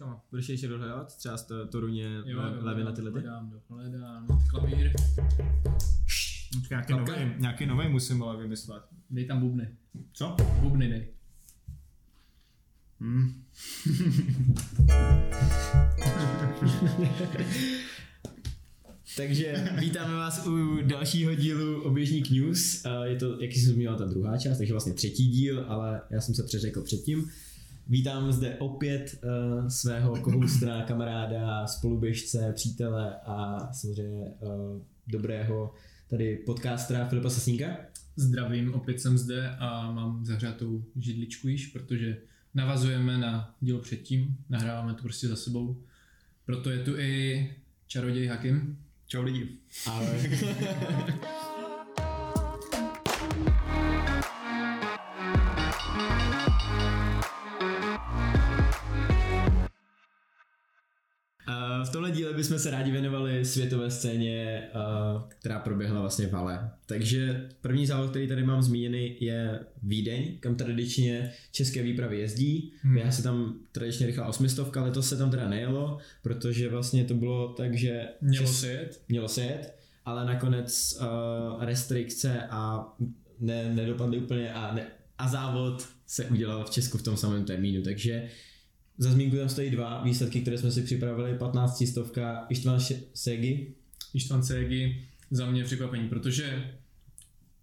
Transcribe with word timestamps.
no. 0.00 0.20
Budeš 0.30 0.48
ještě 0.48 0.68
dohledat? 0.68 1.16
Třeba 1.16 1.36
z 1.36 1.44
to- 1.46 1.66
Toruně, 1.66 2.08
Jo, 2.24 2.40
Levy 2.60 2.84
na 2.84 2.92
tyhle 2.92 3.10
ty? 3.10 3.18
Hledám, 3.18 3.52
dohledám. 3.70 4.26
Klavír, 4.50 4.92
Nějaký 6.70 6.94
Kapka? 6.94 6.96
nový, 6.96 7.32
nějaký 7.38 7.66
nový 7.66 7.88
musím 7.88 8.22
ale 8.22 8.42
vymyslet. 8.42 8.82
dej 9.10 9.26
tam 9.26 9.40
bubny. 9.40 9.68
Co? 10.12 10.36
Bubny 10.60 10.88
dej. 10.88 11.06
Hmm. 13.00 13.32
Takže 19.16 19.68
vítáme 19.80 20.14
vás 20.14 20.46
u 20.46 20.82
dalšího 20.82 21.34
dílu 21.34 21.82
Oběžník 21.82 22.30
News. 22.30 22.84
Eh, 22.84 23.08
Je 23.08 23.16
to, 23.16 23.40
jak 23.42 23.52
jsem 23.52 23.72
zmínila, 23.72 23.96
ta 23.96 24.04
druhá 24.04 24.38
část, 24.38 24.58
takže 24.58 24.72
vlastně 24.72 24.92
třetí 24.92 25.28
díl, 25.28 25.64
ale 25.68 26.00
já 26.10 26.20
jsem 26.20 26.34
se 26.34 26.42
přeřekl 26.42 26.82
předtím. 26.82 27.30
Vítám 27.88 28.32
zde 28.32 28.56
opět 28.58 29.18
uh, 29.24 29.68
svého 29.68 30.16
kohustra, 30.20 30.82
kamaráda, 30.82 31.66
spoluběžce, 31.66 32.52
přítele 32.52 33.14
a 33.26 33.68
samozřejmě 33.72 34.32
uh, 34.40 34.82
dobrého 35.06 35.74
tady 36.10 36.36
podcastera 36.36 37.08
Filipa 37.08 37.30
Sasníka. 37.30 37.76
Zdravím, 38.16 38.74
opět 38.74 39.00
jsem 39.00 39.18
zde 39.18 39.50
a 39.58 39.92
mám 39.92 40.24
zahřátou 40.24 40.84
židličku 40.96 41.48
již, 41.48 41.66
protože 41.66 42.16
navazujeme 42.54 43.18
na 43.18 43.54
dílo 43.60 43.78
předtím, 43.78 44.36
nahráváme 44.48 44.94
to 44.94 45.02
prostě 45.02 45.28
za 45.28 45.36
sebou. 45.36 45.82
Proto 46.44 46.70
je 46.70 46.78
tu 46.78 46.98
i 46.98 47.54
čaroděj 47.86 48.26
Hakim. 48.26 48.78
Čau 49.06 49.22
lidi. 49.22 49.48
Ale... 49.86 50.20
bychom 62.36 62.58
se 62.58 62.70
rádi 62.70 62.90
věnovali 62.90 63.44
světové 63.44 63.90
scéně, 63.90 64.62
uh, 64.74 65.22
která 65.28 65.58
proběhla 65.58 66.00
vlastně 66.00 66.26
v 66.26 66.32
Hale. 66.32 66.70
Takže 66.86 67.48
první 67.60 67.86
závod, 67.86 68.10
který 68.10 68.28
tady 68.28 68.44
mám 68.44 68.62
zmíněný, 68.62 69.16
je 69.20 69.60
Vídeň, 69.82 70.38
kam 70.40 70.54
tradičně 70.54 71.32
české 71.52 71.82
výpravy 71.82 72.18
jezdí. 72.20 72.72
Hmm. 72.82 72.96
Já 72.96 73.10
se 73.12 73.22
tam 73.22 73.54
tradičně 73.72 74.06
rychlá 74.06 74.26
osmistovka, 74.26 74.84
letos 74.84 75.08
se 75.08 75.16
tam 75.16 75.30
teda 75.30 75.48
nejelo, 75.48 75.98
protože 76.22 76.68
vlastně 76.68 77.04
to 77.04 77.14
bylo 77.14 77.48
tak, 77.48 77.74
že 77.74 78.08
Mělo 78.20 78.46
Čes- 78.46 78.60
se 78.60 78.68
jet. 78.68 79.00
mělo 79.08 79.28
se 79.28 79.42
jet, 79.42 79.74
ale 80.04 80.24
nakonec 80.26 80.98
uh, 81.00 81.64
restrikce 81.64 82.42
a 82.50 82.92
ne, 83.40 83.74
nedopadly 83.74 84.18
úplně 84.18 84.52
a, 84.52 84.74
ne, 84.74 84.86
a 85.18 85.28
závod 85.28 85.88
se 86.06 86.24
udělal 86.24 86.64
v 86.64 86.70
Česku 86.70 86.98
v 86.98 87.02
tom 87.02 87.16
samém 87.16 87.44
termínu, 87.44 87.82
takže 87.82 88.28
za 88.98 89.10
zmínku 89.12 89.36
tam 89.36 89.48
stojí 89.48 89.70
dva 89.70 90.02
výsledky, 90.02 90.40
které 90.40 90.58
jsme 90.58 90.70
si 90.70 90.82
připravili, 90.82 91.38
15 91.38 91.86
stovka 91.86 92.46
Ištvan 92.48 92.80
Segi, 93.14 93.74
Ištvan 94.14 94.42
Cegi 94.42 95.04
za 95.30 95.50
mě 95.50 95.64
překvapení, 95.64 96.08
protože 96.08 96.70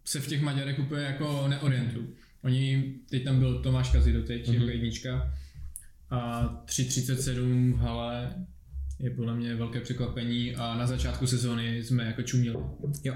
se 0.04 0.20
v 0.20 0.28
těch 0.28 0.42
Maďarech 0.42 0.78
úplně 0.78 1.02
jako 1.02 1.48
neorientuju. 1.48 2.14
Oni, 2.42 2.94
teď 3.10 3.24
tam 3.24 3.38
byl 3.38 3.62
Tomáš 3.62 3.90
Kazi 3.92 4.12
doteď, 4.12 4.46
Mhm. 4.48 4.56
mm-hmm. 4.56 4.60
jako 4.60 4.70
jednička 4.72 5.34
a 6.10 6.42
3.37 6.66 7.72
v 7.74 7.78
hale 7.78 8.34
je 9.00 9.10
podle 9.10 9.34
mě 9.36 9.54
velké 9.54 9.80
překvapení 9.80 10.54
a 10.54 10.76
na 10.78 10.86
začátku 10.86 11.26
sezóny 11.26 11.84
jsme 11.84 12.04
jako 12.04 12.22
čuměli. 12.22 12.56
jo. 13.04 13.14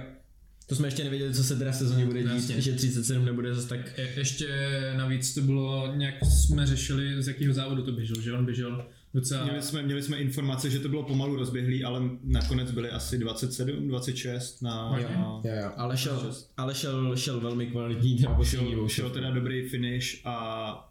To 0.68 0.74
jsme 0.74 0.86
ještě 0.88 1.04
nevěděli, 1.04 1.34
co 1.34 1.44
se 1.44 1.56
teda 1.56 1.72
v 1.72 1.76
sezóně 1.76 2.06
bude 2.06 2.22
dít, 2.22 2.28
Jasně. 2.34 2.60
že 2.60 2.72
37 2.72 3.24
nebude 3.24 3.54
zase 3.54 3.68
tak 3.68 3.98
Je, 3.98 4.12
ještě 4.16 4.48
navíc 4.96 5.34
to 5.34 5.40
bylo, 5.40 5.92
nějak 5.96 6.14
jsme 6.24 6.66
řešili, 6.66 7.22
z 7.22 7.28
jakého 7.28 7.54
závodu 7.54 7.82
to 7.82 7.92
běžel, 7.92 8.20
že 8.20 8.32
on 8.32 8.44
běžel 8.44 8.84
docela... 9.14 9.44
Měli 9.44 9.62
jsme, 9.62 9.82
měli 9.82 10.02
jsme 10.02 10.16
informace, 10.16 10.70
že 10.70 10.78
to 10.78 10.88
bylo 10.88 11.02
pomalu 11.02 11.36
rozběhlý, 11.36 11.84
ale 11.84 12.00
nakonec 12.24 12.70
byly 12.70 12.90
asi 12.90 13.18
27, 13.18 13.88
26 13.88 14.62
na... 14.62 14.96
Jo, 15.00 15.08
jo, 15.44 15.52
jo. 15.62 15.70
Ale, 15.76 15.96
šel, 15.96 16.32
ale 16.56 16.74
šel, 16.74 17.16
šel 17.16 17.40
velmi 17.40 17.66
kvalitní 17.66 18.18
šel, 18.18 18.44
šel 18.44 18.88
stovku. 18.88 19.10
teda 19.14 19.30
dobrý 19.30 19.68
finish 19.68 20.20
a 20.26 20.90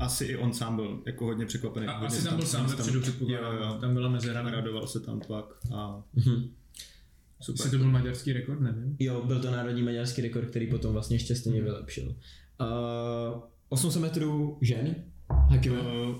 asi 0.00 0.24
i 0.24 0.36
on 0.36 0.52
sám 0.52 0.76
byl 0.76 1.02
jako 1.06 1.24
hodně 1.24 1.46
překvapený. 1.46 1.86
A, 1.86 1.92
Hodně 1.98 2.06
asi 2.16 2.24
tam 2.26 2.36
byl 2.36 2.46
sám 2.46 2.66
vepředu, 2.66 3.00
předpokládám. 3.00 3.54
jo. 3.56 3.78
Tam 3.80 3.94
byla 3.94 4.08
mezera. 4.08 4.42
Radoval 4.42 4.86
se 4.86 5.00
tam 5.00 5.20
pak 5.28 5.44
a 5.74 6.02
Mhm. 6.14 6.48
Super. 7.40 7.60
Jestli 7.66 7.70
to 7.70 7.78
byl 7.78 7.90
maďarský 7.90 8.32
rekord, 8.32 8.60
nevím. 8.60 8.96
Jo, 8.98 9.22
byl 9.26 9.40
to 9.42 9.50
národní 9.50 9.82
maďarský 9.82 10.22
rekord, 10.22 10.50
který 10.50 10.66
potom 10.66 10.92
vlastně 10.92 11.16
ještě 11.16 11.34
stejně 11.36 11.62
vylepšil. 11.62 12.16
Uh, 12.60 13.42
800 13.68 14.02
metrů 14.02 14.58
žen, 14.62 14.94
Hakime. 15.30 15.80
Uh, 15.80 16.16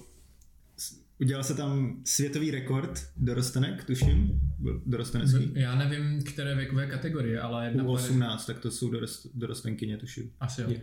s- 0.77 1.07
Udělal 1.21 1.45
se 1.45 1.55
tam 1.55 2.01
světový 2.05 2.51
rekord 2.51 3.07
dorostenek, 3.17 3.85
tuším, 3.85 4.41
byl 4.59 4.83
dorostenecký. 4.87 5.51
Já 5.55 5.75
nevím, 5.75 6.23
které 6.23 6.55
věkové 6.55 6.87
kategorie, 6.87 7.41
ale 7.41 7.65
jedna 7.67 7.85
U 7.85 7.87
pade- 7.87 7.93
18, 8.05 8.47
tak 8.47 8.59
to 8.59 8.71
jsou 8.71 8.91
dorost, 8.91 9.27
dorostenkyně, 9.35 9.97
tuším. 9.97 10.31
Asi 10.41 10.63
jo. 10.63 10.71
Je. 10.71 10.83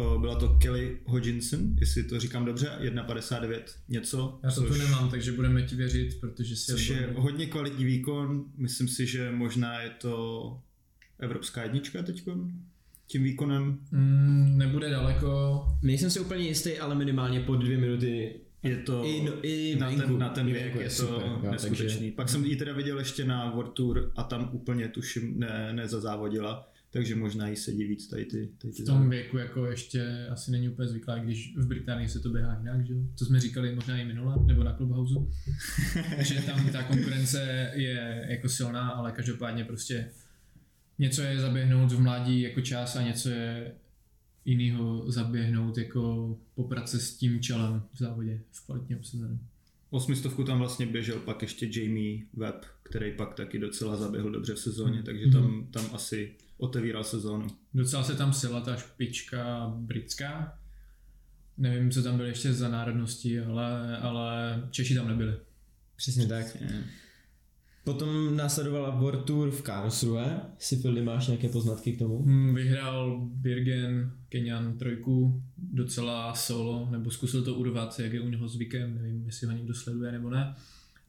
Uh, 0.00 0.20
Byla 0.20 0.34
to 0.34 0.48
Kelly 0.48 0.98
Hodginson, 1.04 1.60
jestli 1.80 2.04
to 2.04 2.20
říkám 2.20 2.44
dobře, 2.44 2.70
1,59 2.80 3.60
něco. 3.88 4.38
Já 4.42 4.50
to 4.50 4.62
tu 4.62 4.74
nemám, 4.74 5.10
takže 5.10 5.32
budeme 5.32 5.62
ti 5.62 5.76
věřit, 5.76 6.20
protože 6.20 6.56
si 6.56 6.72
Což 6.72 6.88
je 6.88 7.12
hodně 7.16 7.46
kvalitní 7.46 7.84
výkon, 7.84 8.44
myslím 8.56 8.88
si, 8.88 9.06
že 9.06 9.30
možná 9.32 9.80
je 9.80 9.90
to 9.90 10.58
evropská 11.18 11.62
jednička 11.62 12.02
teď 12.02 12.24
tím 13.06 13.22
výkonem. 13.24 13.78
Mm, 13.90 14.58
nebude 14.58 14.90
daleko. 14.90 15.62
Nejsem 15.82 16.10
si 16.10 16.20
úplně 16.20 16.44
jistý, 16.48 16.78
ale 16.78 16.94
minimálně 16.94 17.40
po 17.40 17.56
dvě 17.56 17.78
minuty 17.78 18.34
Je 18.62 18.76
to 18.76 19.04
I, 19.04 19.22
no, 19.24 19.32
i 19.42 19.76
na, 19.80 19.86
venku 19.88 20.06
ten, 20.06 20.18
na 20.18 20.28
ten 20.28 20.48
je 20.48 20.54
věk 20.54 20.66
jako 20.66 20.80
je 20.80 20.88
to 20.88 20.94
super, 20.94 21.26
jo, 21.26 21.50
neskutečný. 21.50 21.86
takže- 21.98 22.12
Pak 22.12 22.28
jsem 22.28 22.44
ji 22.44 22.56
teda 22.56 22.72
viděl 22.72 22.98
ještě 22.98 23.24
na 23.24 23.50
World 23.50 23.72
Tour 23.72 24.12
a 24.16 24.22
tam 24.22 24.48
úplně 24.52 24.88
tuším 24.88 25.38
ne, 25.40 25.72
nezazávodila, 25.72 26.69
takže 26.92 27.16
možná 27.16 27.48
jí 27.48 27.56
sedí 27.56 27.84
víc 27.84 28.06
tady 28.08 28.24
ty, 28.24 28.48
tady 28.58 28.72
ty 28.74 28.82
V 28.82 28.86
tom 28.86 28.94
závody. 28.96 29.10
věku 29.16 29.38
jako 29.38 29.66
ještě 29.66 30.26
asi 30.30 30.50
není 30.50 30.68
úplně 30.68 30.88
zvyklá, 30.88 31.18
když 31.18 31.56
v 31.56 31.66
Británii 31.66 32.08
se 32.08 32.20
to 32.20 32.28
běhá 32.30 32.58
jinak, 32.58 32.86
že 32.86 32.92
jo? 32.92 32.98
To 33.18 33.24
jsme 33.24 33.40
říkali 33.40 33.74
možná 33.74 33.98
i 33.98 34.04
minule, 34.04 34.36
nebo 34.46 34.64
na 34.64 34.76
Clubhouse, 34.76 35.14
že 36.18 36.42
tam 36.42 36.68
ta 36.72 36.82
konkurence 36.82 37.70
je 37.74 38.26
jako 38.30 38.48
silná, 38.48 38.88
ale 38.88 39.12
každopádně 39.12 39.64
prostě 39.64 40.10
něco 40.98 41.22
je 41.22 41.40
zaběhnout 41.40 41.92
v 41.92 42.00
mládí 42.00 42.40
jako 42.40 42.60
čas 42.60 42.96
a 42.96 43.02
něco 43.02 43.28
je 43.28 43.72
jinýho 44.44 45.10
zaběhnout 45.10 45.78
jako 45.78 46.36
poprat 46.54 46.88
se 46.88 47.00
s 47.00 47.16
tím 47.16 47.40
čelem 47.40 47.82
v 47.94 47.98
závodě 47.98 48.40
v 48.52 48.66
kvalitně 48.66 48.96
obsazeném. 48.96 49.38
Osmistovku 49.90 50.44
tam 50.44 50.58
vlastně 50.58 50.86
běžel 50.86 51.18
pak 51.18 51.42
ještě 51.42 51.80
Jamie 51.80 52.22
Webb, 52.36 52.64
který 52.82 53.12
pak 53.12 53.34
taky 53.34 53.58
docela 53.58 53.96
zaběhl 53.96 54.30
dobře 54.30 54.54
v 54.54 54.58
sezóně, 54.58 54.94
Mhm. 54.96 55.02
takže 55.04 55.26
tam, 55.26 55.66
tam 55.70 55.84
asi 55.92 56.32
otevíral 56.60 57.04
sezónu. 57.04 57.46
Docela 57.74 58.04
se 58.04 58.14
tam 58.14 58.32
sila 58.32 58.60
ta 58.60 58.76
špička 58.76 59.72
britská. 59.76 60.58
Nevím, 61.58 61.90
co 61.90 62.02
tam 62.02 62.16
bylo 62.16 62.28
ještě 62.28 62.52
za 62.52 62.68
národnosti, 62.68 63.40
ale, 63.40 63.98
ale 63.98 64.62
Češi 64.70 64.94
tam 64.94 65.08
nebyli. 65.08 65.34
Přesně 65.96 66.26
tak. 66.26 66.56
Je. 66.60 66.84
Potom 67.84 68.36
následovala 68.36 68.90
World 68.90 69.24
Tour 69.24 69.50
v 69.50 69.62
Karlsruhe. 69.62 70.40
Si 70.58 70.76
Fildy 70.76 71.02
máš 71.02 71.26
nějaké 71.26 71.48
poznatky 71.48 71.92
k 71.92 71.98
tomu? 71.98 72.22
Hmm, 72.22 72.54
Vyhrál 72.54 73.20
Birgen 73.20 74.12
Kenian 74.28 74.78
trojku 74.78 75.42
docela 75.56 76.34
solo, 76.34 76.88
nebo 76.90 77.10
zkusil 77.10 77.42
to 77.42 77.54
urvat, 77.54 78.00
jak 78.00 78.12
je 78.12 78.20
u 78.20 78.28
něho 78.28 78.48
zvykem, 78.48 78.94
nevím, 78.94 79.26
jestli 79.26 79.46
ho 79.46 79.52
někdo 79.52 79.74
sleduje 79.74 80.12
nebo 80.12 80.30
ne, 80.30 80.54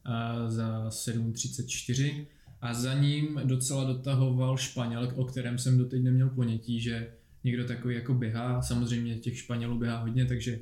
a 0.04 0.48
za 0.50 0.88
7.34. 0.88 2.26
A 2.62 2.74
za 2.74 2.94
ním 2.94 3.40
docela 3.44 3.84
dotahoval 3.84 4.56
Španěl, 4.56 5.12
o 5.14 5.24
kterém 5.24 5.58
jsem 5.58 5.78
doteď 5.78 6.02
neměl 6.02 6.28
ponětí, 6.28 6.80
že 6.80 7.12
někdo 7.44 7.64
takový 7.64 7.94
jako 7.94 8.14
běhá. 8.14 8.62
Samozřejmě 8.62 9.18
těch 9.18 9.38
Španělů 9.38 9.78
běhá 9.78 9.98
hodně, 9.98 10.26
takže 10.26 10.58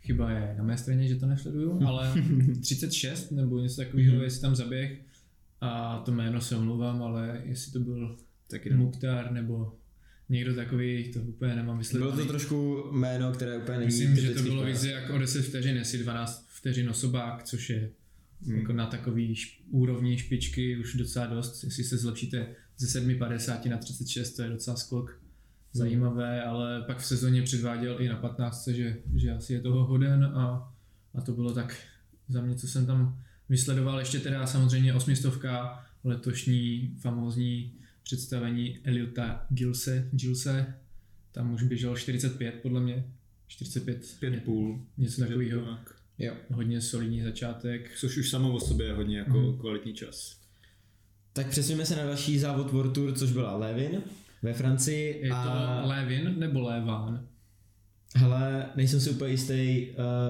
chyba 0.00 0.30
je 0.30 0.54
na 0.58 0.64
mé 0.64 0.78
straně, 0.78 1.08
že 1.08 1.16
to 1.16 1.26
nesleduju, 1.26 1.80
ale 1.86 2.14
36 2.60 3.30
nebo 3.30 3.58
něco 3.58 3.76
takového, 3.76 4.22
jestli 4.22 4.40
tam 4.40 4.54
zaběh. 4.54 5.00
A 5.60 6.02
to 6.04 6.12
jméno 6.12 6.40
se 6.40 6.56
omlouvám, 6.56 7.02
ale 7.02 7.42
jestli 7.44 7.72
to 7.72 7.80
byl 7.80 8.16
Taky 8.50 8.70
ne. 8.70 8.76
Mukhtar 8.76 9.32
nebo 9.32 9.78
někdo 10.28 10.54
takový, 10.54 11.12
to 11.12 11.20
úplně 11.20 11.54
nemám 11.54 11.66
Bylo 11.66 11.78
vysledovaný. 11.78 12.22
to 12.22 12.28
trošku 12.28 12.84
jméno, 12.92 13.32
které 13.32 13.58
úplně 13.58 13.78
není 13.78 13.86
Myslím, 13.86 14.16
že 14.16 14.34
to 14.34 14.42
bylo 14.42 14.64
víc 14.64 14.84
jak 14.84 15.10
o 15.10 15.18
10 15.18 15.42
vteřin, 15.42 15.76
jestli 15.76 15.98
12 15.98 16.48
vteřin 16.48 16.90
osobák, 16.90 17.44
což 17.44 17.70
je 17.70 17.90
Hmm. 18.46 18.56
jako 18.58 18.72
na 18.72 18.86
takový 18.86 19.34
šp- 19.34 19.60
úrovni 19.70 20.18
špičky 20.18 20.76
už 20.78 20.94
docela 20.94 21.26
dost. 21.26 21.64
Jestli 21.64 21.84
se 21.84 21.96
zlepšíte 21.98 22.46
ze 22.78 23.00
7,50 23.00 23.70
na 23.70 23.76
36, 23.78 24.32
to 24.32 24.42
je 24.42 24.48
docela 24.50 24.76
skok. 24.76 25.20
Zajímavé, 25.72 26.42
ale 26.42 26.82
pak 26.86 26.98
v 26.98 27.06
sezóně 27.06 27.42
předváděl 27.42 27.96
i 28.00 28.08
na 28.08 28.16
15, 28.16 28.68
že, 28.68 28.96
že 29.16 29.30
asi 29.32 29.52
je 29.52 29.60
toho 29.60 29.84
hoden 29.84 30.24
a, 30.24 30.72
a 31.14 31.20
to 31.20 31.32
bylo 31.32 31.52
tak 31.54 31.76
za 32.28 32.42
mě, 32.42 32.54
co 32.56 32.68
jsem 32.68 32.86
tam 32.86 33.22
vysledoval. 33.48 33.98
Ještě 33.98 34.20
teda 34.20 34.46
samozřejmě 34.46 34.94
osmistovka, 34.94 35.84
letošní 36.04 36.94
famózní 37.00 37.72
představení 38.02 38.78
Eliota 38.84 39.46
Gilse, 39.50 40.08
Gilse, 40.12 40.74
tam 41.32 41.54
už 41.54 41.62
běžel 41.62 41.96
45 41.96 42.54
podle 42.62 42.80
mě, 42.80 43.04
45, 43.46 44.16
Pět 44.20 44.44
půl. 44.44 44.86
něco 44.98 45.20
takového. 45.20 45.60
Tak. 45.66 45.96
Jo. 46.18 46.34
Hodně 46.50 46.80
solidní 46.80 47.22
začátek. 47.22 47.90
Což 47.98 48.16
už 48.16 48.30
samo 48.30 48.52
o 48.52 48.60
sobě 48.60 48.86
je 48.86 48.92
hodně 48.92 49.18
jako 49.18 49.38
Mhm. 49.38 49.58
kvalitní 49.58 49.94
čas. 49.94 50.36
Tak 51.32 51.46
přesuneme 51.50 51.86
se 51.86 51.96
na 51.96 52.04
další 52.04 52.38
závod 52.38 52.72
World 52.72 52.94
Tour, 52.94 53.12
což 53.14 53.32
byla 53.32 53.56
Levin 53.56 54.02
ve 54.42 54.52
Francii. 54.52 55.18
Je 55.22 55.28
to 55.30 55.36
a... 55.36 55.82
Levin 55.86 56.34
nebo 56.38 56.60
Léván? 56.60 57.26
Hele, 58.16 58.66
nejsem 58.76 59.00
si 59.00 59.10
úplně 59.10 59.30
jistý. 59.30 59.86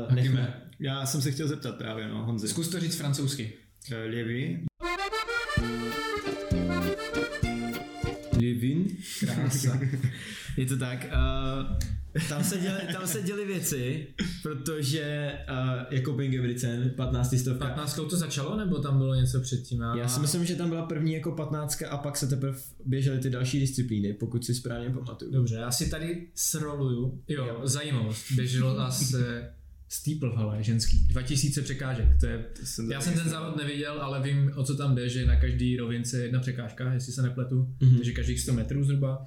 Uh, 0.08 0.14
nechme. 0.14 0.60
Já 0.80 1.06
jsem 1.06 1.22
se 1.22 1.30
chtěl 1.30 1.48
zeptat 1.48 1.76
právě, 1.78 2.08
no, 2.08 2.24
Honzi. 2.24 2.48
Zkus 2.48 2.68
to 2.68 2.80
říct 2.80 2.96
francouzsky. 2.96 3.52
Eh, 3.92 3.96
Levy, 3.96 4.64
Krása. 9.62 9.80
Je 10.56 10.66
to 10.66 10.76
tak. 10.76 11.06
Uh, 11.06 12.28
tam, 12.28 12.44
se 12.44 12.58
děli, 12.58 12.80
tam 12.92 13.06
se 13.06 13.22
děly 13.22 13.46
věci, 13.46 14.06
protože 14.42 15.32
uh, 15.50 15.82
jako 15.90 16.20
Ingebrigtsen, 16.20 16.90
15 16.96 17.38
stovka. 17.38 17.66
15 17.66 17.94
to 17.94 18.16
začalo, 18.16 18.56
nebo 18.56 18.78
tam 18.78 18.98
bylo 18.98 19.14
něco 19.14 19.40
předtím? 19.40 19.80
Já 19.96 20.08
si 20.08 20.20
myslím, 20.20 20.44
že 20.44 20.56
tam 20.56 20.68
byla 20.68 20.86
první 20.86 21.12
jako 21.12 21.32
15 21.32 21.82
a 21.90 21.96
pak 21.96 22.16
se 22.16 22.26
teprve 22.26 22.58
běžely 22.86 23.18
ty 23.18 23.30
další 23.30 23.60
disciplíny, 23.60 24.12
pokud 24.12 24.44
si 24.44 24.54
správně 24.54 24.90
pamatuju. 24.90 25.32
Dobře, 25.32 25.54
já 25.54 25.70
si 25.70 25.90
tady 25.90 26.26
sroluju. 26.34 27.22
Jo, 27.28 27.46
jo. 27.46 27.60
zajímavost. 27.64 28.32
Běželo 28.32 28.80
asi 28.80 29.16
Steeple, 29.88 30.30
ženský. 30.60 30.98
2000 30.98 31.62
překážek. 31.62 32.08
To 32.20 32.26
je, 32.26 32.38
to 32.38 32.66
jsem 32.66 32.92
já 32.92 33.00
jsem 33.00 33.14
ten 33.14 33.28
závod 33.28 33.56
neviděl, 33.56 34.02
ale 34.02 34.22
vím, 34.22 34.52
o 34.54 34.64
co 34.64 34.76
tam 34.76 34.94
jde, 34.94 35.08
že 35.08 35.26
na 35.26 35.40
každý 35.40 35.76
rovince 35.76 36.18
je 36.18 36.22
jedna 36.22 36.40
překážka, 36.40 36.92
jestli 36.92 37.12
se 37.12 37.22
nepletu. 37.22 37.74
Mhm. 37.80 37.96
Takže 37.96 38.12
každých 38.12 38.40
100 38.40 38.52
metrů 38.52 38.84
zhruba. 38.84 39.26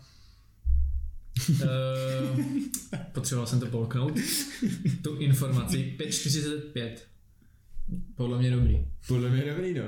Uh, 1.49 2.39
potřeboval 3.11 3.47
jsem 3.47 3.59
to 3.59 3.65
polknout. 3.65 4.13
Tu 5.01 5.15
informaci 5.15 5.95
5.45. 5.99 6.91
Podle 8.15 8.39
mě 8.39 8.51
dobrý. 8.51 8.85
Podle 9.07 9.29
mě 9.29 9.43
dobrý, 9.53 9.73
no. 9.73 9.83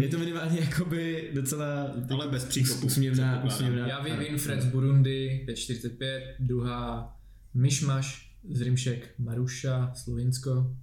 Je 0.00 0.08
to 0.08 0.18
minimálně 0.18 0.60
jakoby 0.60 1.30
docela 1.34 1.94
Ale 2.10 2.28
bez 2.28 2.44
příkopu. 2.44 2.86
usměvná, 2.86 3.44
usměvná. 3.44 3.88
Já 3.88 4.02
vím 4.02 4.16
Winfred 4.18 4.62
z 4.62 4.66
Burundi, 4.66 5.46
5.45, 5.48 6.20
druhá 6.38 7.16
Myšmaš 7.54 8.30
z 8.50 8.60
Rimšek, 8.60 9.14
Maruša, 9.18 9.92
Slovinsko, 9.94 10.76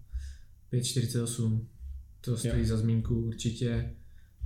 5.48. 0.73 1.61
To 2.21 2.37
stojí 2.37 2.59
Jo. 2.59 2.65
za 2.65 2.77
zmínku 2.77 3.15
určitě. 3.15 3.89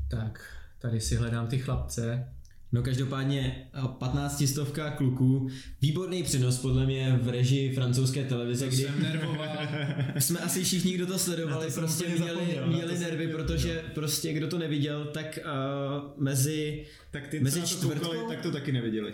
Tak, 0.10 0.46
tady 0.80 1.02
si 1.02 1.16
hledám 1.16 1.48
ty 1.48 1.58
chlapce. 1.60 2.28
No 2.74 2.82
každopádně 2.84 3.68
eh, 3.74 3.82
15 3.98 4.44
stovka 4.48 4.90
kluků, 4.92 5.50
výborný 5.82 6.24
přenos 6.24 6.58
podle 6.58 6.86
mě 6.86 7.20
v 7.22 7.30
režii 7.30 7.74
francouzské 7.76 8.24
televize, 8.24 8.66
To 8.66 8.72
kdy 8.76 8.84
jsem 8.84 9.02
nervoval. 9.04 9.48
jsme 10.20 10.40
asi 10.40 10.64
všichni, 10.64 10.94
kdo 10.94 11.06
to 11.08 11.20
sledovali, 11.20 11.68
to 11.68 11.74
prostě 11.74 12.08
měli, 12.10 12.60
měli 12.68 13.00
nervy, 13.00 13.28
protože 13.28 13.84
prostě 13.94 14.34
kdo 14.34 14.48
to 14.48 14.58
neviděl, 14.58 15.06
tak 15.14 15.40
uh, 15.46 16.24
mezi, 16.24 16.86
Tak 17.12 17.28
ty, 17.28 17.40
Mezi 17.40 17.62
to 17.62 17.68
koukali, 17.68 18.00
čtvrtkou? 18.00 18.28
tak 18.30 18.42
to 18.42 18.52
taky 18.52 18.72
neviděli. 18.72 19.14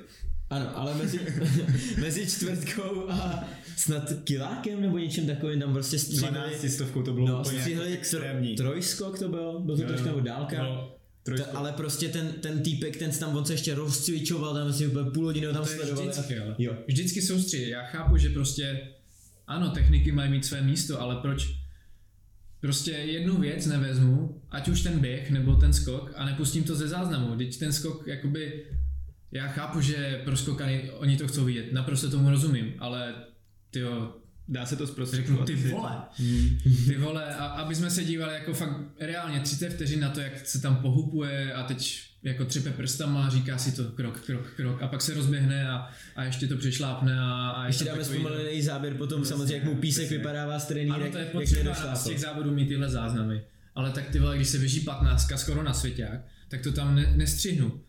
ano, 0.50 0.78
ale 0.78 0.96
mezi, 0.96 1.20
mezi 2.02 2.28
čtvrtkou 2.28 3.10
a 3.10 3.44
snad 3.78 4.14
kilákem 4.24 4.82
nebo 4.82 4.98
něčím 4.98 5.28
takovým 5.28 5.60
tam 5.60 5.74
prostě 5.74 6.00
stříhli, 6.00 6.32
12 6.32 6.66
stovkou 6.70 7.02
to 7.04 7.14
bylo 7.14 7.28
no, 7.28 7.40
úplně 7.40 7.60
jako 7.70 7.82
extrémní. 7.84 8.54
tr- 8.54 8.58
trojskok 8.58 9.20
to 9.20 9.30
byl, 9.30 9.60
byl 9.60 9.78
to 9.78 9.84
trošku 9.84 10.08
nebo 10.08 10.20
dálka. 10.20 10.64
No, 10.64 10.94
Trojsko. 11.28 11.52
To, 11.52 11.58
ale 11.58 11.72
prostě 11.72 12.10
ten, 12.10 12.28
ten 12.28 12.64
týpek, 12.64 12.98
ten 12.98 13.12
tam 13.12 13.36
on 13.36 13.46
se 13.46 13.54
ještě 13.54 13.76
rozcvičoval, 13.76 14.54
tam 14.54 14.74
si 14.74 14.88
úplně 14.88 15.12
půl 15.12 15.26
hodiny 15.26 15.46
ho 15.48 15.54
tam 15.54 15.66
sledovali. 15.66 16.10
vždycky, 16.10 16.40
ale. 16.40 16.56
Jo. 16.58 16.78
Vždycky 16.88 17.22
soustředí. 17.22 17.70
Já 17.70 17.84
chápu, 17.84 18.18
že 18.18 18.30
prostě 18.30 18.88
ano, 19.48 19.70
techniky 19.70 20.12
mají 20.12 20.32
mít 20.32 20.46
své 20.46 20.62
místo, 20.62 21.02
ale 21.02 21.16
proč 21.16 21.48
prostě 22.60 22.92
jednu 22.92 23.38
věc 23.38 23.66
nevezmu, 23.66 24.42
ať 24.52 24.68
už 24.68 24.82
ten 24.82 25.00
běh 25.00 25.32
nebo 25.32 25.56
ten 25.56 25.74
skok 25.74 26.12
a 26.16 26.26
nepustím 26.26 26.64
to 26.64 26.76
ze 26.76 26.88
záznamu. 26.88 27.38
Teď 27.38 27.60
ten 27.60 27.74
skok, 27.74 28.08
jakoby, 28.08 28.66
já 29.32 29.48
chápu, 29.48 29.82
že 29.82 30.22
pro 30.26 30.38
skokany 30.38 30.92
oni 30.92 31.18
to 31.18 31.28
chcou 31.28 31.46
vidět, 31.46 31.74
naprosto 31.74 32.10
tomu 32.10 32.30
rozumím, 32.30 32.74
ale 32.80 33.16
tyjo, 33.72 34.16
Dá 34.50 34.66
se 34.66 34.76
to 34.76 34.86
řeknu 34.86 34.94
zprostředkovat. 34.94 35.46
ty 35.48 35.56
vole, 35.56 35.92
ty 36.88 36.98
vole, 36.98 37.36
a, 37.36 37.46
aby 37.46 37.76
jsme 37.76 37.90
se 37.90 38.04
dívali 38.04 38.34
jako 38.34 38.54
fakt 38.54 38.78
reálně 39.00 39.40
30 39.40 39.70
vteřin 39.70 40.00
na 40.00 40.10
to, 40.10 40.20
jak 40.20 40.48
se 40.48 40.62
tam 40.62 40.76
pohupuje 40.76 41.54
a 41.54 41.64
teď 41.64 42.02
jako 42.24 42.46
třepe 42.46 42.72
prstama 42.72 43.26
a 43.26 43.30
říká 43.30 43.58
si 43.58 43.72
to 43.72 43.84
krok, 43.84 44.22
krok, 44.26 44.48
krok 44.56 44.82
a 44.82 44.88
pak 44.88 45.02
se 45.02 45.14
rozběhne 45.14 45.70
a, 45.70 45.90
a 46.16 46.24
ještě 46.24 46.48
to 46.48 46.58
přešlápne 46.58 47.20
a, 47.20 47.50
a 47.50 47.64
je 47.64 47.70
Ještě 47.70 47.86
dáme 47.86 47.98
takový- 48.00 48.20
zpomalený 48.20 48.62
záběr 48.62 48.94
potom 48.94 49.26
samozřejmě, 49.26 49.56
jak 49.56 49.64
mu 49.64 49.76
písek 49.76 50.04
přesně. 50.04 50.18
vypadává 50.18 50.60
z 50.60 50.68
trenýrek, 50.68 51.02
Ano, 51.02 51.12
to 51.12 51.18
je 51.18 51.24
jak 51.24 51.32
potřeba 51.34 51.64
nedošlápl. 51.64 51.98
z 52.00 52.04
těch 52.04 52.20
závodů 52.20 52.52
mít 52.52 52.68
tyhle 52.68 52.90
záznamy. 52.90 53.42
Ale 53.76 53.92
tak 53.92 54.10
ty 54.10 54.20
vole, 54.20 54.36
když 54.36 54.48
se 54.48 54.58
běží 54.60 54.80
15 54.80 55.32
skoro 55.36 55.64
na 55.64 55.74
svěťák, 55.74 56.20
tak 56.50 56.62
to 56.62 56.72
tam 56.72 56.96
ne, 56.96 57.14
nestřihnu. 57.16 57.82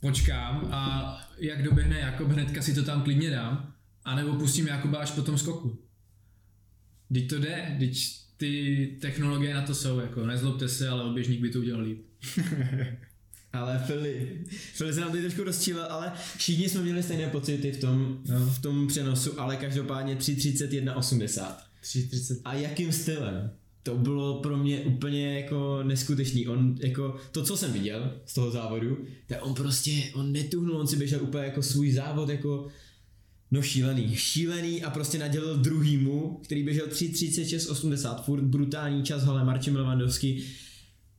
Počkám 0.00 0.68
a 0.72 1.18
jak 1.38 1.62
doběhne 1.62 1.98
Jakob, 2.00 2.28
hnedka 2.28 2.62
si 2.62 2.74
to 2.74 2.82
tam 2.82 3.02
klidně 3.02 3.30
dám, 3.30 3.72
anebo 4.06 4.34
pustím 4.34 4.66
Jakoba 4.66 4.98
až 4.98 5.10
po 5.10 5.22
tom 5.22 5.38
skoku. 5.38 5.78
Teď 7.14 7.28
to 7.28 7.38
jde, 7.38 7.76
teď 7.78 7.98
ty 8.36 8.86
technologie 9.00 9.54
na 9.54 9.62
to 9.62 9.74
jsou, 9.74 9.98
jako 9.98 10.26
nezlobte 10.26 10.68
se, 10.68 10.88
ale 10.88 11.04
oběžník 11.04 11.40
by 11.40 11.50
to 11.50 11.58
udělal 11.58 11.82
líp. 11.82 12.02
Ale 13.52 13.82
Fili, 13.86 14.38
Fili 14.48 14.94
se 14.94 15.00
nám 15.00 15.10
tady 15.10 15.22
trošku 15.22 15.44
rozčílil, 15.44 15.84
ale 15.84 16.12
všichni 16.36 16.68
jsme 16.68 16.82
měli 16.82 17.02
stejné 17.02 17.26
pocity 17.26 17.72
v 17.72 17.80
tom, 17.80 18.18
No. 18.28 18.46
v 18.46 18.58
tom 18.62 18.86
přenosu, 18.86 19.40
ale 19.40 19.56
každopádně 19.56 20.14
3.31.80. 20.14 21.54
3.30. 21.82 22.40
A 22.44 22.54
jakým 22.54 22.92
stylem? 22.92 23.50
To 23.82 23.96
bylo 23.96 24.40
pro 24.40 24.56
mě 24.56 24.80
úplně 24.80 25.40
jako 25.40 25.82
neskutečný. 25.82 26.46
On 26.46 26.76
jako, 26.80 27.16
to 27.30 27.42
co 27.44 27.56
jsem 27.56 27.72
viděl 27.72 28.12
z 28.26 28.34
toho 28.34 28.50
závodu, 28.50 28.98
tak 29.26 29.38
on 29.46 29.54
prostě, 29.54 29.90
on 30.14 30.32
netuhnul, 30.32 30.76
on 30.76 30.86
si 30.86 30.96
běžel 30.96 31.22
úplně 31.22 31.44
jako 31.44 31.62
svůj 31.62 31.92
závod 31.92 32.28
jako 32.28 32.68
No 33.50 33.62
šílený, 33.62 34.16
šílený 34.16 34.82
a 34.82 34.90
prostě 34.90 35.18
nadělil 35.18 35.56
druhýmu, 35.56 36.40
který 36.44 36.62
běžel 36.64 36.86
3.36.80, 36.86 38.22
furt 38.22 38.42
brutální 38.42 39.02
čas, 39.02 39.26
ale 39.26 39.44
Marcin 39.44 39.76
Lewandowski 39.76 40.42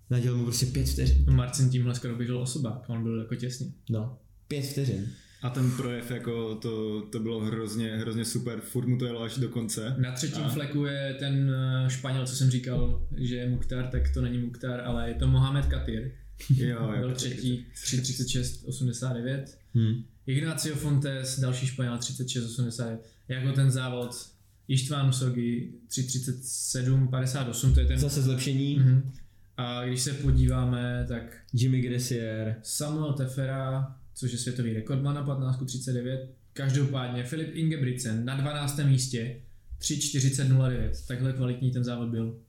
nadělil 0.09 0.37
mu 0.37 0.43
prostě 0.43 0.65
pět 0.65 0.89
vteřin. 0.89 1.23
No 1.27 1.33
Marcin 1.33 1.69
tímhle 1.69 1.95
skoro 1.95 2.15
běžel 2.15 2.37
osobák, 2.39 2.83
on 2.89 3.03
byl 3.03 3.19
jako 3.19 3.35
těsně. 3.35 3.67
No, 3.89 4.17
pět 4.47 4.61
vteřin. 4.65 5.07
A 5.41 5.49
ten 5.49 5.71
projev, 5.71 6.11
jako 6.11 6.55
to, 6.55 7.01
to 7.01 7.19
bylo 7.19 7.39
hrozně, 7.39 7.97
hrozně 7.97 8.25
super, 8.25 8.59
furt 8.61 8.87
mu 8.87 8.97
to 8.97 9.05
jelo 9.05 9.21
až 9.21 9.37
do 9.37 9.49
konce. 9.49 9.95
Na 9.97 10.11
třetím 10.11 10.43
A- 10.43 10.49
fleku 10.49 10.85
je 10.85 11.15
ten 11.19 11.51
eh, 11.85 11.89
Španěl, 11.89 12.27
co 12.27 12.35
jsem 12.35 12.49
říkal, 12.49 13.07
že 13.17 13.35
je 13.35 13.49
Mukhtar, 13.49 13.87
tak 13.87 14.13
to 14.13 14.21
není 14.21 14.37
Mukhtar, 14.37 14.81
ale 14.81 15.07
je 15.09 15.13
to 15.15 15.27
Mohamed 15.27 15.65
Katir. 15.65 16.11
Jo, 16.55 16.93
Byl 16.99 17.11
třetí, 17.15 17.65
3.36.89. 17.85 19.43
Hmm. 19.73 20.03
Ignacio 20.27 20.75
Fontes, 20.75 21.39
další 21.39 21.67
Španěl, 21.67 21.97
36.89. 21.97 22.97
Jako 23.27 23.51
ten 23.51 23.71
závod 23.71 24.29
Ištván 24.67 25.13
Sogi, 25.13 25.73
3.37.58, 25.89 27.73
to 27.73 27.79
je 27.79 27.85
ten... 27.85 27.99
Zase 27.99 28.21
zlepšení. 28.21 28.75
Mhm. 28.75 29.11
A 29.57 29.85
když 29.85 30.01
se 30.01 30.13
podíváme, 30.13 31.05
tak 31.07 31.37
Jimmy 31.53 31.81
Gressier. 31.81 32.55
Samuel 32.63 33.13
Tefera, 33.13 33.95
což 34.13 34.31
je 34.31 34.37
světový 34.37 34.73
rekordman 34.73 35.15
na 35.15 35.25
15.39, 35.25 36.27
každopádně 36.53 37.23
Filip 37.23 37.55
Ingebrigtsen 37.55 38.25
na 38.25 38.35
12. 38.35 38.79
místě 38.79 39.41
3.40.09. 39.79 40.91
Takhle 41.07 41.33
kvalitní 41.33 41.71
ten 41.71 41.83
závod 41.83 42.09
byl. 42.09 42.39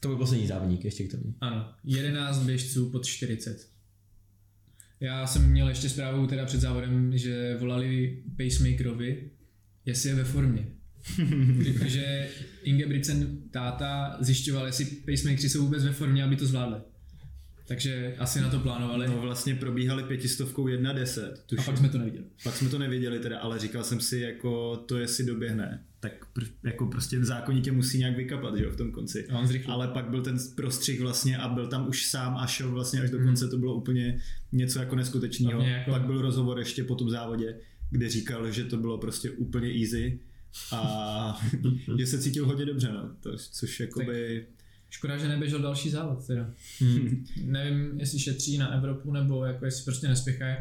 To 0.00 0.08
byl 0.08 0.16
poslední 0.16 0.46
závodník 0.46 0.84
ještě 0.84 1.04
k 1.04 1.10
tomu. 1.10 1.34
Ano, 1.40 1.72
11 1.84 2.42
běžců 2.42 2.90
pod 2.90 3.06
40. 3.06 3.77
Já 5.00 5.26
jsem 5.26 5.50
měl 5.50 5.68
ještě 5.68 5.88
zprávu 5.88 6.26
teda 6.26 6.44
před 6.44 6.60
závodem, 6.60 7.18
že 7.18 7.56
volali 7.60 8.22
pacemakerovi, 8.36 9.30
jestli 9.84 10.08
je 10.08 10.14
ve 10.14 10.24
formě. 10.24 10.66
Protože 11.62 12.28
Ingebrigtsen 12.62 13.38
táta 13.50 14.16
zjišťoval, 14.20 14.66
jestli 14.66 14.84
pacemakeri 14.84 15.48
jsou 15.48 15.64
vůbec 15.64 15.84
ve 15.84 15.92
formě, 15.92 16.24
aby 16.24 16.36
to 16.36 16.46
zvládli. 16.46 16.80
Takže 17.68 18.14
asi 18.18 18.40
na 18.40 18.50
to 18.50 18.60
plánovali. 18.60 19.08
No 19.08 19.20
vlastně 19.20 19.54
probíhaly 19.54 20.02
pětistovkou 20.02 20.66
1.10, 20.66 21.32
a 21.32 21.36
tuším. 21.46 21.64
pak 21.64 21.78
jsme 21.78 21.88
to 21.88 21.98
neviděli. 21.98 22.24
Pak 22.44 22.56
jsme 22.56 22.68
to 22.68 22.78
nevěděli 22.78 23.18
teda, 23.18 23.38
ale 23.38 23.58
říkal 23.58 23.84
jsem 23.84 24.00
si, 24.00 24.18
jako 24.18 24.76
to 24.76 24.98
jestli 24.98 25.24
doběhne, 25.24 25.84
tak 26.00 26.12
pr- 26.36 26.48
jako 26.62 26.86
prostě 26.86 27.24
zákonitě 27.24 27.72
musí 27.72 27.98
nějak 27.98 28.16
vykapat, 28.16 28.56
že 28.56 28.64
jo, 28.64 28.70
v 28.70 28.76
tom 28.76 28.90
konci. 28.90 29.28
A 29.28 29.38
on 29.38 29.46
zrychlil. 29.46 29.74
Ale 29.74 29.88
pak 29.88 30.10
byl 30.10 30.22
ten 30.22 30.36
prostřih 30.56 31.00
vlastně 31.00 31.38
a 31.38 31.48
byl 31.48 31.66
tam 31.66 31.88
už 31.88 32.06
sám 32.06 32.36
a 32.36 32.46
šel 32.46 32.70
vlastně 32.70 33.00
až 33.02 33.10
do 33.10 33.18
Mhm. 33.18 33.26
konce, 33.26 33.48
to 33.48 33.58
bylo 33.58 33.74
úplně 33.74 34.20
něco 34.52 34.78
jako 34.78 34.96
neskutečného. 34.96 35.62
Jako- 35.62 35.90
Pak 35.90 36.02
byl 36.02 36.22
rozhovor 36.22 36.58
ještě 36.58 36.84
po 36.84 36.94
tom 36.94 37.10
závodě, 37.10 37.56
kde 37.90 38.08
říkal, 38.08 38.50
že 38.50 38.64
to 38.64 38.76
bylo 38.76 38.98
prostě 38.98 39.30
úplně 39.30 39.68
easy 39.80 40.20
a 40.72 41.40
že 41.98 42.06
se 42.06 42.18
cítil 42.18 42.46
hodně 42.46 42.64
dobře, 42.66 42.88
no, 42.92 43.10
to, 43.20 43.36
což 43.36 43.80
jakoby... 43.80 44.46
Škoda, 44.90 45.16
že 45.18 45.28
neběžel 45.28 45.58
další 45.62 45.90
závod 45.90 46.26
teda. 46.26 46.50
Hmm. 46.80 47.26
Nevím, 47.44 48.00
jestli 48.00 48.18
šetří 48.18 48.58
na 48.58 48.74
Evropu, 48.74 49.12
nebo 49.12 49.44
jako 49.44 49.64
jestli 49.64 49.84
prostě 49.84 50.08
nespěchají. 50.08 50.56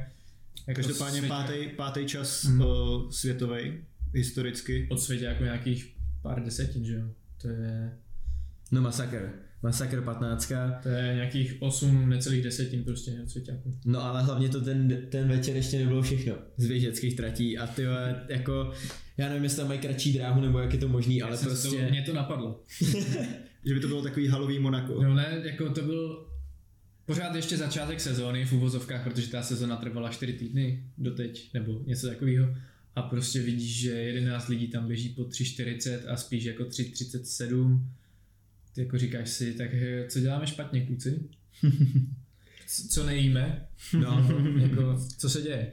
Jako 0.68 0.82
Každopádně 0.82 1.22
pátý, 1.22 1.54
pátý 1.76 2.06
čas 2.06 2.44
Mhm. 2.44 2.58
mm. 2.58 3.12
světový 3.12 3.74
historicky. 4.14 4.88
Od 4.92 5.02
světě 5.02 5.26
jako 5.26 5.44
nějakých 5.44 5.96
pár 6.22 6.44
desetin, 6.44 6.86
že 6.86 6.94
jo. 6.94 7.10
To 7.42 7.48
je, 7.48 7.92
No 8.72 8.82
masakr. 8.82 9.30
Masakr 9.64 10.02
15. 10.02 10.52
to 10.84 10.90
je 10.90 11.16
nějakých 11.16 11.56
8 11.60 12.10
necelých 12.10 12.44
desetin 12.44 12.84
prostě 12.84 13.12
cvičáků. 13.26 13.78
No 13.86 14.04
ale 14.04 14.24
hlavně 14.24 14.50
to 14.50 14.62
ten, 14.62 15.02
ten 15.10 15.28
večer 15.28 15.56
ještě 15.56 15.80
nebylo 15.80 16.02
všechno 16.02 16.36
z 16.58 16.68
běžeckých 16.68 17.16
tratí 17.16 17.58
a 17.58 17.68
ty 17.68 17.84
jako, 18.30 18.72
já 19.18 19.28
nevím, 19.28 19.44
jestli 19.44 19.58
tam 19.58 19.68
mají 19.68 19.80
kratší 19.80 20.14
dráhu 20.14 20.42
nebo 20.42 20.60
jak 20.60 20.74
je 20.74 20.80
to 20.80 20.88
možný, 20.88 21.22
ale 21.22 21.32
Já 21.32 21.38
si 21.38 21.46
prostě... 21.46 21.70
To, 21.70 21.90
mě 21.90 22.02
to 22.02 22.14
napadlo. 22.14 22.64
Že 23.66 23.74
by 23.74 23.80
to 23.80 23.88
bylo 23.88 24.02
takový 24.02 24.28
halový 24.28 24.60
Monako. 24.60 25.04
No 25.04 25.14
ne, 25.16 25.42
jako 25.44 25.70
to 25.70 25.82
byl 25.82 26.26
pořád 27.06 27.36
ještě 27.36 27.58
začátek 27.58 28.02
sezóny 28.02 28.46
v 28.46 28.54
uvozovkách, 28.54 29.04
protože 29.04 29.28
ta 29.28 29.44
sezóna 29.44 29.76
trvala 29.76 30.10
4 30.10 30.34
týdny 30.34 30.84
doteď, 30.98 31.54
nebo 31.54 31.82
něco 31.86 32.08
takového. 32.08 32.56
A 32.98 33.02
prostě 33.02 33.42
vidíš, 33.42 33.80
že 33.80 33.92
11 33.92 34.48
lidí 34.48 34.68
tam 34.68 34.88
běží 34.88 35.10
po 35.10 35.22
3.40 35.22 36.00
a 36.08 36.18
spíš 36.18 36.44
jako 36.44 36.64
3.37. 36.64 37.82
Ty 38.74 38.82
jako 38.82 38.98
říkáš 38.98 39.30
si, 39.30 39.54
tak 39.54 39.70
eh, 39.74 40.06
co 40.10 40.20
děláme 40.20 40.48
špatně, 40.48 40.86
kluci? 40.86 41.20
Co 42.90 43.06
nejíme? 43.06 43.68
No, 44.00 44.30
jako, 44.60 45.00
co 45.18 45.30
se 45.30 45.42
děje? 45.42 45.72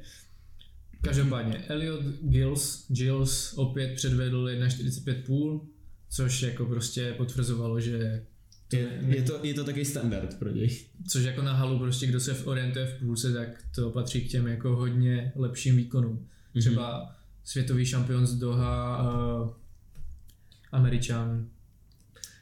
Každopádně, 1.01 1.59
Elliot 1.59 2.05
Gills, 2.23 2.87
Gills 2.89 3.55
opět 3.57 3.95
předvedl 3.95 4.45
1.45,5, 4.45 5.61
což 6.11 6.43
jako 6.43 6.67
prostě 6.67 7.13
potvrzovalo, 7.13 7.81
že 7.81 8.27
Je, 8.73 9.01
je, 9.09 9.23
to, 9.23 9.41
je 9.43 9.55
to 9.55 9.65
taky 9.65 9.85
standard 9.85 10.39
pro 10.39 10.51
něj. 10.51 10.87
Což 11.09 11.25
jako 11.25 11.43
na 11.43 11.53
halu 11.53 11.79
prostě, 11.79 12.07
kdo 12.07 12.21
se 12.21 12.35
v 12.35 12.47
orientuje 12.47 12.87
v 12.87 12.99
půlce, 12.99 13.33
tak 13.33 13.65
to 13.75 13.91
patří 13.91 14.21
k 14.21 14.31
těm 14.31 14.47
jako 14.47 14.77
hodně 14.77 15.33
lepším 15.37 15.77
výkonům. 15.77 16.29
Třeba 16.61 17.01
mm-hmm. 17.01 17.15
světový 17.45 17.87
šampion 17.87 18.27
z 18.27 18.35
Doha, 18.35 19.03
uh, 19.03 19.51
Američan, 20.73 21.49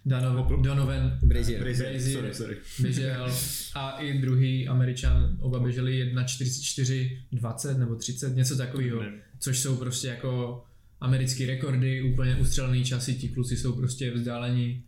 Donovan, 0.05 0.63
Donovan 0.63 1.19
Brazier. 1.23 1.61
Brazier, 1.61 1.91
Brazier. 1.91 2.17
sorry, 2.17 2.35
sorry. 2.35 2.57
běžel 2.81 3.33
a 3.75 3.91
i 3.91 4.19
druhý 4.19 4.69
Američan, 4.69 5.37
oba 5.41 5.61
běželi 5.61 6.15
1.44.20 6.15 7.79
nebo 7.79 7.95
30, 7.95 8.37
něco 8.37 8.57
takového, 8.57 9.03
což 9.39 9.59
jsou 9.59 9.77
prostě 9.77 10.09
jako 10.09 10.65
americké 11.01 11.47
rekordy, 11.47 12.03
úplně 12.03 12.37
ustřelený 12.37 12.85
časy, 12.85 13.15
ti 13.15 13.29
kluci 13.29 13.57
jsou 13.57 13.73
prostě 13.73 14.11
vzdálení 14.11 14.85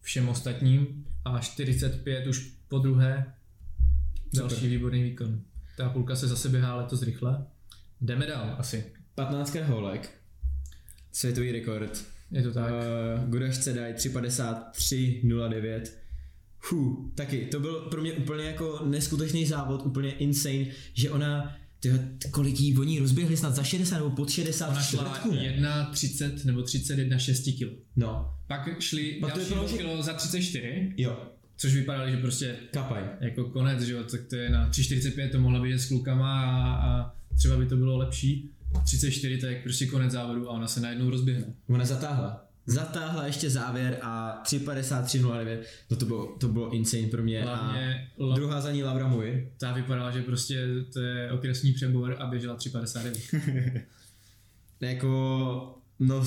všem 0.00 0.28
ostatním 0.28 1.04
a 1.24 1.38
45 1.38 2.26
už 2.26 2.52
po 2.68 2.78
druhé, 2.78 3.34
další 4.34 4.54
Super. 4.54 4.70
výborný 4.70 5.02
výkon. 5.02 5.40
Ta 5.76 5.88
půlka 5.88 6.16
se 6.16 6.28
zase 6.28 6.48
běhá 6.48 6.76
letos 6.76 7.02
rychle. 7.02 7.46
Jdeme 8.00 8.26
dál 8.26 8.54
asi. 8.58 8.84
15 9.14 9.56
holek. 9.66 10.10
Světový 11.12 11.52
rekord. 11.52 12.04
Je 12.30 12.42
to 12.42 12.52
tak. 12.52 12.70
Uh, 12.72 13.24
Gudaš 13.30 13.58
Cedaj 13.58 13.92
353.09. 13.92 15.82
Hu, 16.70 17.12
taky, 17.14 17.38
to 17.46 17.60
byl 17.60 17.74
pro 17.80 18.00
mě 18.02 18.12
úplně 18.12 18.44
jako 18.44 18.80
neskutečný 18.86 19.46
závod, 19.46 19.86
úplně 19.86 20.12
insane, 20.12 20.66
že 20.94 21.10
ona, 21.10 21.56
tyhle, 21.80 22.08
kolik 22.30 22.60
jí 22.60 22.78
oni 22.78 23.00
rozběhli 23.00 23.36
snad 23.36 23.54
za 23.54 23.62
60 23.62 23.96
nebo 23.96 24.10
pod 24.10 24.30
60 24.30 24.68
Ona 24.68 24.82
šla 24.82 25.04
čtvrtku, 25.04 25.34
ne? 25.34 25.40
1,30 25.60 26.44
nebo 26.46 26.62
31 26.62 27.18
6 27.18 27.44
kg. 27.58 27.68
No, 27.96 28.34
Pak 28.46 28.80
šli 28.80 29.18
Pak 29.20 29.32
to 29.32 29.38
další 29.38 29.54
dvou 29.54 29.68
že- 29.68 29.76
kilo 29.76 30.02
za 30.02 30.12
34, 30.14 30.92
jo, 30.96 31.22
což 31.56 31.74
vypadalo, 31.74 32.10
že 32.10 32.16
prostě 32.16 32.56
kapaj. 32.72 33.02
jako 33.20 33.44
konec, 33.44 33.82
že 33.82 33.92
jo, 33.92 34.04
tak 34.04 34.20
to 34.30 34.36
je 34.36 34.50
na 34.50 34.70
3.45 34.70 35.30
to 35.30 35.40
mohla 35.40 35.60
být 35.62 35.72
s 35.78 35.88
klukama 35.88 36.42
a, 36.44 36.72
a 36.74 37.17
třeba 37.38 37.56
by 37.56 37.66
to 37.66 37.76
bylo 37.76 37.96
lepší. 37.96 38.50
34 38.84 39.38
to 39.38 39.46
je 39.46 39.60
prostě 39.62 39.86
konec 39.86 40.12
závodu 40.12 40.48
a 40.48 40.52
ona 40.52 40.68
se 40.68 40.80
najednou 40.80 41.10
rozběhne. 41.10 41.46
Ona 41.68 41.84
zatáhla. 41.84 42.44
Zatáhla 42.66 43.26
ještě 43.26 43.50
závěr 43.50 43.98
a 44.02 44.42
3.53.09, 44.44 45.58
no 45.90 45.96
to 45.96 46.06
bylo, 46.06 46.36
to 46.40 46.48
bylo 46.48 46.70
insane 46.70 47.06
pro 47.06 47.22
mě. 47.22 47.42
Hlavně 47.42 48.10
a 48.18 48.24
la, 48.24 48.34
druhá 48.34 48.60
za 48.60 48.72
ní 48.72 48.84
Laura 48.84 49.08
Muir. 49.08 49.48
ta 49.58 49.72
vypadala, 49.72 50.10
že 50.10 50.22
prostě 50.22 50.66
to 50.92 51.00
je 51.00 51.32
okresní 51.32 51.72
přebor 51.72 52.16
a 52.18 52.26
běžela 52.26 52.56
3.59. 52.56 53.82
jako 54.80 55.80
no 55.98 56.24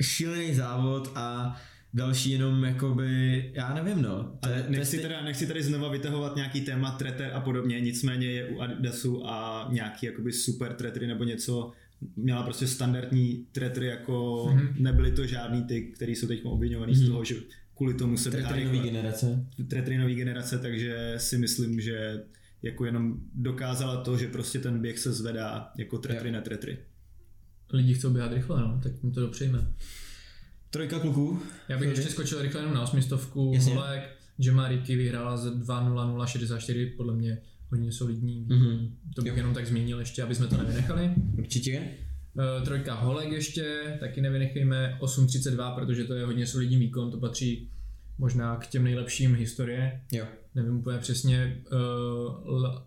šílený 0.00 0.54
závod 0.54 1.12
a 1.14 1.56
další 1.94 2.30
jenom 2.30 2.64
jakoby, 2.64 3.50
já 3.54 3.74
nevím 3.74 4.02
no. 4.02 4.38
Ale 4.42 4.64
nechci, 4.68 4.98
teda, 4.98 5.24
nechci 5.24 5.46
tady 5.46 5.62
znova 5.62 5.88
vytahovat 5.88 6.36
nějaký 6.36 6.60
téma 6.60 6.90
treter 6.90 7.30
a 7.34 7.40
podobně, 7.40 7.80
nicméně 7.80 8.26
je 8.26 8.46
u 8.48 8.60
Adidasu 8.60 9.26
a 9.26 9.68
nějaký 9.72 10.06
jakoby 10.06 10.32
super 10.32 10.72
tretry 10.74 11.06
nebo 11.06 11.24
něco, 11.24 11.72
měla 12.16 12.42
prostě 12.42 12.66
standardní 12.66 13.46
tretry, 13.52 13.86
jako 13.86 14.46
Mhm. 14.50 14.58
mm-hmm. 14.66 14.80
nebyly 14.80 15.12
to 15.12 15.26
žádný 15.26 15.62
ty, 15.64 15.82
který 15.82 16.14
jsou 16.16 16.26
teď 16.26 16.40
obviňovaný 16.44 16.92
mm-hmm. 16.92 17.04
z 17.04 17.08
toho, 17.08 17.24
že 17.24 17.34
kvůli 17.76 17.94
tomu 17.94 18.16
se 18.16 18.30
Tretry 18.30 18.64
nový 18.64 18.80
generace. 18.80 19.46
tretry 19.68 19.98
nový 19.98 20.14
generace, 20.14 20.58
takže 20.58 21.14
si 21.16 21.38
myslím, 21.38 21.80
že 21.80 22.22
jako 22.62 22.84
jenom 22.84 23.16
dokázala 23.34 23.96
to, 24.04 24.16
že 24.18 24.28
prostě 24.28 24.58
ten 24.58 24.80
běh 24.80 24.98
se 24.98 25.12
zvedá 25.12 25.70
jako 25.78 25.98
tretry 25.98 26.28
Jo. 26.28 26.34
na 26.34 26.40
tretry. 26.40 26.78
Lidi 27.72 27.94
chcou 27.94 28.10
běhat 28.10 28.32
rychle, 28.32 28.60
no, 28.60 28.80
tak 28.82 28.92
jim 29.02 29.12
to 29.12 29.20
dopřejme. 29.20 29.66
Trojka 30.76 30.98
kluků. 30.98 31.42
Já 31.68 31.78
bych 31.78 31.88
Sorry. 31.88 32.00
ještě 32.00 32.12
skočil 32.12 32.42
rychle 32.42 32.60
jenom 32.60 32.74
na 32.74 32.82
osmistovku. 32.82 33.58
Holek, 33.58 34.02
Gemma 34.36 34.68
Ricky 34.68 34.96
vyhrála 34.96 35.36
za 35.36 35.50
2.0064, 35.50 36.96
podle 36.96 37.14
mě 37.14 37.38
hodně 37.70 37.92
solidní. 37.92 38.46
Mhm. 38.48 38.96
To 39.14 39.22
bych 39.22 39.32
Jo. 39.32 39.36
jenom 39.36 39.54
tak 39.54 39.66
zmínil 39.66 39.98
ještě, 39.98 40.22
aby 40.22 40.34
jsme 40.34 40.46
to 40.46 40.56
nevynechali. 40.56 41.10
Určitě. 41.38 41.82
Eh, 42.38 42.64
Trojka 42.64 42.94
Holek 42.94 43.32
ještě, 43.32 43.96
taky 44.00 44.20
nevynechejme 44.20 44.98
8.32, 45.00 45.74
protože 45.74 46.04
to 46.04 46.14
je 46.14 46.24
hodně 46.24 46.46
solidní 46.46 46.76
výkon, 46.76 47.10
to 47.10 47.18
patří 47.18 47.70
možná 48.18 48.56
k 48.56 48.66
těm 48.66 48.84
nejlepším 48.84 49.34
historie. 49.34 50.00
Jo. 50.12 50.24
Nevím 50.54 50.76
úplně 50.78 50.98
přesně. 50.98 51.62
Uh, 51.72 52.78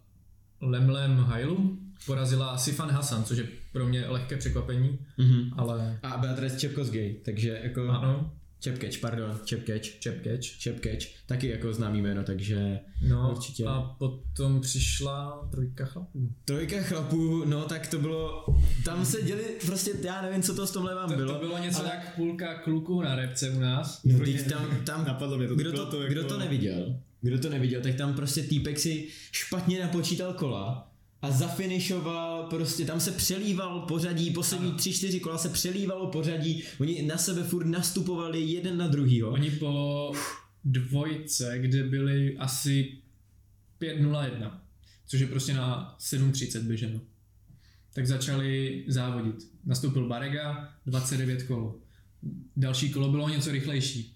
Lemlem 0.61 1.17
Hailu 1.17 1.77
porazila 2.05 2.57
Sifan 2.57 2.89
Hasan, 2.89 3.23
což 3.23 3.37
je 3.37 3.45
pro 3.73 3.85
mě 3.87 4.05
lehké 4.07 4.37
překvapení, 4.37 4.99
Mhm. 5.17 5.49
ale 5.57 5.99
A 6.03 6.17
Beatrice 6.17 6.59
Čepkozgej, 6.59 7.15
takže 7.25 7.59
jako... 7.63 7.89
ano, 7.89 8.33
Čepkeč, 8.61 8.97
pardon, 8.97 9.39
Čepkeč. 9.45 9.97
Čepkeč. 9.99 10.57
Čepkeč, 10.57 11.15
taky 11.25 11.47
jako 11.47 11.73
známý 11.73 12.01
jméno, 12.01 12.23
takže 12.23 12.79
No 13.07 13.31
Určitě. 13.31 13.65
a 13.65 13.81
potom 13.99 14.61
přišla 14.61 15.47
trojka 15.51 15.85
chlapů. 15.85 16.31
trojka 16.45 16.81
chlapů, 16.81 17.45
no 17.45 17.61
tak 17.65 17.87
to 17.87 17.99
bylo, 17.99 18.45
tam 18.85 19.05
se 19.05 19.21
děli, 19.21 19.43
prostě 19.65 19.91
já 20.03 20.21
nevím, 20.21 20.41
co 20.41 20.55
to 20.55 20.67
s 20.67 20.71
tomhle 20.71 20.95
vám 20.95 21.09
To, 21.09 21.15
bylo. 21.15 21.33
to 21.33 21.39
bylo 21.39 21.57
něco 21.57 21.79
ale- 21.79 21.89
jak 21.95 22.15
půlka 22.15 22.53
kluků 22.53 23.01
na 23.01 23.15
repce 23.15 23.49
u 23.49 23.59
nás. 23.59 24.03
No, 24.03 24.19
teď 24.19 24.49
tam, 24.49 24.65
tam 24.85 25.05
Napadlo 25.05 25.37
mě 25.37 25.47
to. 25.47 25.55
kdo, 25.55 25.71
to, 25.71 25.85
to 25.85 25.99
kdo 26.07 26.21
jako- 26.21 26.33
to 26.33 26.39
neviděl, 26.39 26.95
kdo 27.21 27.39
to 27.39 27.49
neviděl, 27.49 27.81
tak 27.81 27.95
tam 27.95 28.13
prostě 28.13 28.43
týpek 28.43 28.79
si 28.79 29.07
špatně 29.31 29.79
napočítal 29.81 30.33
kola 30.33 30.88
a 31.21 31.31
zafinišoval, 31.31 32.43
prostě 32.43 32.85
tam 32.85 32.99
se 32.99 33.11
přelíval 33.11 33.79
pořadí, 33.79 34.31
poslední 34.31 34.71
tři, 34.71 34.93
čtyři 34.93 35.19
kola 35.19 35.37
se 35.37 35.49
přelívalo 35.49 36.07
pořadí, 36.07 36.63
oni 36.79 37.01
na 37.01 37.17
sebe 37.17 37.43
furt 37.43 37.65
nastupovali 37.65 38.41
jeden 38.41 38.77
na 38.77 38.87
druhýho. 38.87 39.29
Oni 39.29 39.51
po 39.51 40.11
dvojce, 40.65 41.59
kde 41.59 41.83
byli 41.83 42.37
asi 42.37 42.97
5.01, 43.81 44.51
což 45.07 45.19
je 45.19 45.27
prostě 45.27 45.53
na 45.53 45.95
7.30 45.99 46.61
běženo, 46.61 46.99
tak 47.93 48.07
začali 48.07 48.83
závodit. 48.87 49.35
Nastoupil 49.65 50.07
Barega, 50.07 50.73
29 50.85 51.43
kolo. 51.43 51.75
Další 52.57 52.89
kolo 52.89 53.11
bylo 53.11 53.29
něco 53.29 53.51
rychlejší. 53.51 54.15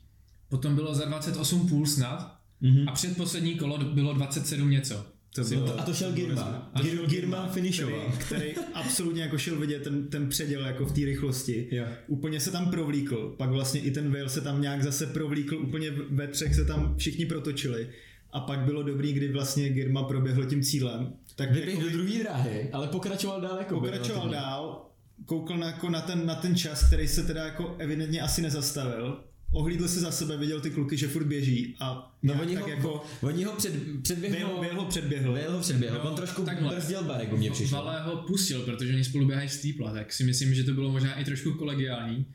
Potom 0.49 0.75
bylo 0.75 0.95
za 0.95 1.05
28,5 1.05 1.85
snad 1.85 2.43
Mhm. 2.61 2.89
a 2.89 2.91
předposlední 2.91 3.55
kolo 3.55 3.77
bylo 3.77 4.13
27 4.13 4.69
něco. 4.69 5.05
To 5.35 5.43
bylo, 5.43 5.79
A 5.79 5.83
to 5.83 5.93
šel 5.93 6.11
Girma. 6.11 6.71
Gir, 6.81 7.05
Girma 7.05 7.47
finishoval. 7.47 8.11
který, 8.19 8.51
který 8.51 8.65
absolutně 8.73 9.21
jako 9.21 9.37
šel 9.37 9.55
vidět 9.55 9.83
ten, 9.83 10.07
ten 10.07 10.29
předěl 10.29 10.65
jako 10.65 10.85
v 10.85 10.91
té 10.91 11.01
rychlosti. 11.05 11.67
Jo. 11.71 11.85
Úplně 12.07 12.39
se 12.39 12.51
tam 12.51 12.71
provlíkl, 12.71 13.35
pak 13.37 13.49
vlastně 13.49 13.81
i 13.81 13.91
ten 13.91 14.13
Vale 14.13 14.29
se 14.29 14.41
tam 14.41 14.61
nějak 14.61 14.83
zase 14.83 15.07
provlíkl, 15.07 15.55
úplně 15.57 15.91
ve 15.91 16.27
třech 16.27 16.55
se 16.55 16.65
tam 16.65 16.95
všichni 16.97 17.25
protočili. 17.25 17.89
A 18.31 18.39
pak 18.39 18.59
bylo 18.59 18.83
dobrý, 18.83 19.13
kdy 19.13 19.31
vlastně 19.31 19.69
Girma 19.69 20.03
proběhl 20.03 20.45
tím 20.45 20.61
cílem. 20.63 21.13
Tak 21.35 21.51
Vyběh 21.51 21.69
jako 21.69 21.81
do 21.81 21.89
druhé 21.89 22.19
dráhy, 22.19 22.69
ale 22.73 22.87
pokračoval 22.87 23.41
dál 23.41 23.57
jako 23.57 23.79
pokračoval 23.79 24.29
dál, 24.29 24.85
koukl 25.25 25.57
na, 25.57 25.67
jako 25.67 25.89
na, 25.89 26.01
ten, 26.01 26.25
na 26.25 26.35
ten 26.35 26.55
čas, 26.55 26.87
který 26.87 27.07
se 27.07 27.23
teda 27.23 27.43
jako 27.43 27.75
evidentně 27.79 28.21
asi 28.21 28.41
nezastavil. 28.41 29.23
Ohlídl 29.53 29.87
se 29.87 29.99
za 29.99 30.11
sebe, 30.11 30.37
viděl 30.37 30.61
ty 30.61 30.69
kluky, 30.69 30.97
že 30.97 31.07
furt 31.07 31.23
běží 31.25 31.75
a 31.79 32.11
No 32.23 32.33
oni 32.41 32.53
tak 32.55 32.63
ho, 32.63 32.69
jako 32.69 33.03
oni 33.21 33.43
ho 33.43 33.51
před, 33.51 33.73
předběhl, 34.01 34.47
Bale, 34.47 34.55
Bale 34.67 34.73
ho 34.73 34.85
předběhl. 34.85 35.31
Bale 35.31 35.47
ho 35.49 35.59
předběhl, 35.59 35.97
No, 36.03 36.09
on 36.09 36.15
trošku 36.15 36.41
takhle. 36.43 36.75
brzdil 36.75 37.03
Baregu, 37.03 37.37
mně 37.37 37.51
přišlo. 37.51 37.77
Valé 37.83 38.01
ho 38.01 38.15
pustil, 38.17 38.61
protože 38.61 38.93
oni 38.93 39.03
spolu 39.03 39.25
běhají 39.25 39.49
stýpla, 39.49 39.93
tak 39.93 40.13
si 40.13 40.23
myslím, 40.23 40.53
že 40.53 40.63
to 40.63 40.71
bylo 40.73 40.91
možná 40.91 41.19
i 41.19 41.25
trošku 41.25 41.53
kolegiální. 41.53 42.25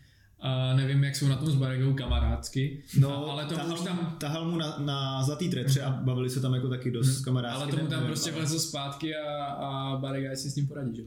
A 0.40 0.74
nevím, 0.76 1.04
jak 1.04 1.16
jsou 1.16 1.28
na 1.28 1.36
tom 1.36 1.50
s 1.50 1.54
Baregou 1.54 1.94
kamarádsky, 1.94 2.82
No, 2.98 3.28
a, 3.28 3.32
ale 3.32 3.44
tomu 3.44 3.56
tahal, 3.60 3.74
už 3.74 3.80
tam, 3.80 4.16
tahal 4.20 4.50
mu 4.50 4.56
na, 4.58 4.76
na 4.78 5.22
zlatý 5.22 5.48
tretře 5.48 5.80
a 5.82 5.90
bavili 5.90 6.30
se 6.30 6.40
tam 6.40 6.54
jako 6.54 6.68
taky 6.68 6.90
dost 6.90 7.20
kamarádsky. 7.24 7.62
ale 7.62 7.70
tomu 7.70 7.82
tam 7.82 7.90
nevím, 7.90 8.06
prostě 8.06 8.30
vlezl 8.32 8.58
zpátky 8.58 9.14
a, 9.16 9.44
a 9.44 9.96
Barega 9.96 10.36
si 10.36 10.50
s 10.50 10.56
ním 10.56 10.66
poradí, 10.66 10.96
že? 10.96 11.02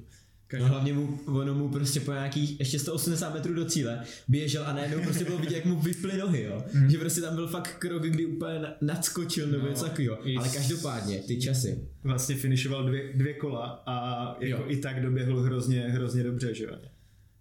Jo. 0.53 0.59
No 0.63 0.67
hlavně 0.69 0.93
mu, 0.93 1.19
ono 1.25 1.53
mu 1.53 1.69
prostě 1.69 1.99
po 1.99 2.11
nějakých 2.11 2.59
ještě 2.59 2.79
180 2.79 3.33
metrů 3.33 3.53
do 3.53 3.65
cíle 3.65 4.03
běžel 4.27 4.63
a 4.65 4.73
najednou 4.73 5.03
prostě 5.03 5.25
bylo 5.25 5.37
vidět, 5.37 5.55
jak 5.55 5.65
mu 5.65 5.79
vyply 5.79 6.17
nohy, 6.17 6.43
jo. 6.43 6.63
Mm. 6.73 6.89
Že 6.89 6.97
prostě 6.97 7.21
tam 7.21 7.35
byl 7.35 7.47
fakt 7.47 7.75
krok, 7.79 8.03
kdy 8.03 8.25
úplně 8.25 8.59
na- 8.59 8.73
nadskočil 8.81 9.47
nebo 9.47 9.63
No, 9.63 9.69
něco 9.69 9.83
takového. 9.85 10.17
Ale 10.37 10.49
s- 10.49 10.53
každopádně, 10.53 11.17
ty 11.19 11.41
časy. 11.41 11.79
Vlastně 12.03 12.35
finišoval 12.35 12.87
dvě, 12.87 13.13
dvě 13.15 13.33
kola 13.33 13.83
a 13.85 14.25
jako 14.43 14.61
Jo. 14.63 14.69
i 14.69 14.77
tak 14.77 15.01
doběhl 15.01 15.41
hrozně, 15.41 15.81
hrozně 15.81 16.23
dobře, 16.23 16.53
že 16.55 16.63
jo. 16.63 16.71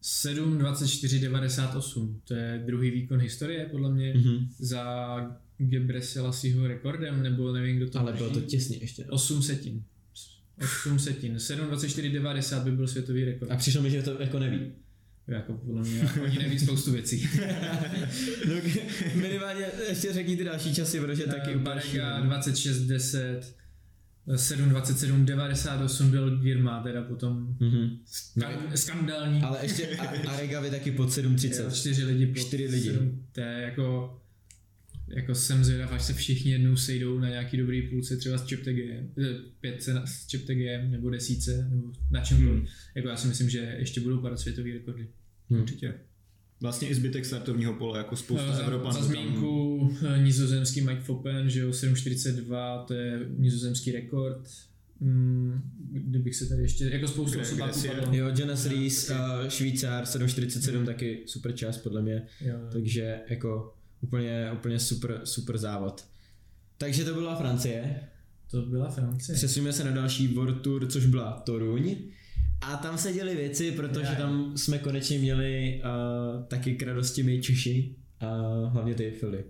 7, 0.02 0.58
24, 0.58 1.18
98. 1.18 2.20
To 2.24 2.34
je 2.34 2.62
druhý 2.66 2.90
výkon 2.90 3.18
historie, 3.20 3.66
podle 3.70 3.92
mě, 3.92 4.14
Mhm. 4.16 4.46
za 4.58 4.84
Gebre 5.58 6.02
Selassieho 6.02 6.66
rekordem, 6.66 7.22
nebo 7.22 7.52
nevím, 7.52 7.76
kdo 7.76 7.90
to 7.90 7.98
Ale 7.98 8.12
bylo 8.12 8.30
to 8.30 8.40
těsně 8.40 8.76
ještě. 8.80 9.04
no. 9.08 9.12
8 9.14 9.42
setin. 9.42 9.82
8 10.60 10.98
setin. 10.98 11.38
7, 11.40 11.66
24, 11.66 12.10
90 12.10 12.64
by 12.64 12.70
byl 12.72 12.88
světový 12.88 13.24
rekord. 13.24 13.50
A 13.50 13.56
přišlo 13.56 13.82
mi, 13.82 13.90
že 13.90 14.02
to 14.02 14.16
jako 14.22 14.38
neví. 14.38 14.72
Jako 15.28 15.52
podle 15.52 15.82
mě, 15.82 16.08
oni 16.24 16.38
neví 16.38 16.58
spoustu 16.58 16.92
věcí. 16.92 17.28
No, 18.48 18.54
minimálně 19.14 19.66
ještě 19.88 20.12
řekni 20.12 20.36
ty 20.36 20.44
další 20.44 20.74
časy, 20.74 21.00
protože 21.00 21.22
taky 21.26 21.50
úplně 21.50 21.58
Barega 21.64 21.80
šílený. 21.82 22.26
26, 22.26 22.78
10, 22.80 23.54
7, 24.36 24.68
27, 24.68 25.26
98 25.26 26.10
byl 26.10 26.38
Girma, 26.38 26.82
teda 26.82 27.02
potom 27.02 27.56
Mhm. 27.60 27.88
skan, 28.06 28.52
skandální. 28.74 29.42
Ale 29.42 29.58
ještě 29.62 29.86
a, 29.86 30.06
a 30.30 30.36
Regavi 30.40 30.70
taky 30.70 30.90
pod 30.92 31.08
7.30. 31.10 31.70
čtyři 31.74 32.04
lidi. 32.04 32.26
pod 32.26 32.38
Čtyři 32.40 32.66
lidi. 32.66 32.84
sedm. 32.90 33.26
To 33.32 33.40
je 33.40 33.62
jako, 33.62 34.16
jako 35.10 35.34
jsem 35.34 35.64
zvědav, 35.64 35.92
až 35.92 36.02
se 36.02 36.12
všichni 36.14 36.52
jednou 36.52 36.76
sejdou 36.76 37.18
na 37.18 37.28
nějaký 37.28 37.56
dobrý 37.56 37.82
půlce, 37.88 38.16
třeba 38.16 38.38
s 38.38 38.48
Cheptegem, 38.48 39.08
pětce 39.60 39.94
na- 39.94 40.06
s 40.06 40.30
Cheptegem, 40.30 40.90
nebo 40.90 41.10
desíce, 41.10 41.68
nebo 41.70 41.92
na 42.10 42.20
čemkoliv. 42.24 42.58
Hmm. 42.58 42.66
Jako 42.94 43.08
já 43.08 43.16
si 43.16 43.28
myslím, 43.28 43.50
že 43.50 43.74
ještě 43.78 44.00
budou 44.00 44.18
padat 44.18 44.40
světový 44.40 44.72
rekordy. 44.72 45.06
Hmm. 45.50 45.60
Určitě. 45.60 45.94
Vlastně 46.62 46.88
i 46.88 46.94
zbytek 46.94 47.24
startovního 47.24 47.74
pole, 47.74 47.98
jako 47.98 48.16
spousta 48.16 48.52
za, 48.56 48.62
Evropanů. 48.62 48.92
za 48.92 48.98
tam- 49.00 49.08
zmínku 49.08 49.96
eh, 50.14 50.22
nizozemský 50.22 50.80
Mike 50.80 51.00
Foppen, 51.00 51.50
že 51.50 51.60
jo, 51.60 51.70
7.42, 51.72 52.84
to 52.84 52.94
je 52.94 53.20
nizozemský 53.38 53.92
rekord. 53.92 54.48
Mm, 55.00 55.60
kdybych 55.92 56.36
se 56.36 56.46
tady 56.48 56.62
ještě, 56.62 56.84
jako 56.84 57.08
spoustu 57.08 57.38
Kde- 57.38 57.64
osob. 57.64 57.90
Jo, 58.12 58.30
Jonas 58.38 58.66
Rees, 58.66 59.10
uh, 59.10 59.48
Švýcar, 59.48 60.04
7.47, 60.04 60.84
taky 60.86 61.22
super 61.26 61.52
čas 61.54 61.78
podle 61.78 62.02
mě. 62.02 62.22
Jo, 62.40 62.54
Takže 62.72 63.18
jako 63.30 63.74
úplně, 64.00 64.50
úplně 64.52 64.80
super, 64.80 65.20
super 65.24 65.58
závod. 65.58 66.04
Takže 66.78 67.04
to 67.04 67.14
byla 67.14 67.36
Francie. 67.36 68.00
to 68.50 68.62
byla 68.62 68.90
Francie. 68.90 69.36
Přesuneme 69.36 69.72
se 69.72 69.84
na 69.84 69.90
další 69.90 70.28
World 70.28 70.62
Tour, 70.62 70.86
což 70.86 71.06
byla 71.06 71.32
Toruň. 71.32 71.96
A 72.60 72.76
tam 72.76 72.98
se 72.98 73.12
děly 73.12 73.36
věci, 73.36 73.72
protože 73.72 74.14
tam 74.18 74.56
jsme 74.56 74.78
konečně 74.78 75.18
měli 75.18 75.82
uh, 75.84 76.44
taky 76.44 76.74
k 76.74 76.82
radosti 76.82 77.22
my 77.22 77.42
Češi, 77.42 77.94
uh, 78.22 78.72
hlavně 78.72 78.94
ty 78.94 79.10
Fili. 79.10 79.44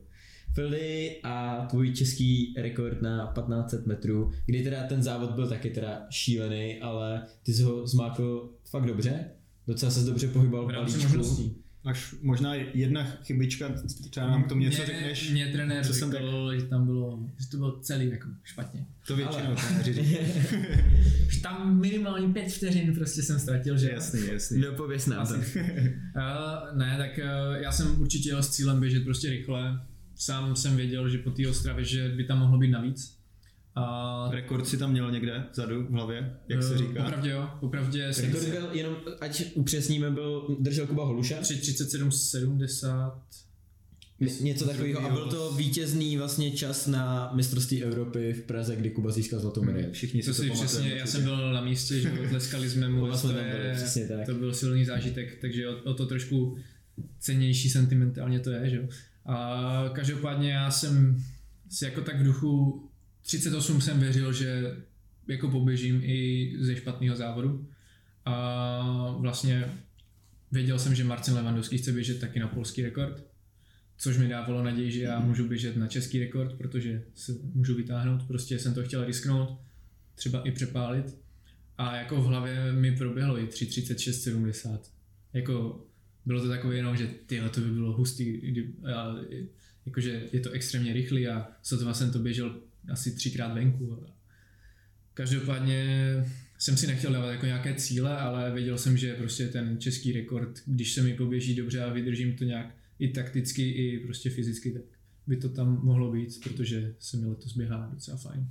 Fili 0.54 1.20
a 1.22 1.66
tvůj 1.70 1.92
český 1.94 2.54
rekord 2.58 3.02
na 3.02 3.32
1500 3.34 3.86
metrů, 3.86 4.32
kdy 4.46 4.62
teda 4.62 4.86
ten 4.86 5.02
závod 5.02 5.30
byl 5.30 5.48
taky 5.48 5.70
teda 5.70 6.06
šílený, 6.10 6.80
ale 6.80 7.26
ty 7.42 7.54
jsi 7.54 7.62
ho 7.62 7.86
zmákl 7.86 8.50
fakt 8.70 8.86
dobře. 8.86 9.24
Docela 9.66 9.92
se 9.92 10.00
dobře 10.00 10.28
pohyboval 10.28 10.66
V 10.66 10.72
balíčku. 10.72 11.54
Až 11.84 12.14
možná 12.22 12.54
jedna 12.54 13.04
chybička, 13.24 13.72
třeba 14.10 14.26
nám 14.26 14.44
k 14.44 14.48
tomu 14.48 14.60
něco 14.60 14.76
mě, 14.76 14.86
řekneš, 14.86 15.30
Mě 15.30 15.46
trenér 15.46 15.86
co 15.86 15.94
jsem 15.94 16.10
řekl, 16.12 16.54
že 16.60 16.62
tam 16.66 16.86
bylo, 16.86 17.28
že 17.38 17.48
to 17.48 17.56
bylo 17.56 17.80
celý 17.80 18.10
jako 18.10 18.28
špatně. 18.44 18.86
to 19.06 19.16
většinou 19.16 19.46
Ale- 19.46 19.56
trenéři 19.56 19.92
říkají. 19.92 20.16
Už 21.26 21.36
tam 21.40 21.80
minimálně 21.80 22.28
pět 22.28 22.48
vteřin 22.52 22.94
prostě 22.94 23.22
jsem 23.22 23.38
ztratil, 23.38 23.78
že 23.78 23.90
Jasný, 23.90 24.20
jasný. 24.32 24.60
No 24.60 24.72
pověs 24.72 25.06
nám 25.06 25.26
to. 25.26 25.34
Uh, 25.34 25.42
ne, 26.78 26.94
tak 26.98 27.18
uh, 27.18 27.56
já 27.62 27.72
jsem 27.72 28.00
určitě 28.00 28.28
jel 28.28 28.42
s 28.42 28.50
cílem 28.50 28.80
běžet 28.80 29.04
prostě 29.04 29.30
rychle. 29.30 29.80
Sám 30.14 30.56
jsem 30.56 30.76
věděl, 30.76 31.08
že 31.08 31.18
po 31.18 31.30
té 31.30 31.48
Ostravě, 31.48 31.84
že 31.84 32.08
by 32.08 32.24
tam 32.24 32.38
mohlo 32.38 32.58
být 32.58 32.70
navíc. 32.70 33.19
A 33.74 34.28
Rekord 34.32 34.66
si 34.66 34.76
tam 34.78 34.92
měl 34.92 35.10
někde 35.10 35.44
vzadu 35.52 35.86
v 35.86 35.90
hlavě, 35.90 36.36
jak 36.48 36.62
se 36.62 36.74
eh, 36.74 36.78
říká. 36.78 37.02
Popravdě 37.02 37.30
jo, 37.30 37.50
popravdě 37.60 38.12
jsem 38.12 38.24
Rekord 38.24 38.48
byl 38.48 38.68
jenom, 38.72 38.96
ať 39.20 39.44
upřesníme, 39.54 40.10
byl, 40.10 40.56
držel 40.60 40.86
Kuba 40.86 41.04
Holuša. 41.04 41.40
3.37.70. 41.40 43.12
Něco 44.40 44.66
takového. 44.66 45.00
A 45.00 45.12
byl 45.12 45.26
to 45.26 45.52
vítězný 45.52 46.16
vlastně 46.16 46.50
čas 46.50 46.86
na 46.86 47.30
mistrovství 47.34 47.82
Evropy 47.82 48.32
v 48.32 48.42
Praze, 48.42 48.76
kdy 48.76 48.90
Kuba 48.90 49.10
získal 49.10 49.40
zlatou 49.40 49.62
medaili. 49.62 49.92
Všichni 49.92 50.22
To 50.22 50.34
si 50.34 50.48
to 50.48 50.54
přesně, 50.54 50.90
já 50.90 51.06
jsem 51.06 51.22
byl 51.22 51.52
na 51.52 51.60
místě, 51.60 52.00
že 52.00 52.10
tleskali 52.28 52.70
jsme 52.70 52.88
mu, 52.88 53.06
to, 53.06 53.18
tam 53.18 53.30
byli, 53.30 53.66
je, 53.66 53.74
přesně 53.76 54.08
tak. 54.08 54.26
to 54.26 54.34
byl 54.34 54.54
silný 54.54 54.84
zážitek, 54.84 55.40
takže 55.40 55.68
o, 55.68 55.82
o 55.84 55.94
to 55.94 56.06
trošku 56.06 56.56
cennější 57.18 57.70
sentimentálně 57.70 58.40
to 58.40 58.50
je, 58.50 58.70
že 58.70 58.76
jo. 58.76 58.88
A 59.26 59.90
každopádně 59.92 60.52
já 60.52 60.70
jsem 60.70 61.24
si 61.70 61.84
jako 61.84 62.00
tak 62.00 62.20
v 62.20 62.24
duchu 62.24 62.89
38 63.22 63.80
jsem 63.80 64.00
věřil, 64.00 64.32
že 64.32 64.76
jako 65.28 65.48
poběžím 65.48 66.00
i 66.04 66.52
ze 66.58 66.76
špatného 66.76 67.16
závodu. 67.16 67.68
A 68.24 69.16
vlastně 69.18 69.72
věděl 70.52 70.78
jsem, 70.78 70.94
že 70.94 71.04
Marcin 71.04 71.34
Levandovský 71.34 71.78
chce 71.78 71.92
běžet 71.92 72.20
taky 72.20 72.40
na 72.40 72.48
polský 72.48 72.82
rekord, 72.82 73.24
což 73.96 74.18
mi 74.18 74.28
dávalo 74.28 74.64
naději, 74.64 74.90
že 74.90 75.02
já 75.02 75.20
můžu 75.20 75.48
běžet 75.48 75.76
na 75.76 75.86
český 75.86 76.18
rekord, 76.18 76.54
protože 76.54 77.02
se 77.14 77.32
můžu 77.54 77.74
vytáhnout, 77.74 78.22
prostě 78.22 78.58
jsem 78.58 78.74
to 78.74 78.82
chtěl 78.82 79.04
risknout, 79.04 79.58
třeba 80.14 80.42
i 80.42 80.50
přepálit. 80.50 81.18
A 81.78 81.96
jako 81.96 82.22
v 82.22 82.24
hlavě 82.24 82.72
mi 82.72 82.96
proběhlo 82.96 83.38
i 83.38 83.44
3.36.70. 83.44 84.78
Jako 85.32 85.84
bylo 86.26 86.40
to 86.40 86.48
takové 86.48 86.76
jenom, 86.76 86.96
že 86.96 87.10
tyhle 87.26 87.48
to 87.48 87.60
by 87.60 87.70
bylo 87.70 87.92
hustý, 87.92 88.40
a, 88.94 89.16
jakože 89.86 90.28
je 90.32 90.40
to 90.40 90.50
extrémně 90.50 90.92
rychlý 90.92 91.28
a 91.28 91.48
sotva 91.62 91.94
jsem 91.94 92.12
to 92.12 92.18
běžel 92.18 92.60
asi 92.88 93.14
třikrát 93.14 93.54
venku. 93.54 94.06
Každopádně 95.14 95.84
jsem 96.58 96.76
si 96.76 96.86
nechtěl 96.86 97.12
dávat 97.12 97.30
jako 97.30 97.46
nějaké 97.46 97.74
cíle, 97.74 98.18
ale 98.18 98.50
věděl 98.50 98.78
jsem, 98.78 98.96
že 98.96 99.14
prostě 99.14 99.48
ten 99.48 99.78
český 99.78 100.12
rekord, 100.12 100.62
když 100.66 100.92
se 100.92 101.02
mi 101.02 101.14
poběží 101.14 101.54
dobře 101.54 101.84
a 101.84 101.92
vydržím 101.92 102.36
to 102.36 102.44
nějak 102.44 102.74
i 102.98 103.08
takticky, 103.08 103.70
i 103.70 103.98
prostě 103.98 104.30
fyzicky, 104.30 104.70
tak 104.72 104.82
by 105.26 105.36
to 105.36 105.48
tam 105.48 105.80
mohlo 105.82 106.12
být, 106.12 106.40
protože 106.42 106.94
se 106.98 107.16
mi 107.16 107.26
letos 107.26 107.56
běhá 107.56 107.90
docela 107.92 108.16
fajn. 108.16 108.48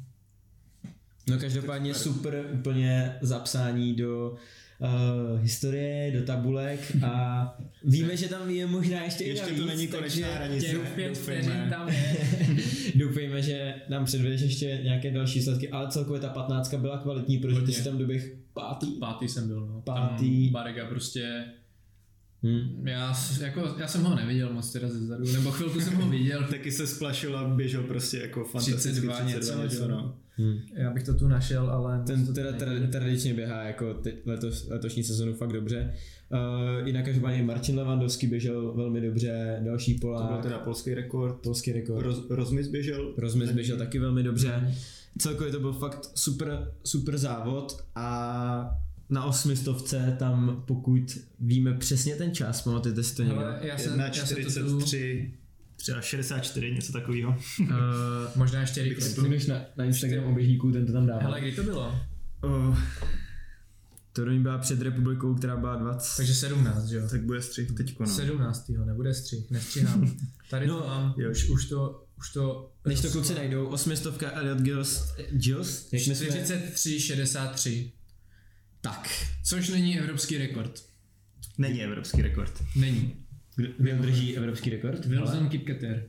No 1.28 1.38
každopádně 1.40 1.94
super 1.94 2.50
úplně 2.54 3.18
zapsání 3.22 3.96
do 3.96 4.36
uh, 4.80 5.42
historie, 5.42 6.12
do 6.12 6.26
tabulek 6.26 6.92
a 7.04 7.44
víme, 7.84 8.18
že 8.18 8.28
tam 8.28 8.50
je 8.50 8.68
možná 8.68 9.04
ještě, 9.04 9.24
i 9.24 9.30
Ještě 9.30 9.54
to 9.54 9.66
není 9.66 9.88
konečná 9.88 10.28
hranice. 10.28 10.66
Těch 10.68 10.92
pět 10.96 11.10
doufejme. 11.10 11.42
vteřin 11.42 11.70
tam 11.70 11.90
je. 11.90 12.18
Doufejme, 12.96 13.42
že 13.42 13.76
nám 13.90 14.06
předvedeš 14.06 14.42
ještě 14.42 14.80
nějaké 14.84 15.12
další 15.12 15.42
sledky, 15.42 15.70
ale 15.70 15.92
celkově 15.92 16.22
ta 16.22 16.30
15 16.30 16.74
byla 16.74 16.98
kvalitní, 16.98 17.38
protože 17.38 17.62
ty 17.62 17.74
jsi 17.74 17.84
tam 17.84 17.98
doběh 17.98 18.36
pátý. 18.54 18.92
Pátý 18.92 19.28
jsem 19.28 19.48
byl, 19.48 19.68
no. 19.68 19.82
Pátý. 19.82 20.46
Tam 20.46 20.54
Barega 20.54 20.86
prostě 20.86 21.46
Hmm. 22.44 22.88
Já, 22.88 23.14
jako, 23.42 23.76
já 23.78 23.88
jsem 23.88 24.04
ho 24.04 24.16
neviděl 24.16 24.54
moc 24.54 24.72
teda 24.72 24.88
ze 24.90 25.06
zadu, 25.06 25.32
nebo 25.34 25.52
chvilku 25.52 25.82
jsem 25.82 25.94
ho 25.96 26.10
viděl. 26.10 26.44
Taky 26.50 26.72
se 26.72 26.88
splašil 26.88 27.38
a 27.38 27.48
běžel 27.48 27.84
prostě 27.84 28.18
jako 28.18 28.44
fantasticky 28.44 28.90
32 28.92 29.22
něco, 29.22 29.62
něco, 29.62 29.88
no. 29.88 30.16
Hmm. 30.38 30.60
Já 30.74 30.92
bych 30.92 31.04
to 31.04 31.14
tu 31.14 31.28
našel, 31.28 31.70
ale... 31.70 32.04
Ten 32.08 32.26
to 32.26 32.34
teda 32.34 32.52
tra- 32.52 32.90
tradičně 32.90 33.34
běhá 33.34 33.64
jako 33.64 33.94
ty, 33.94 34.14
letos, 34.26 34.68
letošní 34.70 35.04
sezonu 35.04 35.34
fakt 35.34 35.54
dobře. 35.54 35.94
Uh, 36.82 36.88
jinak 36.88 37.06
každopádně 37.06 37.44
Martin 37.44 37.78
Levandovský 37.78 38.28
běžel 38.28 38.74
velmi 38.74 39.02
dobře, 39.02 39.60
další 39.66 40.00
To 40.00 40.08
byl 40.28 40.38
teda 40.42 40.60
polský 40.60 40.94
rekord. 40.94 41.36
polský 41.36 41.72
rekord. 41.72 42.06
Roz, 42.06 42.30
Rozmis 42.30 42.68
běžel. 42.68 43.14
Rozmys 43.18 43.52
běžel 43.52 43.78
taky 43.78 44.00
velmi 44.00 44.24
dobře. 44.24 44.74
Celkově 45.18 45.52
to 45.52 45.60
byl 45.60 45.74
fakt 45.74 46.12
super, 46.16 46.72
super 46.84 47.18
závod 47.18 47.86
a 47.96 48.80
na 49.10 49.24
osmistovce 49.26 50.16
tam, 50.20 50.64
pokud 50.68 51.18
víme 51.40 51.74
přesně 51.74 52.16
ten 52.16 52.34
čas, 52.36 52.62
pamatujete 52.62 53.04
si 53.04 53.16
to 53.16 53.24
někdo? 53.24 53.42
Já 53.62 53.78
jsem, 53.78 54.00
já 54.00 54.14
jsem 54.14 54.44
to 54.44 54.52
tu, 54.54 54.80
1,43, 54.80 55.32
třeba 55.76 56.02
64, 56.02 56.72
něco 56.74 56.92
takového. 56.94 57.36
uh, 57.60 57.68
možná 58.36 58.62
ještě 58.62 58.84
jdeš 58.84 59.46
na, 59.48 59.62
na 59.78 59.86
Instagram 59.86 60.24
oběžníků, 60.24 60.72
ten 60.72 60.86
to 60.86 60.94
tam 60.94 61.06
dává. 61.08 61.22
Hele, 61.22 61.42
kdy 61.42 61.52
to 61.52 61.64
bylo? 61.64 62.00
Oh, 62.42 62.78
Toruň 64.14 64.42
byla 64.42 64.58
před 64.58 64.82
republikou, 64.82 65.36
která 65.36 65.58
byla 65.58 65.76
20. 65.76 66.18
Takže 66.18 66.36
17, 66.36 66.86
že 66.86 66.96
jo? 66.98 67.08
tak 67.12 67.22
bude 67.22 67.42
střih 67.42 67.72
teďko, 67.72 68.04
no. 68.04 68.10
17. 68.10 68.70
nebude 68.86 69.14
střih, 69.14 69.52
nestříhám. 69.52 70.16
Tady 70.50 70.68
No, 70.68 70.82
to 70.82 70.88
mám, 70.88 71.14
jo. 71.18 71.32
už, 71.32 71.50
už 71.50 71.66
to, 71.66 72.06
už 72.18 72.34
to... 72.34 72.72
Než 72.86 73.02
to 73.02 73.10
kluci 73.10 73.34
najdou, 73.36 73.66
osmistovka 73.66 74.32
Elliot 74.32 74.60
Gills, 74.62 75.14
Gills? 75.32 75.94
Jak 75.94 76.08
my 76.08 76.16
jsme- 76.16 76.28
43,63. 76.28 77.92
Tak. 78.82 79.10
Což 79.44 79.70
není 79.70 80.00
evropský 80.00 80.38
rekord. 80.38 80.84
Není 81.58 81.84
evropský 81.84 82.22
rekord. 82.22 82.64
Není. 82.76 83.16
Kdo 83.56 83.98
drží 84.02 84.38
evropský 84.38 84.70
rekord? 84.70 85.06
Wilson 85.06 85.50
Kipketer. 85.50 86.04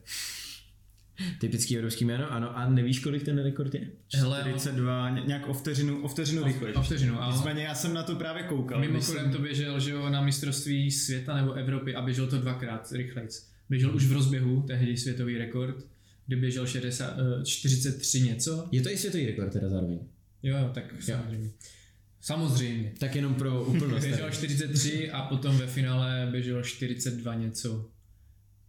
Typický 1.41 1.77
evropský 1.77 2.05
jméno, 2.05 2.33
ano. 2.33 2.59
A 2.59 2.69
nevíš, 2.69 2.99
kolik 2.99 3.23
ten 3.23 3.39
rekord 3.39 3.75
je? 3.75 3.81
Hele, 4.15 4.41
42, 4.41 5.11
ně- 5.11 5.23
nějak 5.27 5.49
o 5.49 5.53
vteřinu, 5.55 6.03
o 6.03 6.09
vteřinu 6.09 6.45
rychlejší. 6.45 6.79
o 6.79 6.83
vteřinu, 6.83 7.23
ale- 7.23 7.33
Nicméně 7.35 7.63
já 7.63 7.75
jsem 7.75 7.95
na 7.95 8.03
to 8.03 8.15
právě 8.17 8.43
koukal. 8.43 8.81
Mimochodem 8.81 9.15
Myslím- 9.25 9.33
to 9.33 9.43
běžel 9.43 9.81
že 9.81 9.91
jo, 9.91 10.11
na 10.11 10.21
mistrovství 10.23 10.91
světa 10.91 11.37
nebo 11.37 11.53
Evropy 11.53 11.95
a 11.95 12.03
běžel 12.03 12.27
to 12.27 12.39
dvakrát 12.39 12.93
rychlejc. 12.93 13.47
Běžel 13.71 13.95
už 13.97 14.05
v 14.07 14.13
rozběhu, 14.13 14.63
tehdy 14.63 14.97
světový 14.97 15.39
rekord, 15.39 15.77
kdy 16.27 16.37
běžel 16.37 16.67
60, 16.67 17.17
eh, 17.41 17.45
43 17.45 18.21
něco. 18.21 18.69
Je 18.73 18.81
to 18.83 18.91
i 18.91 18.97
světový 18.99 19.27
rekord 19.27 19.53
teda 19.53 19.69
zároveň. 19.69 19.99
Jo, 20.43 20.57
jo, 20.59 20.71
tak 20.75 20.85
samozřejmě. 21.03 21.51
Samozřejmě. 22.21 22.93
Tak 22.99 23.15
jenom 23.15 23.35
pro 23.35 23.65
úplnost. 23.65 24.03
Běžel 24.05 24.19
tady. 24.21 24.33
43 24.37 25.11
a 25.11 25.23
potom 25.23 25.59
ve 25.59 25.67
finále 25.67 26.29
běžel 26.31 26.63
42 26.63 27.35
něco. 27.35 27.91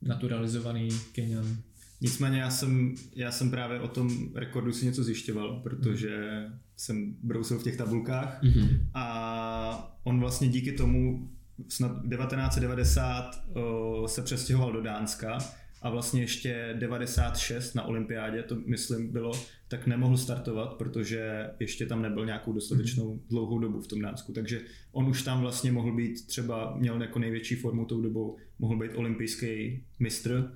Naturalizovaný 0.02 0.90
Kenian. 1.12 1.58
Nicméně 2.02 2.40
já 2.40 2.50
jsem, 2.50 2.96
já 3.16 3.32
jsem 3.32 3.52
právě 3.52 3.80
o 3.80 3.88
tom 3.88 4.30
rekordu 4.36 4.74
si 4.74 4.86
něco 4.86 5.04
zjišťoval, 5.04 5.60
protože 5.64 6.44
jsem 6.78 7.16
brousil 7.24 7.60
v 7.60 7.64
těch 7.64 7.78
tabulkách 7.78 8.44
Mhm. 8.44 8.88
a 8.94 9.98
on 10.04 10.20
vlastně 10.20 10.48
díky 10.48 10.72
tomu 10.72 11.30
snad 11.70 11.92
1990 11.92 13.44
o, 13.54 14.08
se 14.08 14.22
přestěhoval 14.22 14.74
do 14.74 14.82
Dánska 14.82 15.38
a 15.82 15.90
vlastně 15.90 16.22
ještě 16.22 16.76
96 16.80 17.74
na 17.74 17.84
olympiádě, 17.84 18.44
to 18.44 18.56
myslím 18.66 19.12
bylo, 19.12 19.32
tak 19.68 19.88
nemohl 19.88 20.18
startovat, 20.18 20.74
protože 20.74 21.50
ještě 21.60 21.86
tam 21.86 22.02
nebyl 22.02 22.26
nějakou 22.26 22.54
dostatečnou 22.54 23.20
dlouhou 23.30 23.60
dobu 23.60 23.82
v 23.82 23.88
tom 23.88 24.02
Dánsku, 24.02 24.34
takže 24.34 24.62
on 24.92 25.08
už 25.08 25.24
tam 25.24 25.42
vlastně 25.42 25.72
mohl 25.72 25.96
být 25.96 26.28
třeba, 26.28 26.76
měl 26.78 27.02
jako 27.02 27.20
největší 27.20 27.56
formu 27.56 27.86
tou 27.86 28.02
dobou, 28.02 28.38
mohl 28.60 28.78
být 28.78 28.92
olympijský 28.96 29.84
mistr, 30.00 30.52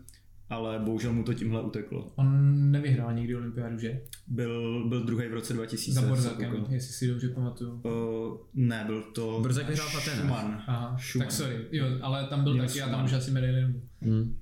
ale 0.50 0.80
bohužel 0.80 1.14
mu 1.14 1.24
to 1.24 1.34
tímhle 1.34 1.62
uteklo. 1.64 2.12
On 2.16 2.72
nevyhrál 2.72 3.14
nikdy 3.14 3.36
olympiádu, 3.36 3.78
že? 3.80 4.02
Byl, 4.28 4.86
byl 4.90 5.04
druhý 5.04 5.28
v 5.28 5.34
roce 5.34 5.54
2000. 5.54 6.02
Za 6.02 6.08
Borzakem, 6.08 6.52
koukal. 6.52 6.74
jestli 6.74 6.94
si 6.94 7.08
dobře 7.08 7.30
pamatuju. 7.30 7.72
Uh, 7.72 8.38
ne, 8.54 8.84
byl 8.86 9.02
to 9.02 9.40
Borzak 9.42 9.68
vyhrál. 9.68 9.88
Schumann. 9.90 10.64
Aha, 10.68 10.98
Schumann. 11.00 11.28
tak 11.28 11.32
sorry. 11.38 11.56
Jo, 11.72 11.86
ale 12.02 12.28
tam 12.28 12.44
byl 12.44 12.54
Měl 12.54 12.66
taky 12.68 12.82
a 12.82 12.86
tam 12.86 12.90
Schumann. 12.92 13.06
už 13.06 13.14
asi 13.14 13.32
medaili 13.32 13.62
nebyl. 13.62 13.82
Mm. 14.02 14.36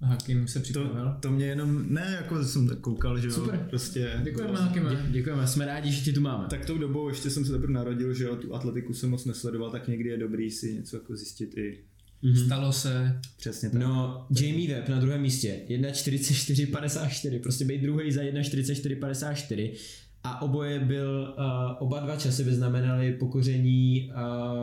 Hakim 0.00 0.48
se 0.48 0.58
To, 0.58 0.62
připravil. 0.62 1.14
to 1.20 1.30
mě 1.30 1.46
jenom, 1.46 1.86
ne, 1.88 2.12
jako 2.22 2.44
jsem 2.44 2.68
tak 2.68 2.78
koukal, 2.78 3.18
že 3.20 3.26
jo, 3.26 3.32
Super. 3.34 3.66
prostě. 3.70 4.20
Děkujeme 4.24 4.58
Hakime. 4.58 4.90
Dě- 4.90 5.10
děkujeme, 5.10 5.46
jsme 5.46 5.66
rádi, 5.66 5.92
že 5.92 6.04
tě 6.04 6.12
tu 6.12 6.20
máme. 6.20 6.46
Tak 6.50 6.66
tou 6.66 6.78
dobou 6.78 7.08
ještě 7.08 7.30
jsem 7.30 7.44
se 7.44 7.52
teprve 7.52 7.72
narodil, 7.72 8.14
že 8.14 8.24
jo, 8.24 8.36
tu 8.36 8.54
atletiku 8.54 8.94
jsem 8.94 9.10
moc 9.10 9.24
nesledoval, 9.24 9.70
tak 9.70 9.88
někdy 9.88 10.08
je 10.08 10.16
dobrý 10.18 10.50
si 10.50 10.74
něco 10.74 10.96
jako 10.96 11.16
zjistit 11.16 11.56
i 11.56 11.78
Mhm. 12.22 12.36
Stalo 12.36 12.72
se, 12.72 13.20
přesně 13.36 13.70
tak. 13.70 13.80
No, 13.80 14.26
Jamie 14.40 14.74
Webb 14.74 14.88
na 14.88 15.00
druhém 15.00 15.20
místě, 15.20 15.60
1.44.54, 15.68 17.38
prostě 17.40 17.64
být 17.64 17.82
druhý 17.82 18.12
za 18.12 18.22
1.44.54 18.22 19.72
a 20.24 20.42
oboje 20.42 20.78
byl, 20.80 21.34
uh, 21.38 21.44
oba 21.78 22.00
dva 22.00 22.16
časy 22.16 22.44
by 22.44 22.54
znamenaly 22.54 23.12
pokoření 23.12 24.10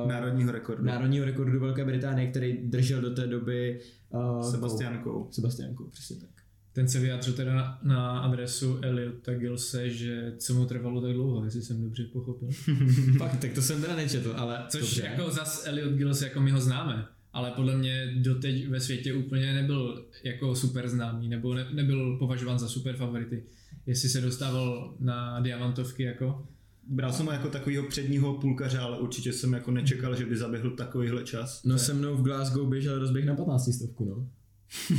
uh, 0.04 0.10
Národního 0.10 0.52
rekordu. 0.52 0.84
národního 0.84 1.26
rekordu 1.26 1.60
Velké 1.60 1.86
Británie, 1.86 2.28
který 2.32 2.58
držel 2.64 3.02
do 3.02 3.10
té 3.10 3.28
doby 3.28 3.80
uh, 4.10 4.42
Sebastiankou. 4.52 5.28
Sebastiankou, 5.32 5.88
přesně 5.92 6.16
tak. 6.16 6.30
ten 6.74 6.88
se 6.88 7.00
vyjádřil 7.00 7.34
teda 7.34 7.56
na, 7.56 7.80
na 7.84 8.20
adresu 8.20 8.80
Eliota 8.82 9.34
Gilse, 9.34 9.90
že 9.90 10.34
co 10.38 10.54
mu 10.54 10.66
trvalo 10.66 11.02
tak 11.02 11.14
dlouho, 11.14 11.46
jestli 11.46 11.62
jsem 11.62 11.82
dobře 11.82 12.04
pochopil. 12.04 12.50
Fakt, 13.18 13.40
tak 13.40 13.54
to 13.54 13.62
jsem 13.62 13.82
teda 13.82 13.96
nečetl, 13.96 14.34
ale 14.38 14.64
Což 14.70 14.82
dobře. 14.82 15.02
jako 15.02 15.32
zas 15.32 15.68
Eliot 15.68 15.94
Gilles, 15.94 16.22
jako 16.22 16.42
my 16.42 16.52
ho 16.52 16.62
známe, 16.62 17.06
ale 17.34 17.52
podle 17.52 17.78
mě 17.78 18.14
doteď 18.16 18.68
ve 18.68 18.80
světě 18.80 19.14
úplně 19.14 19.54
nebyl 19.54 20.06
jako 20.24 20.56
super 20.56 20.90
známý, 20.90 21.28
nebo 21.30 21.54
ne, 21.54 21.68
nebyl 21.74 22.18
považován 22.18 22.60
za 22.60 22.68
super 22.68 22.96
favority. 22.96 23.44
Jestli 23.86 24.10
se 24.10 24.22
dostával 24.22 24.96
na 25.00 25.40
diamantovky 25.40 26.04
jako, 26.04 26.48
Bral 26.88 27.14
jsem 27.14 27.26
ho 27.26 27.32
jako 27.32 27.50
takového 27.50 27.88
předního 27.88 28.34
půlkaře, 28.34 28.78
ale 28.78 29.00
určitě 29.00 29.34
jsem 29.34 29.54
jako 29.54 29.72
nečekal, 29.72 30.16
že 30.16 30.26
by 30.26 30.38
zaběhl 30.38 30.70
takovýhle 30.72 31.24
čas. 31.24 31.64
No 31.64 31.78
se 31.78 31.94
mnou 31.94 32.16
v 32.16 32.22
Glasgow 32.22 32.70
běžel 32.70 33.00
rozběh 33.00 33.26
na 33.26 33.36
15 33.36 33.74
stovku, 33.76 34.06
no. 34.06 34.28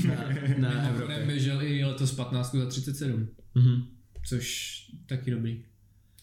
Na, 0.08 0.70
na 0.72 0.88
Evropě. 0.88 1.24
běžel 1.26 1.62
i 1.62 1.84
letos 1.84 2.12
15 2.12 2.54
za 2.54 2.66
37, 2.66 3.28
Mhm. 3.54 3.82
což 4.28 4.76
taky 5.06 5.30
dobrý. 5.30 5.64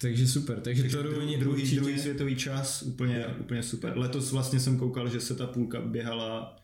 Takže 0.01 0.27
super, 0.27 0.59
takže, 0.59 0.81
Takže 0.83 0.97
to 0.97 1.03
druhý, 1.03 1.37
druhý, 1.37 1.61
určitě... 1.61 1.79
druhý 1.81 1.99
světový 1.99 2.35
čas, 2.35 2.81
úplně, 2.81 3.25
úplně 3.39 3.63
super. 3.63 3.97
Letos 3.97 4.31
vlastně 4.31 4.59
jsem 4.59 4.77
koukal, 4.77 5.09
že 5.09 5.19
se 5.19 5.35
ta 5.35 5.47
půlka 5.47 5.81
běhala 5.81 6.55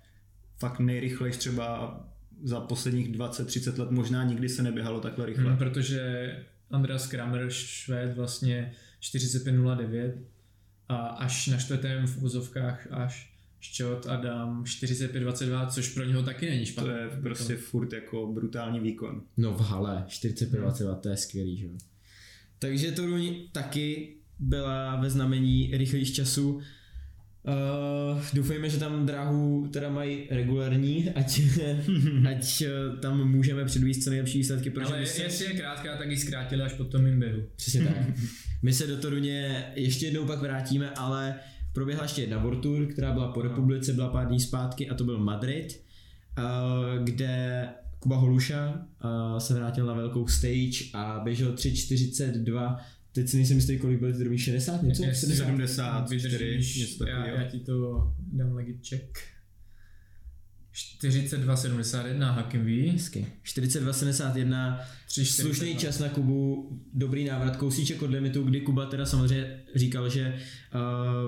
fakt 0.60 0.79
nejrychleji 0.79 1.34
třeba 1.34 1.99
za 2.43 2.60
posledních 2.60 3.12
20-30 3.17 3.80
let, 3.80 3.91
možná 3.91 4.24
nikdy 4.24 4.50
se 4.50 4.63
neběhalo 4.63 5.00
takhle 5.02 5.26
rychle. 5.26 5.43
Hmm, 5.50 5.58
protože 5.58 6.32
Andreas 6.71 7.08
Kramer, 7.08 7.50
Švéd, 7.50 8.15
vlastně 8.15 8.74
45.09 9.02 10.13
a 10.89 10.95
až 10.98 11.48
na 11.48 11.58
čtvrtém 11.58 12.08
v 12.08 12.17
uvozovkách 12.17 12.88
až 12.91 13.36
Ščot 13.60 14.08
Adam 14.08 14.63
45.22, 14.63 15.67
což 15.69 15.89
pro 15.93 16.04
něho 16.04 16.24
taky 16.24 16.50
není 16.50 16.65
To 16.65 16.71
špatné. 16.71 16.93
je 16.93 17.21
prostě 17.21 17.56
furt 17.56 17.93
jako 17.93 18.34
brutální 18.34 18.80
výkon. 18.80 19.21
No 19.38 19.54
v 19.54 19.62
hale, 19.62 20.04
45 20.08 20.62
to 21.02 21.10
je 21.10 21.17
skvělý, 21.17 21.58
že 21.58 21.65
jo. 21.65 21.71
Takže 22.60 22.91
to 22.91 23.04
taky 23.52 24.15
byla 24.39 24.95
ve 24.95 25.10
znamení 25.10 25.71
rychlých 25.78 26.13
časů. 26.15 26.62
Uh, 27.47 28.21
doufejme, 28.34 28.69
že 28.69 28.79
tam 28.79 29.05
dráhu 29.05 29.67
teda 29.73 29.89
mají 29.89 30.27
regulární, 30.29 31.10
ať, 31.10 31.41
ať 32.29 32.62
eh, 32.62 32.97
tam 33.01 33.31
můžeme 33.31 33.65
předvíst 33.65 34.03
co 34.03 34.10
nejlepší 34.10 34.38
výsledky, 34.38 34.69
protože 34.69 34.93
Ale 34.93 35.05
se, 35.05 35.23
jestli 35.23 35.45
je 35.45 35.53
krátká, 35.53 35.97
tak 35.97 36.12
ji 36.12 36.17
zkrátili 36.17 36.62
až 36.62 36.73
po 36.73 36.84
tom 36.84 37.05
jim 37.05 37.19
běhu. 37.19 37.43
přesně 37.55 37.84
tak. 37.84 37.95
My 38.62 38.73
se 38.73 38.88
do 38.88 38.97
Toruně 38.97 39.65
ještě 39.75 40.05
jednou 40.05 40.25
pak 40.25 40.39
vrátíme, 40.39 40.89
ale 40.89 41.36
proběhla 41.73 42.03
ještě 42.03 42.21
jedna 42.21 42.38
World 42.38 42.62
Tour, 42.62 42.86
která 42.86 43.13
byla 43.13 43.31
po 43.31 43.41
republice, 43.41 43.93
byla 43.93 44.10
pár 44.10 44.27
dní 44.27 44.39
zpátky 44.39 44.89
a 44.89 44.93
to 44.95 45.03
byl 45.03 45.17
Madrid, 45.17 45.84
uh, 46.38 47.03
kde 47.03 47.67
Kuba 47.99 48.17
Holuša 48.17 48.69
uh, 49.03 49.38
se 49.38 49.53
vrátil 49.53 49.86
na 49.86 49.93
velkou 49.93 50.27
stage 50.27 50.86
a 50.93 51.21
běžel 51.23 51.53
3.42 51.53 52.77
Teď 53.15 53.30
si 53.30 53.38
nejsem 53.38 53.58
jistý, 53.58 53.78
kolik 53.78 53.99
byly 53.99 54.13
ty 54.13 54.19
druhý 54.19 54.38
60 54.38 54.84
něco? 54.84 55.04
Jestli 55.06 55.36
74, 55.36 56.38
vydržíš, 56.38 56.78
něco 56.78 57.08
já, 57.08 57.28
já 57.28 57.43
ti 57.49 57.60
to 57.60 58.08
dám 58.34 58.54
legit 58.54 58.88
check. 58.88 59.17
42,71 60.75 62.33
Hakim 62.33 62.65
ví. 62.65 62.89
Hezky. 62.89 63.27
42.71, 63.45 64.79
3, 65.07 65.25
slušný 65.25 65.75
čas 65.75 65.99
na 65.99 66.09
Kubu, 66.09 66.69
dobrý 66.93 67.25
návrat, 67.25 67.55
kousíček 67.55 68.01
od 68.01 68.09
limitu, 68.09 68.43
kdy 68.43 68.61
Kuba 68.61 68.85
teda 68.85 69.05
samozřejmě 69.05 69.59
říkal, 69.75 70.09
že 70.09 70.35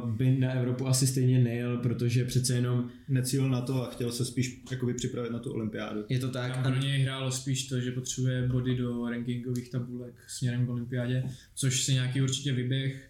uh, 0.06 0.10
by 0.10 0.40
na 0.40 0.52
Evropu 0.52 0.88
asi 0.88 1.08
stejně 1.08 1.40
nejel, 1.40 1.78
protože 1.78 2.26
přece 2.26 2.54
jenom 2.56 2.90
Necílil 3.08 3.50
na 3.50 3.62
to 3.62 3.88
a 3.88 3.92
chtěl 3.92 4.12
se 4.12 4.26
spíš 4.26 4.62
jakoby 4.72 4.94
připravit 4.94 5.32
na 5.32 5.40
tu 5.40 5.52
olympiádu. 5.52 6.06
je 6.10 6.20
to 6.20 6.30
tak. 6.30 6.54
Tam 6.54 6.64
pro 6.64 6.82
něj 6.82 7.02
hrálo 7.02 7.32
spíš 7.32 7.68
to, 7.68 7.80
že 7.80 7.92
potřebuje 7.92 8.48
body 8.48 8.76
do 8.76 9.10
rankingových 9.10 9.70
tabulek 9.70 10.14
směrem 10.28 10.66
k 10.66 10.70
olympiádě, 10.70 11.24
což 11.56 11.84
si 11.84 11.94
nějaký 11.94 12.22
určitě 12.22 12.54
vyběh. 12.54 13.10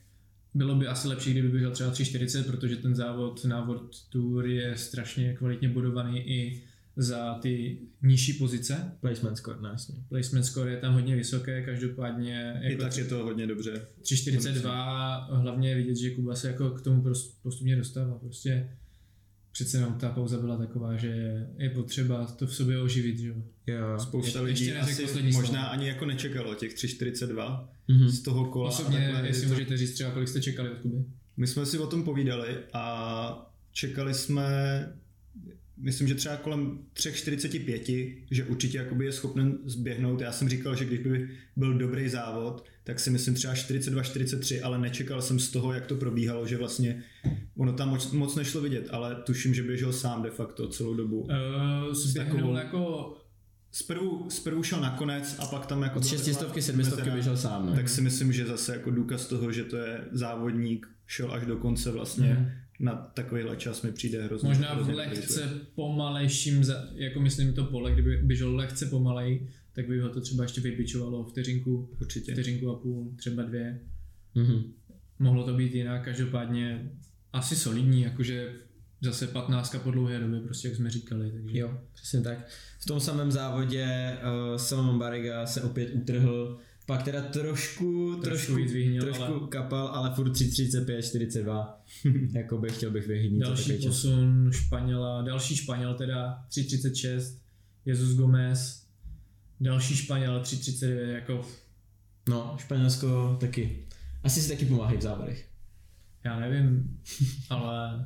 Bylo 0.57 0.75
by 0.75 0.87
asi 0.87 1.07
lepší, 1.07 1.31
kdyby 1.31 1.49
běžel 1.49 1.71
třeba 1.71 1.91
3.40, 1.91 2.43
protože 2.43 2.75
ten 2.75 2.95
závod 2.95 3.45
na 3.45 3.65
World 3.65 4.09
Tour 4.09 4.45
je 4.45 4.77
strašně 4.77 5.33
kvalitně 5.33 5.69
bodovaný 5.69 6.29
i 6.29 6.63
za 6.95 7.33
ty 7.33 7.77
nižší 8.01 8.33
pozice. 8.33 8.91
Placement 8.99 9.37
score, 9.37 9.57
no 9.61 9.69
jasně. 9.69 9.95
Placement 10.09 10.45
score 10.45 10.71
je 10.71 10.77
tam 10.77 10.93
hodně 10.93 11.15
vysoké, 11.15 11.61
každopádně 11.61 12.61
I 12.63 12.71
jako 12.71 12.83
tak 12.83 12.97
je 12.97 13.05
to 13.05 13.23
hodně 13.23 13.47
dobře. 13.47 13.87
3.42, 14.01 15.41
hlavně 15.41 15.69
je 15.69 15.75
vidět, 15.75 15.95
že 15.95 16.09
Kuba 16.09 16.35
se 16.35 16.47
jako 16.47 16.69
k 16.69 16.81
tomu 16.81 17.03
postupně 17.43 17.75
dostává. 17.75 18.17
Prostě 18.17 18.69
přece 19.57 19.77
jenom 19.77 19.93
ta 19.93 20.09
pauza 20.09 20.37
byla 20.39 20.57
taková, 20.57 20.95
že 20.95 21.07
je 21.57 21.69
potřeba 21.69 22.25
to 22.25 22.47
v 22.47 22.55
sobě 22.55 22.81
oživit, 22.81 23.19
že 23.19 23.27
jo. 23.27 23.35
Jo. 23.67 23.99
Spousta 23.99 24.39
Je- 24.39 24.45
lidí 24.45 24.71
asi 24.73 25.01
poslední 25.01 25.31
slovo. 25.33 25.47
možná 25.47 25.63
ani 25.65 25.87
jako 25.87 26.05
nečekalo 26.05 26.55
těch 26.55 26.73
3.42 26.73 27.69
Mhm. 27.87 28.09
z 28.09 28.21
toho 28.21 28.45
kola. 28.45 28.69
Osobně, 28.69 28.97
a 29.09 29.11
takhle, 29.11 29.29
jestli 29.29 29.43
je 29.43 29.47
to- 29.47 29.53
můžete 29.53 29.77
říct 29.77 29.93
třeba, 29.93 30.11
kolik 30.11 30.27
jste 30.27 30.41
čekali 30.41 30.69
od 30.69 30.77
Kuby. 30.77 30.97
My 31.37 31.47
jsme 31.47 31.65
si 31.65 31.79
o 31.79 31.87
tom 31.87 32.03
povídali 32.03 32.57
a 32.73 33.51
čekali 33.71 34.13
jsme, 34.13 34.43
myslím, 35.77 36.07
že 36.07 36.15
třeba 36.15 36.35
kolem 36.37 36.79
3.45, 36.93 38.17
že 38.31 38.43
určitě 38.43 38.77
jakoby 38.77 39.05
je 39.05 39.11
schopen 39.11 39.57
zběhnout. 39.65 40.21
Já 40.21 40.31
jsem 40.31 40.49
říkal, 40.49 40.75
že 40.75 40.85
když 40.85 40.99
by 40.99 41.29
byl 41.55 41.77
dobrý 41.77 42.09
závod, 42.09 42.65
tak 42.83 42.99
si 42.99 43.09
myslím 43.09 43.35
třeba 43.35 43.53
42-43, 43.53 44.59
ale 44.63 44.77
nečekal 44.77 45.21
jsem 45.21 45.39
z 45.39 45.49
toho, 45.51 45.73
jak 45.73 45.85
to 45.85 45.95
probíhalo, 45.95 46.47
že 46.47 46.57
vlastně 46.57 47.03
ono 47.57 47.73
tam 47.73 47.89
moc, 47.89 48.11
moc 48.11 48.35
nešlo 48.35 48.61
vidět, 48.61 48.87
ale 48.91 49.15
tuším, 49.15 49.53
že 49.53 49.63
běžel 49.63 49.93
sám 49.93 50.23
de 50.23 50.29
facto 50.29 50.67
celou 50.67 50.93
dobu. 50.93 51.21
Uh, 51.21 51.93
zběhnul 51.93 52.35
takovou- 52.37 52.55
jako 52.57 53.13
Zprvu, 53.71 54.29
zprvu 54.29 54.63
šel 54.63 54.81
nakonec 54.81 55.35
a 55.39 55.45
pak 55.45 55.65
tam 55.65 55.81
jako... 55.83 55.99
Od 55.99 56.01
byla 56.03 56.09
šestistovky, 56.11 56.47
taková 56.53 56.65
sedmistovky 56.65 56.99
mezera. 57.01 57.13
běžel 57.15 57.37
sám, 57.37 57.65
no. 57.65 57.75
Tak 57.75 57.89
si 57.89 58.01
myslím, 58.01 58.33
že 58.33 58.45
zase 58.45 58.73
jako 58.73 58.91
důkaz 58.91 59.27
toho, 59.27 59.51
že 59.51 59.63
to 59.63 59.77
je 59.77 60.01
závodník, 60.11 60.87
šel 61.07 61.31
až 61.33 61.45
do 61.45 61.57
konce 61.57 61.91
vlastně 61.91 62.33
Mhm. 62.33 62.49
Na 62.79 62.95
takovýhle 63.13 63.55
čas 63.55 63.81
mi 63.81 63.91
přijde 63.91 64.23
hrozně. 64.23 64.49
Možná 64.49 64.73
v 64.73 64.89
lehce 64.89 65.49
pomalejším, 65.75 66.63
za, 66.63 66.87
jako 66.95 67.19
myslím 67.19 67.53
to 67.53 67.63
pole, 67.63 67.91
kdyby 67.91 68.17
běžel 68.17 68.55
lehce 68.55 68.85
pomalej, 68.85 69.47
tak 69.73 69.87
by 69.87 69.99
ho 69.99 70.09
to 70.09 70.21
třeba 70.21 70.43
ještě 70.43 70.61
vybičovalo 70.61 71.23
vteřinku, 71.23 71.89
Určitě. 72.01 72.31
vteřinku 72.31 72.69
a 72.69 72.75
půl, 72.75 73.13
třeba 73.15 73.43
dvě. 73.43 73.79
Mhm. 74.35 74.63
Mohlo 75.19 75.43
to 75.43 75.53
být 75.53 75.73
jinak, 75.75 76.05
každopádně 76.05 76.91
asi 77.33 77.55
solidní, 77.55 78.01
jakože 78.01 78.53
zase 79.01 79.27
15 79.27 79.75
po 79.83 79.91
dlouhé 79.91 80.19
době, 80.19 80.39
prostě 80.39 80.67
jak 80.67 80.77
jsme 80.77 80.89
říkali. 80.89 81.31
Takže. 81.31 81.59
Jo, 81.59 81.79
přesně 81.93 82.21
tak. 82.21 82.47
V 82.79 82.85
tom 82.85 82.99
samém 82.99 83.31
závodě 83.31 84.13
uh, 84.23 84.57
Salomon 84.57 84.99
Barriga 84.99 85.45
se 85.45 85.61
opět 85.61 85.89
utrhl, 85.93 86.59
pak 86.87 87.03
teda 87.03 87.21
trošku, 87.21 88.15
trošku, 88.23 88.55
víc 88.55 88.71
vyhnil, 88.71 89.01
trošku 89.03 89.23
ale- 89.23 89.47
kapal, 89.49 89.87
ale 89.87 90.15
furt 90.15 90.29
3.35, 90.31 91.01
42. 91.01 91.83
Jakoby 92.33 92.69
chtěl 92.69 92.91
bych 92.91 93.07
vyhnít 93.07 93.39
Další 93.39 93.81
čas. 93.81 93.85
posun 93.85 94.49
Španěla, 94.53 95.21
další 95.21 95.55
Španěl 95.55 95.93
teda 95.93 96.45
3.36, 96.49 97.37
Jesus 97.85 98.17
Gomez, 98.17 98.87
další 99.59 99.95
Španěl 99.95 100.41
3.39, 100.41 101.09
jako 101.09 101.45
No, 102.29 102.55
Španělsko 102.59 103.37
taky. 103.39 103.87
Asi 104.23 104.41
si 104.41 104.49
taky 104.49 104.65
pomáhají 104.65 104.97
v 104.97 105.01
závodech. 105.01 105.47
já 106.23 106.39
nevím, 106.39 106.99
ale 107.49 108.05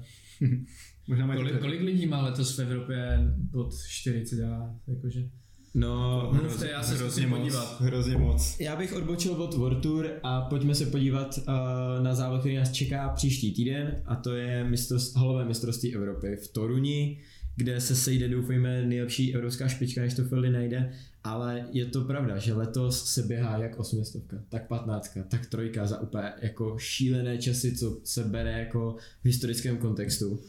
Možná 1.07 1.35
kolik, 1.35 1.59
kolik 1.59 1.81
lidí 1.81 2.05
má 2.05 2.21
letos 2.21 2.57
v 2.57 2.61
Evropě 2.61 3.19
pod 3.51 3.73
40 3.87 4.43
a 4.43 4.75
jakože 4.87 5.29
No, 5.73 6.29
Mluvte, 6.33 6.69
já 6.69 6.83
se 6.83 6.97
zkusím 6.97 7.29
moc, 7.29 7.39
podívat. 7.39 7.81
Hrozně 7.81 8.17
moc. 8.17 8.59
Já 8.59 8.75
bych 8.75 8.93
odbočil 8.93 9.33
od 9.33 9.53
World 9.53 9.83
Tour 9.83 10.09
a 10.23 10.41
pojďme 10.41 10.75
se 10.75 10.85
podívat 10.85 11.37
uh, 11.37 12.03
na 12.03 12.15
závod, 12.15 12.39
který 12.39 12.55
nás 12.55 12.71
čeká 12.71 13.09
příští 13.09 13.53
týden 13.53 14.01
a 14.05 14.15
to 14.15 14.35
je 14.35 14.63
mistrovství, 14.63 15.19
halové 15.19 15.45
mistrovství 15.45 15.95
Evropy 15.95 16.35
v 16.35 16.47
Toruni, 16.47 17.21
kde 17.55 17.81
se 17.81 17.95
sejde 17.95 18.27
doufejme 18.27 18.85
nejlepší 18.85 19.35
evropská 19.35 19.67
špička, 19.67 20.01
než 20.01 20.13
to 20.13 20.23
Fildy 20.23 20.49
najde, 20.49 20.93
ale 21.23 21.65
je 21.71 21.85
to 21.85 22.01
pravda, 22.01 22.37
že 22.37 22.53
letos 22.53 23.05
se 23.05 23.23
běhá 23.23 23.57
jak 23.57 23.79
osmistovka, 23.79 24.37
tak 24.49 24.67
patnáctka, 24.67 25.23
tak 25.23 25.45
trojka 25.45 25.87
za 25.87 25.99
úplně 25.99 26.33
jako 26.41 26.77
šílené 26.79 27.37
časy, 27.37 27.77
co 27.77 27.97
se 28.03 28.23
bere 28.23 28.51
jako 28.51 28.95
v 29.21 29.25
historickém 29.25 29.77
kontextu. 29.77 30.39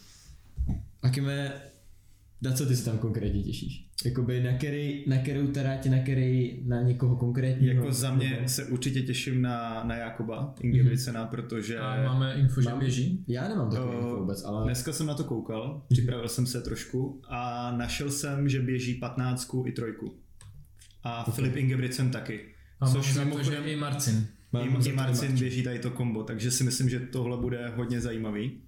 A 1.03 1.11
kime, 1.11 1.63
na 2.43 2.53
co 2.53 2.67
ty 2.67 2.77
se 2.77 2.85
tam 2.85 2.99
konkrétně 2.99 3.43
těšíš? 3.43 3.92
Jakoby 4.05 4.43
na, 4.43 4.53
který, 4.53 5.05
na 5.07 5.19
kterou 5.19 5.47
terátě, 5.47 5.91
na 5.91 5.99
který, 5.99 6.61
na 6.65 6.83
někoho 6.83 7.17
konkrétního? 7.17 7.75
Jako 7.75 7.93
za 7.93 8.15
mě 8.15 8.43
se 8.47 8.65
určitě 8.65 9.03
těším 9.03 9.43
na, 9.43 9.85
na 9.85 9.97
Jakoba 9.97 10.55
Ingebrigtsena, 10.61 11.27
protože 11.27 11.79
a 11.79 12.05
máme 12.05 12.35
info, 12.35 12.61
že 12.61 12.69
Mám- 12.69 12.79
běží. 12.79 13.25
Já 13.29 13.49
nemám 13.49 13.71
takový 13.71 13.97
O, 13.97 13.99
info 13.99 14.17
vůbec, 14.17 14.45
ale... 14.45 14.65
dneska 14.65 14.93
jsem 14.93 15.07
na 15.07 15.15
to 15.15 15.25
koukal, 15.25 15.83
připravil 15.89 16.29
jsem 16.29 16.47
se 16.47 16.61
trošku 16.61 17.21
a 17.29 17.73
našel 17.77 18.11
jsem, 18.11 18.49
že 18.49 18.61
běží 18.61 18.95
15 18.95 19.51
i 19.67 19.73
trojku. 19.73 20.15
A 21.05 21.31
Filip 21.31 21.57
Ingebrigtsen 21.57 22.11
taky. 22.11 22.41
A 22.81 22.85
mám 22.85 22.95
Což 22.95 23.15
za 23.15 23.25
to, 23.25 23.43
že 23.43 23.57
i 23.57 23.77
Marcin. 23.77 24.27
Mám 24.53 24.63
i, 24.63 24.89
i 24.89 24.93
Marcin. 24.93 25.39
běží 25.39 25.63
tady 25.63 25.79
to 25.79 25.91
kombo, 25.91 26.23
takže 26.23 26.51
si 26.51 26.65
myslím, 26.65 26.89
že 26.89 27.01
tohle 27.01 27.37
bude 27.37 27.69
hodně 27.77 28.01
zajímavý. 28.01 28.61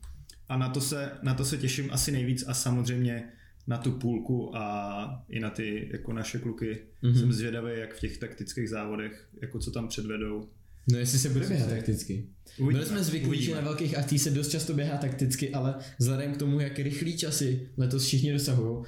A 0.48 0.56
na 0.56 0.68
to 0.68 0.80
se, 0.80 1.10
na 1.22 1.34
to 1.34 1.44
se 1.44 1.58
těším 1.58 1.88
asi 1.92 2.12
nejvíc 2.12 2.44
a 2.48 2.54
samozřejmě 2.54 3.24
na 3.66 3.78
tu 3.78 3.92
půlku 3.92 4.56
a 4.56 5.24
i 5.28 5.40
na 5.40 5.50
ty 5.50 5.88
jako 5.92 6.12
naše 6.12 6.38
kluky. 6.38 6.78
Mhm. 7.02 7.12
Mm-hmm. 7.12 7.20
Jsem 7.20 7.32
zvědavý, 7.32 7.70
jak 7.74 7.94
v 7.94 8.00
těch 8.00 8.18
taktických 8.18 8.68
závodech, 8.68 9.28
jako 9.42 9.58
co 9.58 9.70
tam 9.70 9.88
předvedou. 9.88 10.48
No 10.92 10.98
jestli 10.98 11.18
se 11.18 11.28
bude 11.28 11.46
běhat 11.46 11.68
takticky. 11.70 12.26
Uvidíme, 12.58 12.72
Byli 12.72 12.86
jsme 12.86 13.04
zvyklí, 13.04 13.28
uvidíme. 13.28 13.46
že 13.46 13.54
na 13.54 13.60
velkých 13.60 13.98
akcích 13.98 14.22
se 14.22 14.30
dost 14.30 14.48
často 14.48 14.74
běhá 14.74 14.96
takticky, 14.96 15.50
ale 15.50 15.74
vzhledem 15.98 16.32
k 16.32 16.36
tomu, 16.36 16.60
jak 16.60 16.78
rychlý 16.78 17.16
časy 17.16 17.68
letos 17.76 18.06
všichni 18.06 18.32
dosahují, 18.32 18.84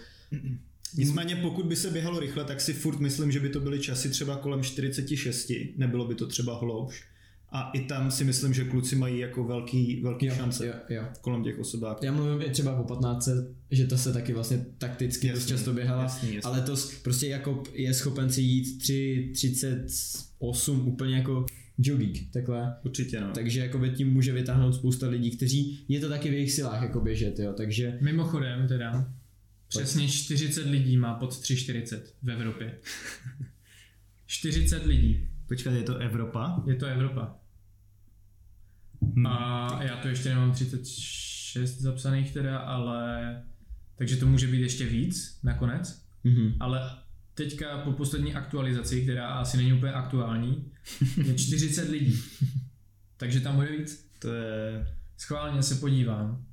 Nicméně 0.95 1.37
pokud 1.37 1.67
by 1.67 1.77
se 1.77 1.91
běhalo 1.91 2.21
rychle, 2.21 2.45
tak 2.45 2.61
si 2.61 2.73
furt 2.73 3.01
myslím, 3.01 3.33
že 3.33 3.41
by 3.41 3.49
to 3.49 3.61
byly 3.61 3.81
časy 3.81 4.11
třeba 4.11 4.37
kolem 4.37 4.63
46, 4.63 5.53
nebylo 5.77 6.09
by 6.09 6.15
to 6.15 6.27
třeba 6.27 6.59
hlouš. 6.59 7.05
A 7.51 7.71
i 7.71 7.81
tam 7.81 8.11
si 8.11 8.25
myslím, 8.25 8.55
že 8.55 8.65
kluci 8.65 8.97
mají 8.97 9.19
jako 9.19 9.45
velký, 9.45 10.01
velký 10.03 10.27
jo, 10.27 10.35
šance 10.35 10.67
jo, 10.67 10.75
jo. 10.89 11.03
kolem 11.21 11.45
těch 11.45 11.59
osobáků. 11.59 12.05
Já 12.05 12.13
mluvím 12.13 12.43
i 12.43 12.51
třeba 12.51 12.81
o 12.81 12.85
15, 12.85 13.29
že 13.71 13.87
to 13.87 13.99
se 13.99 14.13
taky 14.13 14.33
vlastně 14.33 14.67
takticky 14.79 15.29
dost 15.29 15.39
Jasný, 15.41 15.57
často 15.57 15.73
běhala, 15.73 16.03
jasný, 16.03 16.35
jasný. 16.35 16.53
ale 16.53 16.61
to 16.61 16.75
prostě 17.03 17.29
Jakob 17.29 17.69
je 17.73 17.95
schopen 17.95 18.31
si 18.31 18.43
jít 18.43 18.83
3.38 18.83 20.87
úplně 20.87 21.17
jako 21.17 21.47
jogging, 21.79 22.33
takhle. 22.33 22.77
Určitě 22.85 23.21
no. 23.21 23.31
Takže 23.35 23.61
jakoby 23.61 23.91
tím 23.91 24.13
může 24.13 24.33
vytáhnout 24.33 24.75
spousta 24.75 25.09
lidí, 25.09 25.31
kteří 25.31 25.85
je 25.89 26.01
to 26.01 26.09
taky 26.09 26.31
v 26.31 26.33
jejich 26.33 26.53
silách 26.53 26.83
jako 26.83 27.01
běžet, 27.01 27.39
jo, 27.39 27.53
takže 27.53 27.99
Mimochodem 28.01 28.69
teda, 28.69 29.13
přesně 29.69 30.09
40 30.09 30.67
lidí 30.67 30.97
má 30.97 31.15
pod 31.15 31.33
3,40 31.33 32.01
v 32.23 32.31
Evropě. 32.31 32.79
40 34.27 34.87
lidí. 34.87 35.29
Počkat, 35.49 35.71
je 35.71 35.83
to 35.83 35.97
Evropa? 35.97 36.63
Je 36.67 36.75
to 36.75 36.87
Evropa. 36.87 37.35
Hmm. 39.03 39.27
A 39.27 39.83
já 39.83 39.97
to 39.97 40.09
ještě 40.09 40.29
nemám 40.29 40.53
36 40.53 41.81
zapsaných 41.81 42.33
teda, 42.33 42.59
ale... 42.59 43.43
Takže 43.97 44.17
to 44.17 44.27
může 44.27 44.47
být 44.47 44.61
ještě 44.61 44.87
víc 44.87 45.41
nakonec. 45.43 46.07
mhm. 46.25 46.55
Ale 46.61 46.91
teďka 47.35 47.79
po 47.79 47.93
poslední 47.93 48.35
aktualizaci, 48.35 49.03
která 49.03 49.29
asi 49.29 49.57
není 49.57 49.73
úplně 49.73 49.93
aktuální, 49.93 50.73
je 51.25 51.35
40 51.35 51.89
lidí. 51.91 52.21
Takže 53.17 53.41
tam 53.41 53.55
bude 53.55 53.77
víc. 53.77 54.11
To 54.19 54.35
je... 54.35 54.87
Schválně 55.17 55.63
se 55.63 55.75
podívám. 55.75 56.47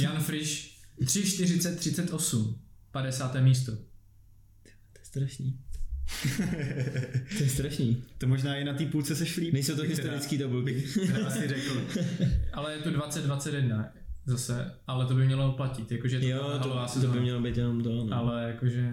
Jan 0.00 0.22
Frisch 0.22 0.74
3,40, 1.00 1.76
38. 1.76 2.60
50. 2.90 3.34
místo. 3.40 3.72
to 3.72 4.98
je 4.98 5.04
strašný. 5.04 5.58
to 7.38 7.42
je 7.42 7.48
strašný. 7.48 8.02
To 8.18 8.26
možná 8.26 8.56
i 8.56 8.64
na 8.64 8.72
té 8.74 8.86
půlce 8.86 9.16
se 9.16 9.26
šlí. 9.26 9.52
Nejsou 9.52 9.76
to 9.76 9.82
historický 9.82 10.38
tabulky. 10.38 10.84
asi 11.26 11.48
řekl. 11.48 11.80
Ale 12.52 12.72
je 12.72 12.78
to 12.78 12.90
2021 12.90 13.88
zase, 14.26 14.70
ale 14.86 15.06
to 15.06 15.14
by 15.14 15.26
mělo 15.26 15.52
platit, 15.52 15.92
jakože 15.92 16.20
to 16.20 16.26
Jo, 16.26 16.58
to, 16.62 16.68
to 16.68 16.82
sezóna. 16.88 17.14
by 17.14 17.20
mělo 17.20 17.40
být 17.40 17.56
jenom 17.56 17.82
to, 17.82 18.04
no. 18.04 18.16
Ale 18.16 18.42
jakože 18.48 18.90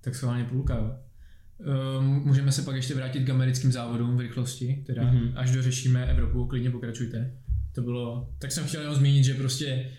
tak 0.00 0.14
schválně 0.14 0.44
půlka, 0.44 0.74
jo. 0.76 0.94
Ehm, 1.98 2.04
Můžeme 2.06 2.52
se 2.52 2.62
pak 2.62 2.76
ještě 2.76 2.94
vrátit 2.94 3.20
k 3.24 3.30
americkým 3.30 3.72
závodům 3.72 4.16
v 4.16 4.20
rychlosti, 4.20 4.82
teda 4.86 5.02
Mhm. 5.02 5.16
mm-hmm. 5.18 5.32
až 5.36 5.50
dořešíme 5.50 6.06
Evropu, 6.06 6.46
klidně 6.46 6.70
pokračujte. 6.70 7.32
To 7.74 7.82
bylo, 7.82 8.28
tak 8.38 8.52
jsem 8.52 8.64
chtěl 8.64 8.80
jenom 8.80 8.96
zmínit, 8.96 9.24
že 9.24 9.34
prostě 9.34 9.90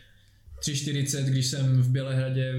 3.40, 0.62 1.24
když 1.26 1.46
jsem 1.48 1.82
v 1.82 1.90
Bělehradě 1.92 2.54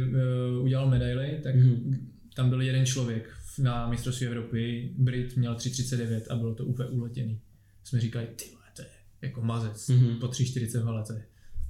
uh, 0.58 0.64
udělal 0.64 0.88
medaily, 0.90 1.40
tak 1.42 1.54
Mhm. 1.54 1.68
mm-hmm. 1.68 1.98
tam 2.34 2.48
byl 2.50 2.60
jeden 2.62 2.86
člověk 2.86 3.28
na 3.58 3.88
mistrovství 3.88 4.26
Evropy, 4.26 4.92
Brit 4.98 5.36
měl 5.36 5.54
3.39 5.54 6.20
a 6.30 6.36
bylo 6.36 6.54
to 6.54 6.64
úplně 6.64 6.88
uletěný. 6.88 7.40
Jsme 7.84 8.00
říkali, 8.00 8.26
ty 8.36 8.44
to 8.76 8.82
je 8.82 8.88
jako 9.22 9.42
mazec, 9.42 9.88
Mhm. 9.88 9.98
mm-hmm. 10.06 10.18
po 10.20 10.26
3.40 10.26 10.84
vole, 10.84 11.04
to 11.06 11.12
je, 11.12 11.24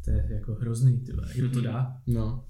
to 0.04 0.10
je 0.10 0.26
jako 0.30 0.54
hrozný, 0.54 1.00
ty 1.00 1.12
kdo 1.34 1.50
to 1.50 1.60
dá? 1.60 1.96
No. 2.06 2.44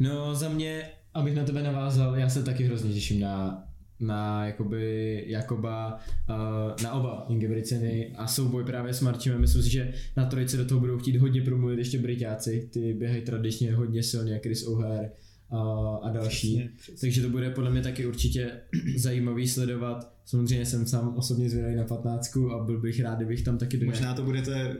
No 0.00 0.34
za 0.34 0.48
mě, 0.48 0.88
abych 1.14 1.34
na 1.36 1.44
tebe 1.44 1.62
navázal, 1.62 2.16
já 2.16 2.28
se 2.28 2.42
taky 2.42 2.64
hrozně 2.64 2.92
těším 2.94 3.20
na 3.20 3.62
na 4.00 4.46
jakoby 4.46 5.24
Jakoba, 5.26 5.98
uh, 6.28 6.82
na 6.82 6.92
oba 6.92 7.26
Ingebrigtseny 7.28 8.14
a 8.16 8.26
souboj 8.26 8.64
právě 8.64 8.94
s 8.94 9.00
Marčem. 9.00 9.40
Myslím 9.40 9.62
si, 9.62 9.70
že 9.70 9.92
na 10.16 10.26
trojice 10.26 10.56
do 10.56 10.64
toho 10.64 10.80
budou 10.80 10.98
chtít 10.98 11.16
hodně 11.16 11.42
promluvit 11.42 11.78
ještě 11.78 11.98
Britáci, 11.98 12.68
ty 12.72 12.94
běhají 12.94 13.22
tradičně 13.22 13.74
hodně 13.74 14.02
silně, 14.02 14.38
Chris 14.38 14.66
O'Hare 14.66 15.10
a, 15.50 15.96
a 16.02 16.10
další. 16.10 16.54
Přesně, 16.54 16.70
přesně. 16.78 17.00
Takže 17.00 17.22
to 17.22 17.28
bude 17.28 17.50
podle 17.50 17.70
mě 17.70 17.82
taky 17.82 18.06
určitě 18.06 18.50
zajímavý 18.96 19.48
sledovat. 19.48 20.12
Samozřejmě 20.24 20.66
jsem 20.66 20.86
sám 20.86 21.14
osobně 21.16 21.50
zvědavý 21.50 21.76
na 21.76 21.84
15 21.84 22.36
a 22.36 22.64
byl 22.64 22.80
bych 22.80 23.00
rád, 23.00 23.16
kdybych 23.16 23.42
tam 23.42 23.58
taky 23.58 23.76
do 23.76 23.86
Možná 23.86 24.14
to 24.14 24.22
budete, 24.22 24.76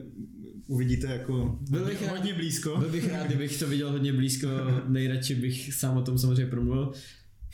uvidíte 0.66 1.06
jako 1.06 1.58
Byl 1.70 1.84
bych 1.84 2.02
rád- 2.02 2.10
hodně 2.10 2.34
blízko. 2.34 2.76
Byl 2.78 2.88
bych 2.88 3.12
rád, 3.12 3.26
kdybych 3.26 3.58
to 3.58 3.68
viděl 3.68 3.90
hodně 3.90 4.12
blízko, 4.12 4.48
nejradši 4.88 5.34
bych 5.34 5.74
sám 5.74 5.96
o 5.96 6.02
tom 6.02 6.18
samozřejmě 6.18 6.46
promluvil. 6.46 6.92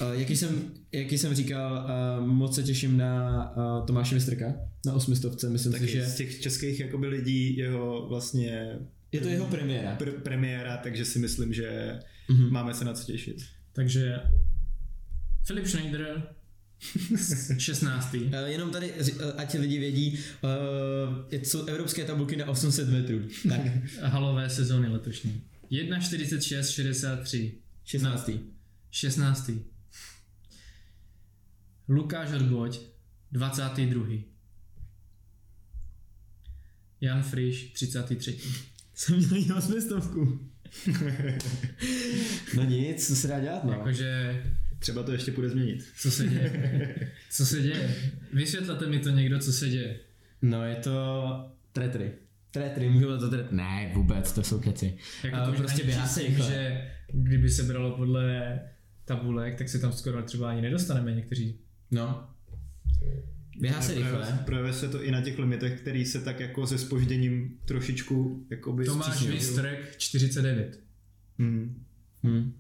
Uh, 0.01 0.21
jaký, 0.21 0.37
jsem, 0.37 0.63
jaký 0.93 1.19
jsem 1.19 1.35
říkal, 1.35 1.87
uh, 2.21 2.27
moc 2.27 2.55
se 2.55 2.63
těším 2.63 2.97
na 2.97 3.53
uh, 3.57 3.87
Tomáše 3.87 4.15
Mistrka, 4.15 4.55
na 4.87 4.93
osmistovce, 4.93 5.49
myslím 5.49 5.73
Taky 5.73 5.87
si, 5.87 5.93
že 5.93 6.07
z 6.07 6.17
těch 6.17 6.41
českých 6.41 6.81
jakoby 6.81 7.07
lidí 7.07 7.57
jeho 7.57 8.07
vlastně 8.09 8.79
je 9.13 9.21
to 9.21 9.29
jeho 9.29 9.47
premiéra. 9.47 9.97
pr- 9.99 10.21
premiéra, 10.21 10.77
takže 10.77 11.05
si 11.05 11.19
myslím, 11.19 11.53
že 11.53 11.99
Mhm. 12.29 12.53
máme 12.53 12.75
se 12.75 12.85
na 12.85 12.95
co 12.95 13.05
těšit. 13.05 13.37
Takže 13.73 14.17
Filip 15.47 15.67
Schneider 15.67 16.23
16. 17.59 18.15
Uh, 18.15 18.33
jenom 18.47 18.71
tady, 18.71 18.93
uh, 18.93 19.09
ať 19.37 19.55
lidi 19.55 19.79
vědí, 19.79 20.19
uh, 20.43 20.51
jsou 21.43 21.67
evropské 21.67 22.05
tabulky 22.05 22.37
na 22.37 22.47
800 22.47 22.89
metrů. 22.89 23.21
Tak, 23.49 23.61
halové 24.03 24.51
sezóny 24.51 24.89
letošní. 24.89 25.43
1.46, 25.71 26.63
63. 26.75 27.55
16. 27.85 28.31
16. 28.91 29.51
Lukáš 31.89 32.33
Odboď, 32.33 32.81
22. 33.33 34.07
Jan 37.01 37.23
Friš, 37.23 37.73
33. 37.73 38.39
Jsem 39.03 39.17
měl 39.17 39.37
jí 39.37 39.53
osmistovku. 39.53 40.41
no 42.57 42.65
nic, 42.65 43.07
co 43.07 43.17
se 43.17 43.29
dá 43.29 43.41
dělat, 43.41 43.65
no. 43.65 43.73
Jakože, 43.73 44.43
Třeba 44.79 45.03
to 45.03 45.13
ještě 45.13 45.33
půjde 45.33 45.49
změnit. 45.49 45.85
co 45.97 46.11
se 46.11 46.29
děje? 46.29 47.11
Co 47.31 47.47
se 47.47 47.63
děje? 47.63 47.97
Vysvětlete 48.33 48.87
mi 48.87 48.99
to 48.99 49.09
někdo, 49.09 49.39
co 49.39 49.53
se 49.53 49.69
děje. 49.69 49.97
No 50.43 50.65
je 50.65 50.77
to 50.77 51.25
tretry. 51.73 52.13
Tretry, 52.51 52.89
můžu 52.91 53.19
to 53.19 53.31
tretry. 53.31 53.57
Ne, 53.57 53.91
vůbec, 53.95 54.33
to 54.33 54.43
jsou 54.43 54.61
keci. 54.61 54.99
Jako 55.25 55.45
to 55.45 55.53
už 55.53 55.59
prostě 55.59 55.85
běhá 55.85 56.07
se 56.07 56.31
že 56.31 56.91
kdyby 57.13 57.51
se 57.51 57.63
bralo 57.63 57.97
podle 57.97 58.61
tabulek, 59.05 59.59
tak 59.59 59.69
se 59.69 59.79
tam 59.79 59.93
skoro 59.93 60.23
třeba 60.23 60.51
ani 60.51 60.63
nedostaneme 60.63 61.13
někteří. 61.13 61.59
No. 61.91 62.29
Běhá 63.61 63.81
se 63.83 63.95
rychle. 63.95 64.39
Projevuje 64.47 64.73
se 64.73 64.89
to 64.89 65.03
i 65.03 65.11
na 65.11 65.21
těch 65.21 65.39
limitech, 65.39 65.81
který 65.81 66.05
se 66.05 66.21
tak 66.21 66.41
jako 66.41 66.67
se 66.67 66.79
spožděním 66.79 67.59
trošičku 67.65 68.47
jakoby 68.51 68.85
Tomáš. 68.85 69.23
Vistrek 69.27 69.95
49. 69.99 70.81
Hmm. 71.39 71.83
Hmm. 72.23 72.53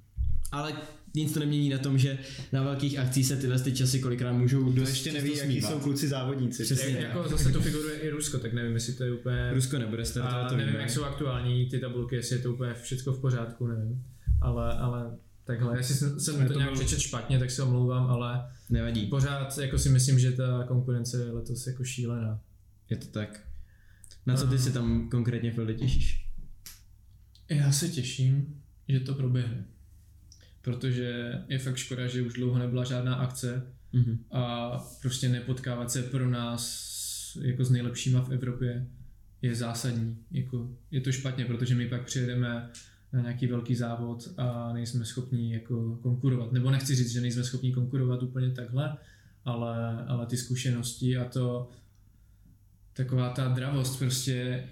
Ale 0.52 0.72
nic 1.14 1.32
to 1.32 1.40
nemění 1.40 1.68
na 1.68 1.78
tom, 1.78 1.98
že 1.98 2.18
na 2.52 2.62
velkých 2.62 2.98
akcích 2.98 3.26
se 3.26 3.36
tyhle 3.36 3.58
ty 3.60 3.72
časy 3.72 4.00
kolikrát 4.00 4.32
můžou 4.32 4.64
To 4.64 4.72
dost 4.80 4.88
ještě 4.88 5.12
neví, 5.12 5.28
jaký 5.36 5.40
smívat. 5.40 5.72
jsou 5.72 5.78
kluci 5.80 6.08
závodníci. 6.08 6.62
Přesně. 6.64 6.90
Jak, 6.90 7.00
jako 7.00 7.28
zase 7.28 7.52
to 7.52 7.60
figuruje 7.60 7.98
i 7.98 8.10
Rusko, 8.10 8.38
tak 8.38 8.52
nevím, 8.52 8.72
jestli 8.74 8.92
to 8.92 9.04
je 9.04 9.12
úplně... 9.12 9.50
Rusko 9.54 9.78
nebude 9.78 10.04
startovat, 10.04 10.46
A 10.46 10.48
to 10.48 10.56
nevím, 10.56 10.70
víme. 10.72 10.80
jak 10.82 10.90
jsou 10.90 11.04
aktuální 11.04 11.66
ty 11.66 11.78
tabulky, 11.78 12.16
jestli 12.16 12.36
je 12.36 12.42
to 12.42 12.52
úplně 12.54 12.74
všechno 12.74 13.12
v 13.12 13.20
pořádku, 13.20 13.66
nevím. 13.66 14.04
Ale, 14.40 14.74
ale 14.78 15.16
takhle, 15.44 15.78
jestli 15.78 15.94
jsem, 15.94 16.20
jsem 16.20 16.46
to 16.46 16.52
to 16.52 16.58
nějak 16.58 16.72
byl- 16.72 16.80
přečet 16.84 17.00
špatně, 17.00 17.38
tak 17.38 17.50
se 17.50 17.62
omlouvám, 17.62 18.06
ale 18.06 18.50
Nevadí, 18.70 19.06
pořád 19.06 19.58
jako 19.58 19.78
si 19.78 19.88
myslím, 19.88 20.18
že 20.18 20.32
ta 20.32 20.64
konkurence 20.68 21.18
je 21.24 21.30
letos 21.32 21.66
jako 21.66 21.84
šílená. 21.84 22.40
je 22.90 22.96
to 22.96 23.06
tak. 23.06 23.40
Na 24.26 24.36
co 24.36 24.46
ty 24.46 24.58
se 24.58 24.72
tam 24.72 25.08
konkrétně 25.10 25.52
Fildy 25.52 25.74
těšíš? 25.74 26.26
Já 27.48 27.72
se 27.72 27.88
těším, 27.88 28.62
že 28.88 29.00
to 29.00 29.14
proběhne. 29.14 29.64
Protože 30.62 31.32
je 31.48 31.58
fakt 31.58 31.76
škoda, 31.76 32.06
že 32.06 32.22
už 32.22 32.32
dlouho 32.32 32.58
nebyla 32.58 32.84
žádná 32.84 33.14
akce 33.14 33.66
Mhm. 33.92 34.18
a 34.30 34.70
prostě 35.02 35.28
nepotkávat 35.28 35.90
se 35.90 36.02
pro 36.02 36.30
nás 36.30 36.92
jako 37.42 37.64
s 37.64 37.70
nejlepšíma 37.70 38.24
v 38.24 38.32
Evropě 38.32 38.86
je 39.42 39.54
zásadní. 39.54 40.18
Jako, 40.30 40.70
je 40.90 41.00
to 41.00 41.12
špatně, 41.12 41.44
protože 41.44 41.74
my 41.74 41.86
pak 41.88 42.04
přijedeme 42.04 42.70
na 43.12 43.20
nějaký 43.20 43.46
velký 43.46 43.74
závod 43.74 44.28
a 44.36 44.72
nejsme 44.72 45.04
schopni 45.04 45.52
jako 45.54 45.98
konkurovat. 46.02 46.52
Nebo 46.52 46.70
nechci 46.70 46.94
říct, 46.94 47.12
že 47.12 47.20
nejsme 47.20 47.44
schopni 47.44 47.72
konkurovat 47.72 48.22
úplně 48.22 48.50
takhle, 48.50 48.96
ale, 49.44 50.04
ale 50.06 50.26
ty 50.26 50.36
zkušenosti 50.36 51.16
a 51.16 51.24
to 51.24 51.70
taková 52.92 53.30
ta 53.30 53.48
dravost 53.48 53.98
prostě 53.98 54.64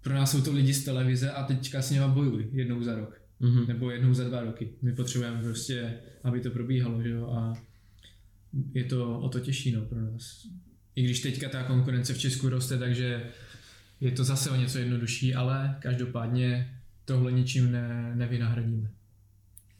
pro 0.00 0.14
nás 0.14 0.30
jsou 0.30 0.40
to 0.42 0.52
lidi 0.52 0.74
z 0.74 0.84
televize 0.84 1.30
a 1.30 1.44
teďka 1.44 1.82
s 1.82 1.90
něma 1.90 2.08
bojuj 2.08 2.48
jednou 2.52 2.82
za 2.82 2.94
rok 2.94 3.20
Mhm. 3.40 3.66
nebo 3.68 3.90
jednou 3.90 4.14
za 4.14 4.24
dva 4.24 4.40
roky. 4.40 4.68
My 4.82 4.92
potřebujeme 4.92 5.42
prostě, 5.42 5.94
aby 6.24 6.40
to 6.40 6.50
probíhalo, 6.50 7.02
že 7.02 7.08
jo, 7.10 7.26
a 7.26 7.54
je 8.74 8.84
to 8.84 9.20
o 9.20 9.28
to 9.28 9.40
těžší, 9.40 9.72
no, 9.72 9.80
pro 9.82 10.00
nás. 10.00 10.46
I 10.96 11.02
když 11.04 11.20
teďka 11.20 11.48
ta 11.48 11.62
konkurence 11.64 12.14
v 12.14 12.18
Česku 12.18 12.48
roste, 12.48 12.78
takže 12.78 13.30
je 14.00 14.10
to 14.10 14.24
zase 14.24 14.50
o 14.50 14.56
něco 14.56 14.78
jednodušší, 14.78 15.34
ale 15.34 15.76
každopádně 15.82 16.79
tohle 17.04 17.32
ničím 17.32 17.72
ne, 17.72 18.12
nevynahradíme. 18.14 18.90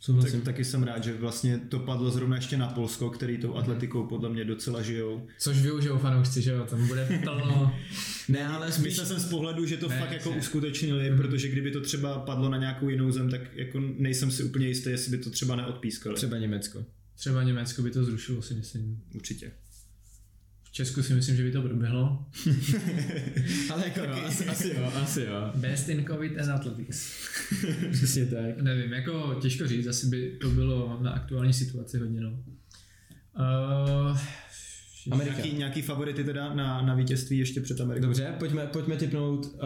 Souhlasím. 0.01 0.33
Tak, 0.41 0.45
taky 0.45 0.65
jsem 0.65 0.83
rád, 0.83 1.05
že 1.05 1.13
vlastně 1.15 1.59
to 1.59 1.79
padlo 1.79 2.11
zrovna 2.11 2.37
ještě 2.37 2.57
na 2.57 2.69
Polsko, 2.69 3.11
který 3.11 3.39
tou 3.39 3.55
atletikou 3.57 4.07
podle 4.07 4.29
mě 4.29 4.45
docela 4.45 4.83
žijou. 4.83 5.27
Což 5.39 5.59
využijou 5.63 5.99
fanoušci, 5.99 6.43
že 6.43 6.51
jo, 6.51 6.67
tam 6.71 6.87
bude 6.87 7.21
plno. 7.23 7.75
Ne, 8.29 8.47
ale 8.49 8.73
spíš... 8.73 8.85
Myslel 8.85 9.07
jsem 9.07 9.19
z 9.21 9.29
pohledu, 9.29 9.67
že 9.67 9.77
to 9.77 9.89
Ne, 9.89 9.99
fakt 10.01 10.13
jako 10.13 10.29
jasně. 10.29 10.41
uskutečnili, 10.41 11.17
protože 11.17 11.49
kdyby 11.49 11.71
to 11.71 11.81
třeba 11.81 12.19
padlo 12.19 12.49
na 12.49 12.59
nějakou 12.59 12.89
jinou 12.89 13.11
zem, 13.11 13.31
tak 13.31 13.41
jako 13.57 13.81
nejsem 13.81 14.31
si 14.31 14.45
úplně 14.45 14.67
jistý, 14.69 14.91
jestli 14.91 15.17
by 15.17 15.25
to 15.25 15.31
třeba 15.31 15.57
neodpískali. 15.57 16.17
Třeba 16.17 16.39
Německo. 16.39 16.85
Třeba 17.17 17.43
Německo 17.43 17.83
by 17.83 17.91
to 17.91 18.05
zrušilo, 18.05 18.43
si 18.43 18.55
myslím. 18.55 19.03
Určitě. 19.15 19.53
V 20.71 20.73
Česku 20.73 21.03
si 21.03 21.15
myslím, 21.15 21.37
že 21.37 21.43
by 21.43 21.53
to 21.53 21.63
proběhlo. 21.63 22.27
Ale 23.73 23.85
jako 23.85 24.01
jo, 24.01 24.25
asi, 24.27 24.47
asi 24.47 24.69
jo, 24.69 24.93
asi 24.95 25.21
jo. 25.21 25.53
Best 25.55 25.89
in 25.89 26.05
COVID 26.07 26.39
and 26.39 26.51
Athletics. 26.51 27.13
Přesně 27.93 28.27
tak. 28.27 28.61
Nevím, 28.61 28.93
jako 28.93 29.39
těžko 29.43 29.67
říct, 29.67 29.87
asi 29.87 30.07
by 30.07 30.39
to 30.41 30.51
bylo 30.51 30.99
na 31.03 31.11
aktuální 31.11 31.53
situaci 31.53 31.99
hodně, 31.99 32.21
no. 32.21 32.31
Uh, 32.31 34.19
Amerika. 35.11 35.37
Nějaký, 35.37 35.57
nějaký 35.57 35.83
favority 35.83 36.25
teda 36.25 36.55
na, 36.55 36.83
na 36.83 36.95
vítězství 36.95 37.39
ještě 37.39 37.61
před 37.61 37.81
Amerikou? 37.81 38.07
Dobře, 38.07 38.35
pojďme, 38.39 38.67
pojďme 38.67 38.97
typnout 38.97 39.47
uh, 39.47 39.61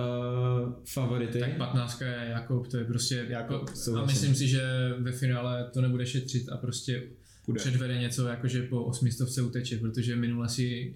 favority. 0.84 1.38
tak 1.38 1.56
15 1.56 2.00
je 2.00 2.28
Jakob, 2.30 2.68
to 2.68 2.76
je 2.76 2.84
prostě 2.84 3.26
Jakob, 3.28 3.70
a 3.96 4.04
myslím 4.06 4.34
si, 4.34 4.48
že 4.48 4.62
ve 4.98 5.12
finále 5.12 5.70
to 5.72 5.80
nebude 5.80 6.06
šetřit 6.06 6.48
a 6.48 6.56
prostě 6.56 7.02
Půjde. 7.44 7.60
předvede 7.60 7.98
něco, 7.98 8.26
jakože 8.28 8.62
po 8.62 8.84
osmistovce 8.84 9.42
uteče, 9.42 9.76
protože 9.78 10.16
minule 10.16 10.48
si 10.48 10.94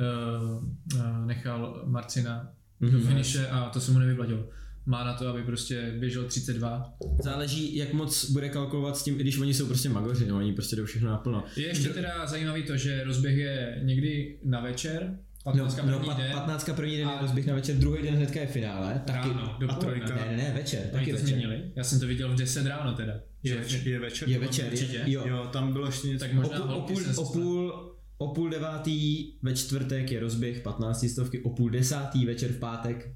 uh, 0.00 0.64
uh, 0.94 1.26
nechal 1.26 1.82
Marcina 1.86 2.52
do 2.80 2.88
Mhm. 2.98 3.06
finiše 3.08 3.46
a 3.48 3.68
to 3.70 3.80
se 3.80 3.92
mu 3.92 3.98
nevyplatilo. 3.98 4.48
Má 4.86 5.04
na 5.04 5.14
to, 5.14 5.28
aby 5.28 5.42
prostě 5.42 5.94
běžel 5.98 6.24
32. 6.24 6.94
Záleží, 7.22 7.76
jak 7.76 7.92
moc 7.92 8.30
bude 8.30 8.48
kalkulovat 8.48 8.96
s 8.96 9.02
tím, 9.04 9.14
i 9.14 9.18
když 9.18 9.38
oni 9.38 9.54
jsou 9.54 9.66
prostě 9.66 9.88
magoři, 9.88 10.26
no, 10.26 10.36
oni 10.36 10.52
prostě 10.52 10.76
jdou 10.76 10.84
všechno 10.84 11.10
naplno. 11.10 11.44
Je 11.56 11.66
ještě 11.66 11.88
teda 11.88 12.26
zajímavý 12.26 12.62
to, 12.62 12.76
že 12.76 13.04
rozběh 13.04 13.36
je 13.36 13.80
někdy 13.82 14.38
na 14.44 14.60
večer, 14.60 15.18
15 15.44 15.76
no, 15.76 15.82
no, 15.90 15.98
první 15.98 16.14
den, 16.16 16.32
15 16.32 16.70
první 16.76 16.96
den 16.96 17.08
je 17.08 17.14
A- 17.14 17.20
rozběh 17.22 17.46
na 17.46 17.54
večer, 17.54 17.76
druhý 17.76 18.02
den 18.02 18.14
hnedka 18.14 18.40
je 18.40 18.46
finále. 18.46 19.02
Taky, 19.06 19.28
ráno, 19.28 19.54
a 19.54 19.58
dopoledne. 19.60 20.06
trojka. 20.06 20.24
ne, 20.24 20.30
ne, 20.30 20.42
ne, 20.42 20.52
večer, 20.54 20.80
Oni 20.80 20.90
taky 20.92 21.04
to 21.10 21.12
večer. 21.16 21.28
změnili? 21.28 21.62
Já 21.76 21.84
jsem 21.84 22.00
to 22.00 22.06
viděl 22.06 22.32
v 22.32 22.36
10 22.36 22.66
ráno 22.66 22.92
teda. 22.94 23.12
Je, 23.48 23.90
je 23.90 23.98
večer? 23.98 24.28
Je 24.28 24.38
večer. 24.38 24.72
Určitě. 24.72 24.96
je, 24.96 25.12
jo. 25.12 25.22
Jo, 25.26 25.48
tam 25.52 25.72
bylo 25.72 25.86
ještě 25.86 26.08
něco. 26.08 26.24
Tak 26.24 26.32
O 26.32 26.36
možná 26.36 26.58
půl, 26.60 26.74
o, 26.74 26.80
půl, 26.82 27.02
o, 27.16 27.32
půl, 27.32 27.92
o 28.18 28.34
půl 28.34 28.50
devátý 28.50 29.32
ve 29.42 29.54
čtvrtek 29.54 30.12
je 30.12 30.20
rozběh 30.20 30.60
15 30.60 31.08
stovky, 31.08 31.42
o 31.42 31.50
půl 31.50 31.70
desátý 31.70 32.26
večer 32.26 32.52
v 32.52 32.58
pátek. 32.58 33.14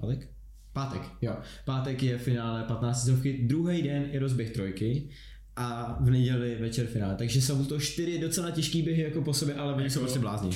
Pátek? 0.00 0.28
Pátek, 0.72 1.02
jo. 1.22 1.36
Pátek 1.64 2.02
je 2.02 2.18
finále 2.18 2.62
15 2.64 3.02
stovky, 3.02 3.38
druhý 3.46 3.82
den 3.82 4.08
je 4.12 4.20
rozběh 4.20 4.50
trojky 4.50 5.08
a 5.56 5.98
v 6.00 6.10
neděli 6.10 6.56
večer 6.60 6.86
finále. 6.86 7.14
Takže 7.16 7.42
jsou 7.42 7.64
to 7.64 7.80
čtyři 7.80 8.18
docela 8.18 8.50
těžký 8.50 8.82
běhy 8.82 9.02
jako 9.02 9.22
po 9.22 9.34
sobě, 9.34 9.54
ale 9.54 9.74
oni 9.74 9.82
Jako- 9.82 9.92
jsou 9.94 10.00
prostě 10.00 10.18
blázni. 10.18 10.50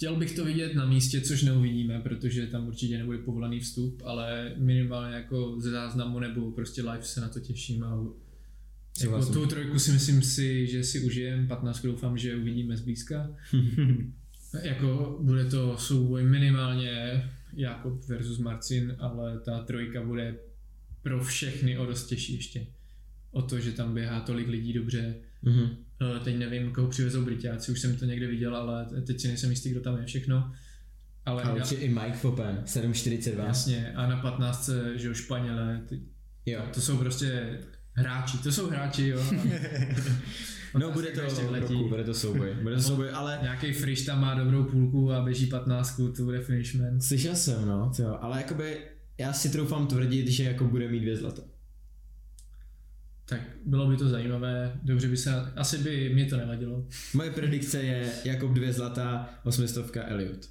Chtěl 0.00 0.16
bych 0.16 0.36
to 0.36 0.44
vidět 0.44 0.74
na 0.74 0.86
místě, 0.86 1.20
což 1.20 1.42
neuvidíme, 1.42 2.00
protože 2.00 2.46
tam 2.46 2.66
určitě 2.68 2.98
nebude 2.98 3.18
povolený 3.18 3.60
vstup, 3.60 4.02
ale 4.04 4.54
minimálně 4.56 5.16
jako 5.16 5.56
ze 5.60 5.70
záznamu 5.70 6.18
nebo 6.18 6.52
prostě 6.52 6.82
live 6.82 7.02
se 7.02 7.20
na 7.20 7.28
to 7.28 7.40
těším 7.40 7.84
a 7.84 7.90
jako 7.90 8.16
Souhlasím. 8.98 9.34
tu 9.34 9.46
trojku 9.46 9.78
si 9.78 9.92
myslím 9.92 10.22
si, 10.22 10.66
že 10.66 10.84
si 10.84 11.00
užijem, 11.00 11.48
15 11.48 11.82
doufám, 11.82 12.18
že 12.18 12.36
uvidíme 12.36 12.76
zblízka. 12.76 13.30
jako 14.62 15.18
bude 15.22 15.44
to 15.44 15.76
souboj 15.78 16.24
minimálně 16.24 17.24
Jakob 17.52 18.04
versus 18.04 18.38
Marcin, 18.38 18.96
ale 18.98 19.40
ta 19.40 19.62
trojka 19.62 20.02
bude 20.02 20.36
pro 21.02 21.24
všechny 21.24 21.78
o 21.78 21.86
dost 21.86 22.06
těžší 22.06 22.34
ještě. 22.34 22.66
O 23.30 23.42
to, 23.42 23.60
že 23.60 23.72
tam 23.72 23.94
běhá 23.94 24.20
tolik 24.20 24.48
lidí 24.48 24.72
dobře, 24.72 25.14
Mhm. 25.42 25.76
Eh, 26.02 26.20
Teď 26.20 26.36
nevím, 26.36 26.72
koho 26.72 26.88
přivezou 26.88 27.24
Britáci, 27.24 27.72
už 27.72 27.80
jsem 27.80 27.96
to 27.96 28.04
někde 28.04 28.26
viděl, 28.26 28.56
ale 28.56 28.86
teď 29.06 29.20
si 29.20 29.28
nejsem 29.28 29.50
jistý, 29.50 29.70
kdo 29.70 29.80
tam 29.80 29.98
je 29.98 30.04
všechno. 30.04 30.52
Ale 31.26 31.42
A 31.42 31.54
určitě 31.54 31.80
i 31.80 31.88
Mike 31.88 32.12
Fopen, 32.12 32.62
7.42. 32.66 33.46
jasně, 33.46 33.92
a 33.96 34.06
na 34.06 34.16
15, 34.16 34.70
že 34.94 35.08
jo, 35.08 35.14
Španělé, 35.14 35.82
ty, 35.88 36.00
Jo. 36.46 36.62
to 36.74 36.80
jsou 36.80 36.96
prostě 36.98 37.58
hráči, 37.92 38.38
to 38.38 38.52
jsou 38.52 38.70
hráči, 38.70 39.08
jo. 39.08 39.20
A 40.74 40.78
No 40.78 40.90
bude 40.90 41.06
to, 41.10 41.20
ještě 41.20 41.42
letí. 41.42 41.72
roku, 41.74 41.88
bude 41.88 42.04
to 42.04 42.14
souboj, 42.14 42.54
bude 42.62 42.74
to 42.76 42.82
souboj, 42.82 43.10
ale 43.12 43.38
Nějaký 43.42 43.72
Friš 43.72 44.04
tam 44.04 44.20
má 44.20 44.34
dobrou 44.34 44.64
půlku 44.64 45.12
a 45.12 45.22
běží 45.24 45.46
15, 45.46 46.00
to 46.16 46.22
bude 46.24 46.40
finishman. 46.40 47.00
Slyšel 47.00 47.34
jsem, 47.36 47.66
no, 47.68 47.92
jo, 47.98 48.18
ale 48.20 48.36
jakoby 48.38 48.78
já 49.18 49.32
si 49.32 49.48
troufám 49.50 49.86
tvrdit, 49.86 50.28
že 50.28 50.44
jako 50.44 50.64
bude 50.64 50.88
mít 50.88 51.00
dvě 51.00 51.16
zlata. 51.16 51.42
Tak 53.30 53.40
bylo 53.66 53.86
by 53.86 53.96
to 53.96 54.08
zajímavé, 54.08 54.72
dobře 54.82 55.08
by 55.08 55.16
se, 55.16 55.34
asi 55.56 55.78
by 55.78 56.10
mě 56.14 56.26
to 56.26 56.36
nevadilo. 56.36 56.86
Moje 57.14 57.30
predikce 57.30 57.82
je 57.82 58.12
jako 58.24 58.48
dvě 58.48 58.72
zlata, 58.72 59.28
osmistovka 59.44 60.04
Elliot. 60.06 60.48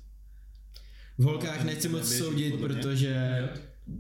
V 1.18 1.24
holkách 1.24 1.64
nechci 1.64 1.90
moc 1.90 2.02
neběží, 2.02 2.24
soudit, 2.24 2.56
protože 2.56 3.50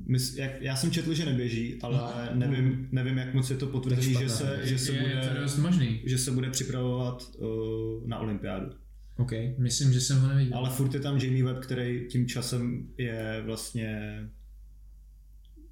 Mys, 0.07 0.37
jak, 0.37 0.61
já 0.61 0.75
jsem 0.75 0.91
četl, 0.91 1.13
že 1.13 1.25
neběží, 1.25 1.81
ale 1.81 2.29
nevím, 2.33 2.87
nevím, 2.91 3.17
jak 3.17 3.33
moc 3.33 3.49
je 3.49 3.57
to 3.57 3.79
Tak 3.79 4.01
že 4.01 4.29
se, 4.29 4.59
že 4.63 4.79
se, 4.79 4.91
je, 4.91 5.07
je 5.07 5.21
to 5.21 5.29
bude, 5.29 5.41
dost 5.41 5.57
možný. 5.57 6.01
že 6.05 6.17
se 6.17 6.31
bude 6.31 6.49
připravovat 6.49 7.23
uh, 7.37 8.07
na 8.07 8.19
olympiádu. 8.19 8.71
OK. 9.17 9.31
Myslím, 9.57 9.93
že 9.93 10.01
jsem 10.01 10.19
ho 10.19 10.27
neviděl. 10.27 10.57
Ale 10.57 10.69
furt 10.69 10.93
je 10.93 10.99
tam 10.99 11.17
Jamie 11.17 11.43
Webb, 11.43 11.59
který 11.59 12.07
tím 12.07 12.27
časem 12.27 12.87
je 12.97 13.41
vlastně 13.45 14.19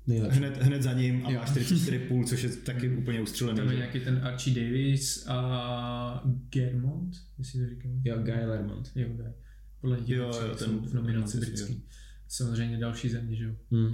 Nejlepší. 0.07 0.37
hned, 0.39 0.57
hned 0.61 0.81
za 0.83 0.93
ním 0.93 1.25
a 1.25 1.31
Jo. 1.31 1.39
má 1.39 1.45
44,5, 1.45 2.25
což 2.25 2.43
je 2.43 2.49
taky 2.49 2.89
úplně 2.97 3.21
ustřelený. 3.21 3.57
Tam 3.57 3.69
je 3.69 3.75
nějaký 3.75 3.99
ten 3.99 4.19
Archie 4.23 4.55
Davis 4.65 5.27
a 5.27 6.23
Germont, 6.49 7.15
jestli 7.37 7.59
to 7.59 7.69
říkám. 7.69 7.91
Jo, 8.03 8.17
Guy 8.17 8.45
Lermont. 8.45 8.91
Jo, 8.95 9.07
Guy. 9.09 9.25
Podle 9.81 9.97
těch 9.97 10.09
Jo, 10.17 10.23
jo, 10.25 10.55
ten- 10.55 10.67
jsou 10.67 10.79
v 10.79 10.93
nominaci 10.93 11.39
ten- 11.39 11.47
britský. 11.49 11.83
Samozřejmě 12.27 12.77
další 12.77 13.09
země, 13.09 13.35
že 13.35 13.43
jo. 13.43 13.51
Hmm. 13.71 13.91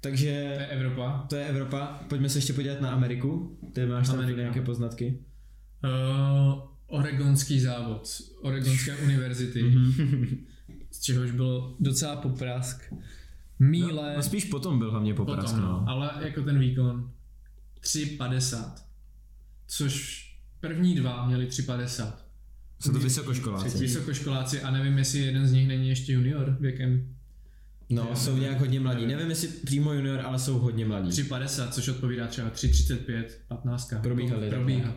To 0.00 0.08
je 0.08 0.12
Takže 0.12 0.30
Evropa. 0.70 1.26
to 1.30 1.36
je 1.36 1.46
Evropa. 1.46 1.86
Pojďme 2.08 2.28
se 2.28 2.38
ještě 2.38 2.52
podívat 2.52 2.80
na 2.80 2.90
Ameriku. 2.90 3.58
Ty 3.72 3.86
máš 3.86 4.06
tam 4.06 4.16
Amerika. 4.18 4.40
nějaké 4.40 4.62
poznatky. 4.62 5.18
Uh, 5.84 6.62
Oregonský 6.86 7.60
závod, 7.60 8.08
Oregonské 8.42 8.96
univerzity, 9.04 9.62
Mhm. 9.62 10.44
z 10.90 11.00
čehož 11.00 11.30
byl 11.30 11.76
docela 11.80 12.16
poprask. 12.16 12.92
Míle, 13.70 14.12
No, 14.16 14.22
spíš 14.22 14.44
potom 14.44 14.78
byl 14.78 14.90
hlavně 14.90 15.14
poprask, 15.14 15.54
potom, 15.54 15.62
no. 15.62 15.84
ale 15.88 16.10
jako 16.20 16.42
ten 16.42 16.58
výkon 16.58 17.10
3,50. 17.80 18.72
Což 19.66 20.22
první 20.60 20.94
dva 20.94 21.26
měli 21.26 21.46
3,50. 21.46 22.12
Jsou 22.80 22.92
to 22.92 22.98
vysokoškoláci. 22.98 23.78
Vysokoškoláci 23.78 24.62
a 24.62 24.70
nevím, 24.70 24.98
jestli 24.98 25.18
jeden 25.18 25.48
z 25.48 25.52
nich 25.52 25.68
není 25.68 25.88
ještě 25.88 26.12
junior 26.12 26.56
věkem 26.60 27.14
No, 27.90 28.16
jsou 28.16 28.36
nějak 28.36 28.60
hodně 28.60 28.80
mladí. 28.80 29.06
Nevím, 29.06 29.30
jestli 29.30 29.48
přímo 29.48 29.92
junior, 29.92 30.20
ale 30.20 30.38
jsou 30.38 30.58
hodně 30.58 30.84
mladí. 30.84 31.10
3,50, 31.10 31.68
což 31.68 31.88
odpovídá 31.88 32.26
třeba 32.26 32.50
3,35, 32.50 33.24
15. 33.48 33.94
Probíhaly 34.02 34.50
takhle. 34.50 34.58
Probíhá. 34.58 34.94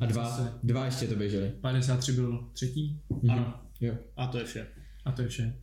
A 0.00 0.06
dva, 0.06 0.48
dva 0.62 0.84
ještě 0.84 1.06
to 1.06 1.14
běželi. 1.14 1.52
53 1.60 2.12
byl 2.12 2.48
třetí. 2.52 3.00
Mhm. 3.10 3.30
Ano. 3.30 3.60
Jo. 3.80 3.94
A 4.16 4.26
to 4.26 4.38
je 4.38 4.44
vše. 4.44 4.66
A 5.04 5.12
to 5.12 5.22
je 5.22 5.28
vše. 5.28 5.54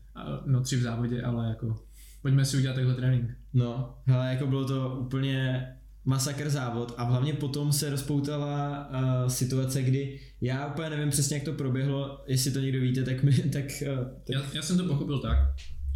No 0.46 0.62
tři 0.62 0.76
v 0.76 0.82
závodě, 0.82 1.22
ale 1.22 1.48
jako 1.50 1.80
pojďme 2.22 2.46
si 2.46 2.58
udělat 2.58 2.74
takhle 2.74 2.96
trénink. 2.96 3.32
No, 3.54 3.98
hele, 4.06 4.30
jako 4.30 4.48
bylo 4.48 4.66
to 4.66 4.98
úplně 5.02 5.68
masakr 6.06 6.50
závod 6.50 6.94
a 6.98 7.04
hlavně 7.04 7.34
potom 7.34 7.74
se 7.74 7.90
rozpoutala 7.90 8.90
uh, 8.90 9.30
situace, 9.30 9.82
kdy 9.84 10.20
já 10.42 10.68
úplně 10.68 10.90
nevím 10.90 11.10
přesně, 11.10 11.36
jak 11.36 11.44
to 11.44 11.54
proběhlo, 11.54 12.24
jestli 12.28 12.52
to 12.52 12.60
někdo 12.60 12.80
víte, 12.80 13.04
tak 13.04 13.24
mi, 13.24 13.34
tak, 13.54 13.66
uh, 13.66 13.98
tak 13.98 14.30
Já, 14.30 14.44
já 14.54 14.62
jsem 14.62 14.78
to 14.78 14.88
pochopil 14.88 15.20
tak, 15.20 15.38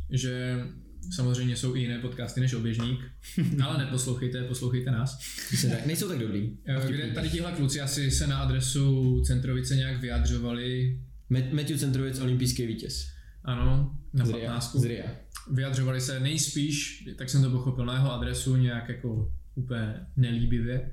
že 0.09 0.63
samozřejmě 1.15 1.55
jsou 1.55 1.75
i 1.75 1.79
jiné 1.79 1.99
podcasty 1.99 2.41
než 2.41 2.53
oběžník, 2.53 2.99
ale 3.63 3.77
neposlouchejte, 3.77 4.43
poslouchejte 4.43 4.91
nás. 4.91 5.19
tak, 5.69 5.85
nejsou 5.85 6.07
tak 6.09 6.19
dobrý. 6.19 6.57
Eh, 6.65 6.87
Kde 6.91 7.07
tady 7.07 7.29
tihle 7.29 7.51
kluci 7.51 7.81
asi 7.81 8.11
se 8.11 8.27
na 8.27 8.37
adresu 8.37 9.21
Centrovice 9.25 9.75
nějak 9.75 10.01
vyjadřovali, 10.01 10.99
Matthew 11.29 11.77
Centrovic, 11.77 12.19
olympijský 12.19 12.67
vítěz. 12.67 13.13
Ano, 13.43 13.97
na 14.13 14.25
Z 14.25 14.29
Ria. 14.29 14.39
15. 14.45 14.75
Z 14.75 14.83
Ria. 14.83 15.05
Vyjadřovali 15.51 16.01
se 16.01 16.19
nejspíš, 16.19 17.07
tak 17.17 17.29
jsem 17.29 17.43
to 17.43 17.49
pochopil, 17.49 17.85
na 17.85 17.93
jeho 17.93 18.13
adresu 18.13 18.55
nějak 18.55 18.89
jako 18.89 19.31
úplně 19.55 19.95
nelíbivě, 20.17 20.91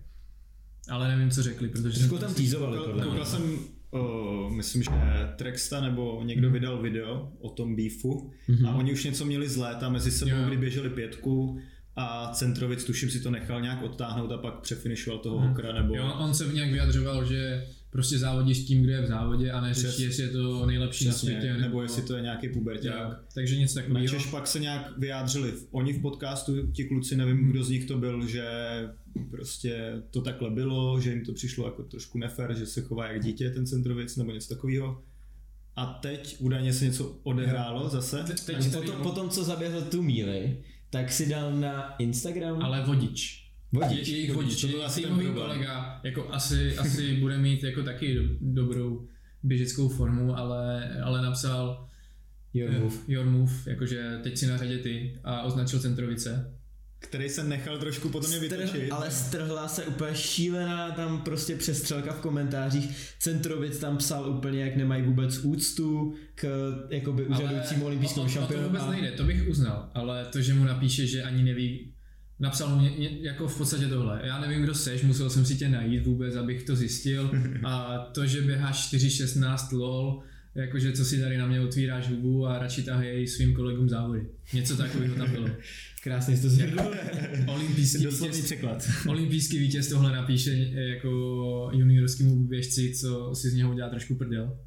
ale 0.91 1.09
nevím, 1.09 1.31
co 1.31 1.43
řekli, 1.43 1.69
protože 1.69 1.99
jsem 1.99 2.19
tam 2.19 2.35
týzovali 2.35 2.79
podle. 2.87 3.05
Koukal 3.05 3.25
jsem, 3.25 3.59
o, 3.91 4.51
myslím, 4.51 4.83
že 4.83 4.91
Trexta 5.37 5.81
nebo 5.81 6.23
někdo 6.25 6.49
Mhm. 6.49 6.53
vydal 6.53 6.83
video 6.83 7.33
o 7.41 7.51
tom 7.51 7.77
beefu 7.77 8.31
Mhm. 8.49 8.67
a 8.67 8.75
oni 8.75 8.93
už 8.93 9.05
něco 9.05 9.25
měli 9.25 9.49
z 9.49 9.57
léta 9.57 9.89
mezi 9.89 10.11
sebou, 10.11 10.31
Jo. 10.31 10.45
kdy 10.47 10.57
běželi 10.57 10.91
pětku 10.91 11.59
a 11.97 12.31
Centrovic 12.35 12.85
tuším 12.85 13.11
si 13.11 13.21
to 13.21 13.31
nechal 13.31 13.61
nějak 13.61 13.83
odtáhnout 13.83 14.33
a 14.33 14.39
pak 14.39 14.61
přefinišoval 14.61 15.19
toho 15.19 15.39
Mhm. 15.39 15.49
Hokra 15.49 15.73
nebo... 15.73 15.95
Jo, 15.97 16.15
on 16.19 16.35
se 16.35 16.53
nějak 16.53 16.71
vyjadřoval, 16.71 17.25
že 17.25 17.67
prostě 17.91 18.19
závodí 18.19 18.55
s 18.55 18.67
tím, 18.67 18.83
kdo 18.83 18.93
je 18.93 19.03
v 19.03 19.07
závodě 19.07 19.51
a 19.53 19.61
neřeší, 19.61 19.87
Přesně. 19.87 20.05
jestli 20.05 20.23
je 20.23 20.29
to 20.29 20.67
nejlepší 20.67 21.05
na 21.07 21.11
Přesně, 21.13 21.29
světě. 21.41 21.55
nebo 21.61 21.83
jestli 21.83 22.03
to 22.03 22.17
je 22.17 22.23
nějaký 22.23 22.49
puberták. 22.49 23.19
takže 23.35 23.57
nic 23.57 23.75
Na 23.75 23.83
takového. 23.83 24.07
Češ 24.09 24.27
pak 24.27 24.47
se 24.47 24.59
nějak 24.61 24.99
vyjádřili. 24.99 25.53
Oni 25.71 25.93
v 25.93 26.01
podcastu, 26.03 26.67
ti 26.73 26.85
kluci, 26.85 27.17
nevím, 27.17 27.51
kdo 27.51 27.65
z 27.65 27.71
nich 27.71 27.85
to 27.85 27.99
byl, 27.99 28.27
že 28.27 28.45
prostě 29.31 30.03
to 30.11 30.21
takhle 30.21 30.51
bylo, 30.51 31.01
že 31.01 31.11
jim 31.11 31.25
to 31.25 31.33
přišlo 31.33 31.65
jako 31.67 31.83
trošku 31.83 32.19
nefér, 32.19 32.55
že 32.59 32.67
se 32.67 32.81
chová 32.83 33.07
jak 33.07 33.23
dítě 33.23 33.51
ten 33.51 33.67
centrovic 33.67 34.17
nebo 34.17 34.31
něco 34.33 34.55
takového. 34.55 35.03
A 35.77 35.87
teď 35.87 36.37
údajně 36.39 36.73
se 36.73 36.85
něco 36.85 37.19
odehrálo 37.23 37.89
zase. 37.89 38.17
Te- 38.27 38.33
teď 38.33 38.73
tady- 38.73 38.87
potom, 38.87 39.03
potom, 39.03 39.29
co 39.31 39.45
zaběhl 39.45 39.83
tu 39.83 40.03
míli, 40.03 40.59
tak 40.91 41.13
si 41.13 41.29
dal 41.29 41.57
na 41.57 41.95
Instagram 41.99 42.63
Ale 42.63 42.85
vodič. 42.87 43.40
Vodič. 43.73 44.09
Je, 44.09 44.15
jejich 44.17 44.35
vodič, 44.35 44.61
to 44.61 44.69
byl 44.69 44.87
asi 44.87 45.03
problém. 45.03 45.35
kolega, 45.35 46.01
jako 46.05 46.29
asi, 46.35 46.77
asi 46.79 47.17
bude 47.17 47.39
mít 47.39 47.63
jako 47.63 47.83
taky 47.83 48.15
do, 48.15 48.23
dobrou 48.41 49.09
běžeckou 49.43 49.89
formu, 49.89 50.37
ale, 50.37 50.91
ale 51.03 51.23
napsal 51.23 51.87
Your 52.55 52.71
move. 52.71 52.97
your 53.09 53.27
move, 53.27 53.53
jakože 53.67 54.19
teď 54.23 54.39
si 54.39 54.47
na 54.47 54.57
řadě 54.57 54.79
ty 54.79 55.19
a 55.25 55.43
označil 55.43 55.81
Centrovice. 55.81 56.55
který 56.99 57.29
se 57.29 57.45
nechal 57.45 57.79
trošku 57.79 58.09
potom 58.09 58.31
mě 58.31 58.39
vytočit. 58.39 58.93
Ale 58.93 59.11
strhla 59.11 59.69
se 59.69 59.85
úplně 59.85 60.15
šílená 60.15 60.91
tam 60.91 61.23
prostě 61.23 61.57
přestřelka 61.57 62.13
v 62.13 62.21
komentářích. 62.21 63.15
Centrovic 63.19 63.79
tam 63.79 63.97
psal 63.97 64.31
úplně, 64.31 64.61
jak 64.61 64.77
nemají 64.77 65.03
vůbec 65.03 65.39
úctu 65.39 66.15
k 66.35 66.73
jakoby 66.91 67.27
úřadujícímu 67.27 67.87
olympijskému 67.87 68.29
šampionu. 68.29 68.63
to 68.63 68.69
vůbec 68.69 68.87
nejde, 68.91 69.13
to 69.13 69.25
bych 69.25 69.49
uznal, 69.49 69.91
ale 69.95 70.25
to, 70.25 70.41
že 70.43 70.55
mu 70.55 70.65
napíše, 70.65 71.07
že 71.07 71.23
ani 71.23 71.43
neví, 71.43 71.93
napsal 72.41 72.81
ně, 72.81 73.19
jako 73.21 73.49
v 73.49 73.59
podstatě 73.59 73.87
tohle, 73.87 74.21
já 74.25 74.41
nevím, 74.41 74.63
kdo 74.63 74.75
seš, 74.75 75.03
musel 75.03 75.31
jsem 75.31 75.45
si 75.45 75.57
tě 75.57 75.69
najít 75.69 76.07
vůbec, 76.07 76.37
abych 76.37 76.63
to 76.63 76.77
zjistil 76.77 77.31
a 77.65 77.99
to, 77.99 78.27
že 78.27 78.43
běháš 78.43 78.95
4.16 78.95 79.79
lol, 79.79 80.23
jakože 80.55 80.93
co 80.93 81.05
si 81.05 81.21
tady 81.21 81.39
na 81.39 81.47
mě 81.47 81.61
otvíráš 81.61 82.09
hubu 82.09 82.47
a 82.47 82.59
radši 82.59 82.83
tahej 82.83 83.27
svým 83.27 83.55
kolegům 83.55 83.89
závody. 83.89 84.27
Něco 84.53 84.77
takového 84.77 85.15
tam 85.15 85.31
bylo. 85.31 85.49
Krásně 86.03 86.37
jsi 86.37 86.43
to 86.43 86.49
zjistil. 86.49 86.79
Olympijský 87.47 88.05
Doslovný 88.05 88.37
vítěz, 88.37 88.45
překlad. 88.45 88.91
olympijský 89.09 89.59
vítěz 89.59 89.89
tohle 89.89 90.13
napíše 90.13 90.51
jako 90.75 91.71
juniorskému 91.73 92.45
běžci, 92.45 92.95
co 92.95 93.35
si 93.35 93.51
z 93.51 93.55
něho 93.55 93.71
udělá 93.73 93.89
trošku 93.89 94.15
prdel. 94.15 94.59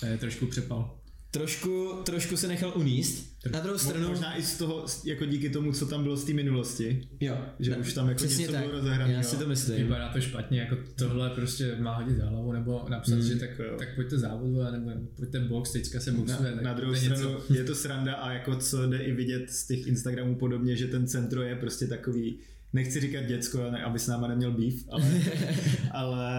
To 0.00 0.06
je 0.06 0.18
trošku 0.18 0.46
přepal. 0.46 1.03
Trošku, 1.38 1.92
trošku 2.04 2.36
se 2.36 2.48
nechal 2.48 2.72
uníst. 2.76 3.34
Na 3.52 3.60
druhou 3.60 3.78
stranu, 3.78 4.08
Možná 4.08 4.36
i 4.38 4.42
z 4.42 4.58
toho, 4.58 4.84
jako 5.04 5.24
díky 5.26 5.50
tomu, 5.50 5.72
co 5.72 5.86
tam 5.86 6.02
bylo 6.02 6.16
z 6.16 6.24
té 6.24 6.32
minulosti. 6.32 7.08
jo, 7.20 7.38
že 7.60 7.70
ne, 7.70 7.76
už 7.76 7.92
tam 7.92 8.08
jako 8.08 8.24
něco 8.24 8.52
tak. 8.52 8.60
bylo 8.60 8.72
rozehraného. 8.72 9.12
Já 9.12 9.22
si 9.22 9.36
to 9.36 9.46
myslím. 9.46 9.76
Vypadá 9.82 10.12
to 10.12 10.20
špatně, 10.20 10.60
jako 10.60 10.76
tohle 10.96 11.30
prostě 11.30 11.76
má 11.78 11.96
hodit 11.96 12.16
za 12.16 12.26
hlavu, 12.26 12.52
nebo 12.52 12.84
napsat, 12.88 13.14
Mm, 13.14 13.22
že 13.22 13.36
tak, 13.36 13.50
jo. 13.58 13.74
tak 13.78 13.94
pojďte 13.94 14.18
závod, 14.18 14.72
nebo 14.72 14.90
pojďte 15.16 15.40
box, 15.40 15.72
teďka 15.72 16.00
se 16.00 16.12
Na, 16.12 16.18
boxuje. 16.18 16.52
tak 16.52 16.62
na 16.62 16.74
druhou 16.74 16.94
je 16.94 17.00
něco- 17.00 17.16
stranu 17.16 17.38
je 17.50 17.64
to 17.64 17.74
sranda 17.74 18.14
a 18.14 18.32
jako 18.32 18.56
co 18.56 18.86
jde 18.86 18.98
i 18.98 19.12
vidět 19.12 19.50
z 19.50 19.66
těch 19.66 19.86
Instagramů 19.86 20.34
podobně, 20.34 20.76
že 20.76 20.86
ten 20.86 21.06
centro 21.06 21.42
je 21.42 21.54
prostě 21.56 21.86
takový, 21.86 22.38
nechci 22.74 23.00
říkat 23.00 23.20
děcko, 23.26 23.70
ne, 23.70 23.82
aby 23.84 23.98
s 23.98 24.06
náma 24.06 24.28
neměl 24.28 24.52
beef, 24.52 24.74
ale, 24.90 25.04
ale 25.90 26.34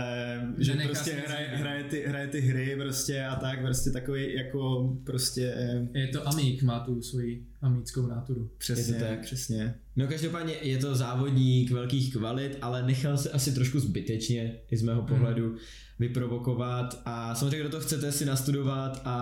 že 0.58 0.72
Nenechá 0.72 0.90
prostě 0.90 1.12
hraje, 1.28 1.48
hraje, 1.48 1.84
ty, 1.84 2.04
hraje 2.08 2.28
ty 2.28 2.42
hry 2.42 2.76
prostě 2.82 3.24
a 3.26 3.36
tak, 3.36 3.62
prostě 3.62 3.90
takový 3.92 4.36
jako 4.36 4.94
prostě 5.04 5.54
Je 5.94 6.08
to 6.08 6.28
Amík, 6.28 6.64
má 6.64 6.80
tu 6.80 7.02
svoji 7.02 7.44
amíckou 7.62 8.08
náturu. 8.08 8.50
přesně, 8.58 8.96
Je 8.96 9.00
to 9.00 9.06
tak. 9.06 9.22
přesně. 9.22 9.76
No 9.96 10.08
každopádně 10.08 10.54
je 10.62 10.78
to 10.78 10.96
závodník 10.96 11.72
velkých 11.72 12.14
kvalit, 12.14 12.58
ale 12.62 12.84
nechal 12.86 13.18
se 13.18 13.30
asi 13.30 13.52
trošku 13.52 13.80
zbytečně 13.80 14.56
i 14.72 14.78
z 14.78 14.82
mého 14.82 15.02
pohledu 15.02 15.56
vyprovokovat 16.00 17.02
a 17.06 17.36
samozřejmě 17.36 17.60
kdo 17.60 17.70
to 17.70 17.80
chcete 17.80 18.12
si 18.12 18.26
nastudovat 18.26 19.02
a, 19.06 19.18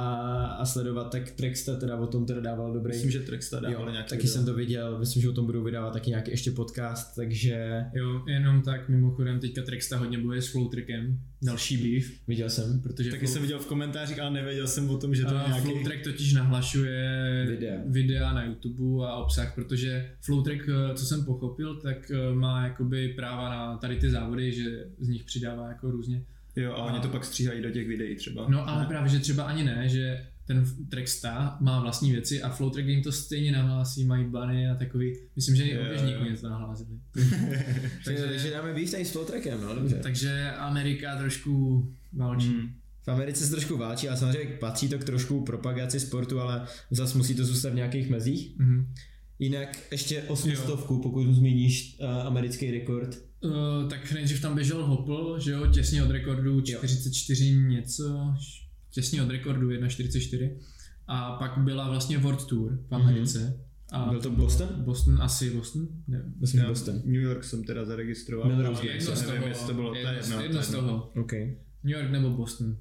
a 0.60 0.66
sledovat, 0.66 1.12
tak 1.12 1.32
Trexta 1.32 1.76
teda 1.76 1.98
o 1.98 2.08
tom 2.08 2.26
teda 2.26 2.40
dával 2.42 2.74
dobrý. 2.74 2.94
Myslím, 2.94 3.12
že 3.12 3.20
Trexta 3.20 3.60
dával 3.60 3.86
jo, 3.86 3.92
nějaký 3.92 4.10
taky 4.10 4.22
video. 4.22 4.34
jsem 4.34 4.46
to 4.46 4.54
viděl, 4.54 5.00
myslím, 5.00 5.22
že 5.22 5.30
o 5.30 5.34
tom 5.34 5.46
budou 5.46 5.64
vydávat 5.64 5.94
taky 5.94 6.10
nějaký 6.10 6.32
ještě 6.32 6.52
podcast, 6.52 7.16
takže 7.16 7.86
Jo, 7.94 8.22
jenom 8.28 8.62
tak 8.62 8.90
mimochodem 8.90 9.40
teďka 9.40 9.62
Trexta 9.62 9.98
hodně 9.98 10.18
bojuje 10.18 10.42
s 10.42 10.48
Flowtrickem, 10.52 11.20
další 11.42 11.78
beef, 11.78 12.28
viděl 12.28 12.50
jsem. 12.50 12.82
protože 12.82 13.12
Taky 13.12 13.26
Flow- 13.26 13.30
jsem 13.34 13.42
viděl 13.42 13.60
v 13.60 13.66
komentářích, 13.66 14.20
ale 14.20 14.32
nevěděl 14.32 14.68
jsem 14.68 14.90
o 14.90 14.98
tom, 14.98 15.16
že 15.16 15.26
to 15.26 15.34
je 15.34 15.40
A 15.40 15.48
nějaký... 15.48 15.68
Flowtrack 15.68 16.04
totiž 16.04 16.34
nahlašuje 16.34 17.46
Videa. 17.50 17.76
videa 17.86 18.34
na 18.34 18.44
YouTube 18.46 19.08
a 19.08 19.16
obsah, 19.16 19.56
protože 19.56 20.10
Flowtrack, 20.22 20.70
eh, 20.70 20.96
co 20.96 21.06
jsem 21.06 21.26
pochopil, 21.26 21.76
tak 21.76 22.12
eh, 22.12 22.36
má 22.36 22.64
jakoby 22.68 23.10
práva 23.10 23.50
na 23.50 23.78
tady 23.78 23.96
ty 23.96 24.10
závody, 24.10 24.52
že 24.52 24.86
z 25.00 25.08
nich 25.08 25.24
přidává 25.24 25.68
jako 25.68 25.92
různě. 25.92 26.24
Jo, 26.56 26.74
a 26.74 26.84
oni 26.84 27.00
to 27.00 27.08
pak 27.08 27.26
stříhají 27.26 27.62
do 27.62 27.72
těch 27.72 27.88
videí 27.88 28.16
třeba. 28.16 28.46
No 28.50 28.70
ale 28.70 28.86
právě, 28.86 29.10
že 29.10 29.20
třeba 29.20 29.44
ani 29.44 29.64
ne, 29.64 29.90
že 29.90 30.28
ten 30.46 30.66
Trackstar 30.90 31.58
má 31.60 31.82
vlastní 31.82 32.12
věci 32.12 32.42
a 32.42 32.50
Flowtrack 32.50 32.88
jim 32.88 33.04
to 33.04 33.12
stejně 33.12 33.52
nahlásí, 33.52 34.06
mají 34.06 34.26
bany 34.26 34.70
a 34.70 34.76
takový, 34.76 35.18
myslím, 35.36 35.56
že 35.56 35.64
i 35.64 35.80
oběžníků 35.80 36.24
něco 36.24 36.50
nahlásili. 36.50 36.90
Takže, 38.06 38.24
takže 38.24 38.52
dáme 38.52 38.74
beef 38.74 38.92
tady 38.92 39.06
s 39.06 39.12
Flowtrackem, 39.12 39.62
no 39.62 39.76
dobře. 39.76 40.00
Takže 40.04 40.52
Amerika 40.52 41.16
trošku 41.16 41.84
válčí. 42.14 42.50
Mm. 42.50 42.70
V 43.04 43.08
Americe 43.08 43.46
se 43.46 43.52
trošku 43.52 43.78
válčí 43.78 44.10
a 44.10 44.16
samozřejmě 44.16 44.58
patří 44.60 44.90
to 44.90 45.00
k 45.00 45.04
trošku 45.04 45.44
propagaci 45.44 46.00
sportu, 46.00 46.40
ale 46.40 46.66
zase 46.92 47.18
musí 47.18 47.36
to 47.36 47.46
zůstat 47.46 47.70
v 47.70 47.76
nějakých 47.76 48.10
mezích. 48.10 48.58
Mhm. 48.58 48.94
Jinak 49.40 49.78
ještě 49.92 50.24
osmistovku, 50.24 51.02
pokud 51.02 51.34
zmíníš 51.34 51.98
uh, 52.00 52.28
americký 52.28 52.72
rekord. 52.72 53.18
Uh, 53.44 53.90
tak 53.90 54.12
nejdřív 54.12 54.42
tam 54.42 54.56
běžel 54.56 54.86
Hopl, 54.86 55.40
že 55.40 55.52
jo, 55.52 55.68
těsně 55.68 56.04
od 56.04 56.12
rekordu 56.12 56.62
44 56.62 57.56
něco, 57.56 58.34
š- 58.38 58.68
těsně 58.92 59.24
od 59.24 59.30
rekordu 59.30 59.70
1,44 59.70 60.58
a 61.08 61.32
pak 61.36 61.58
byla 61.58 61.90
vlastně 61.90 62.18
World 62.18 62.46
Tour 62.46 62.80
v 62.90 62.96
Americe. 62.96 63.60
A 63.92 64.06
Byl 64.10 64.22
to 64.22 64.30
Boston? 64.32 64.68
Boston, 64.78 65.22
asi 65.22 65.50
Boston, 65.50 65.88
nevím. 66.08 66.34
Myslím, 66.42 66.62
Já 66.62 66.68
Boston. 66.70 66.96
New 67.06 67.22
York 67.22 67.44
jsem 67.44 67.64
teda 67.64 67.86
zaregistroval. 67.86 68.50
Jedno 68.52 68.76
z 68.76 68.82
nevím, 68.82 69.02
toho, 69.36 69.48
jestli 69.48 69.68
to 69.68 69.74
bylo, 69.74 69.90
to 69.90 69.96
jedno, 69.96 70.12
jedno, 70.14 70.42
jedno 70.42 70.62
z 70.64 70.68
jedno. 70.74 70.82
toho. 70.88 71.12
OK. 71.22 71.32
New 71.84 71.94
York 71.98 72.12
nebo 72.12 72.30
Boston. 72.30 72.78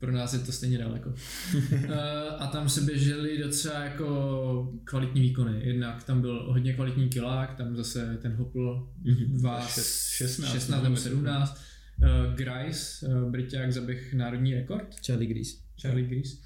Pro 0.00 0.12
nás 0.12 0.32
je 0.32 0.38
to 0.38 0.52
stejně 0.52 0.78
daleko. 0.78 1.08
uh, 1.08 1.90
a 2.38 2.46
tam 2.46 2.68
se 2.68 2.80
běželi 2.80 3.38
docela 3.38 3.80
jako 3.80 4.72
kvalitní 4.84 5.20
výkony. 5.20 5.60
Jednak 5.64 6.04
tam 6.04 6.20
byl 6.20 6.44
hodně 6.52 6.72
kvalitní 6.72 7.08
kilák, 7.08 7.54
tam 7.54 7.76
zase 7.76 8.18
ten 8.22 8.32
hopl 8.34 8.88
Mhm. 9.04 9.42
Šest- 9.66 10.08
16, 10.16 10.52
16 10.52 10.82
nebo 10.82 10.96
17. 10.96 11.60
Uh, 12.02 12.34
Grice, 12.34 13.06
uh, 13.06 13.30
Briťák 13.30 13.72
zaběh 13.72 14.14
národní 14.14 14.54
rekord, 14.54 14.86
Charlie 15.06 15.34
Grease. 15.34 15.56
Charlie 15.80 16.06
Grease. 16.08 16.36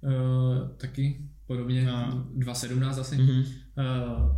Uh, 0.00 0.68
taky 0.76 1.20
podobně 1.46 1.84
No. 1.84 2.26
2.17 2.36 3.00
asi. 3.00 3.16
Mhm. 3.16 3.38
Uh, 3.40 3.44